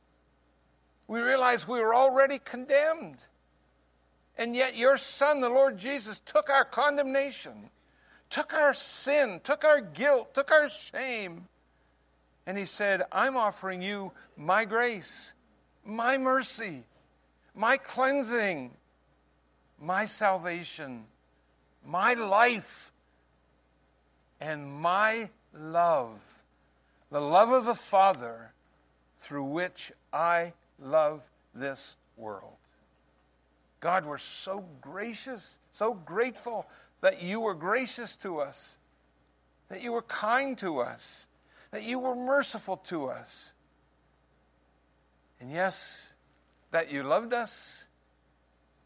we 1.07 1.19
realize 1.19 1.67
we 1.67 1.79
were 1.79 1.93
already 1.93 2.39
condemned. 2.39 3.17
And 4.39 4.55
yet, 4.55 4.77
your 4.77 4.95
Son, 4.95 5.41
the 5.41 5.49
Lord 5.49 5.77
Jesus, 5.77 6.21
took 6.21 6.49
our 6.49 6.63
condemnation, 6.63 7.69
took 8.29 8.53
our 8.53 8.73
sin, 8.73 9.41
took 9.43 9.65
our 9.65 9.81
guilt, 9.81 10.33
took 10.33 10.49
our 10.49 10.69
shame, 10.69 11.49
And 12.47 12.57
he 12.57 12.63
said, 12.65 13.03
I'm 13.11 13.35
offering 13.35 13.81
you 13.81 14.13
my 14.37 14.63
grace, 14.63 15.33
my 15.85 16.17
mercy, 16.17 16.83
my 17.53 17.75
cleansing, 17.75 18.71
my 19.79 20.05
salvation, 20.05 21.03
my 21.85 22.13
life, 22.13 22.93
and 24.39 24.71
my 24.71 25.29
love, 25.53 26.21
the 27.11 27.19
love 27.19 27.49
of 27.49 27.65
the 27.65 27.75
Father 27.75 28.53
through 29.19 29.43
which 29.43 29.91
I 30.13 30.53
love 30.79 31.29
this 31.53 31.97
world. 32.15 32.58
God, 33.79 34.05
we're 34.05 34.17
so 34.17 34.65
gracious, 34.81 35.59
so 35.71 35.93
grateful 35.93 36.67
that 37.01 37.21
you 37.21 37.39
were 37.39 37.53
gracious 37.53 38.17
to 38.17 38.39
us, 38.39 38.77
that 39.69 39.81
you 39.81 39.91
were 39.91 40.01
kind 40.03 40.57
to 40.57 40.79
us, 40.79 41.27
that 41.71 41.83
you 41.83 41.99
were 41.99 42.15
merciful 42.15 42.77
to 42.77 43.07
us. 43.07 43.53
And 45.39 45.49
yes, 45.49 46.11
that 46.71 46.91
you 46.91 47.03
loved 47.03 47.33
us 47.33 47.87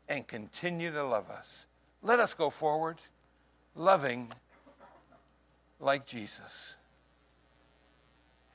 and 0.07 0.27
continue 0.27 0.91
to 0.91 1.03
love 1.03 1.29
us. 1.29 1.65
Let 2.03 2.19
us 2.19 2.33
go 2.33 2.49
forward 2.49 2.97
loving 3.75 4.31
like 5.79 6.05
Jesus. 6.05 6.75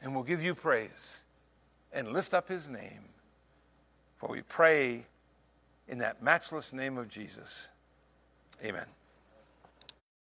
And 0.00 0.14
we'll 0.14 0.22
give 0.22 0.42
you 0.42 0.54
praise 0.54 1.24
and 1.92 2.12
lift 2.12 2.34
up 2.34 2.48
his 2.48 2.68
name. 2.68 3.04
For 4.18 4.28
we 4.28 4.42
pray 4.42 5.06
in 5.88 5.98
that 5.98 6.22
matchless 6.22 6.72
name 6.72 6.98
of 6.98 7.08
Jesus. 7.08 7.68
Amen. 8.64 8.86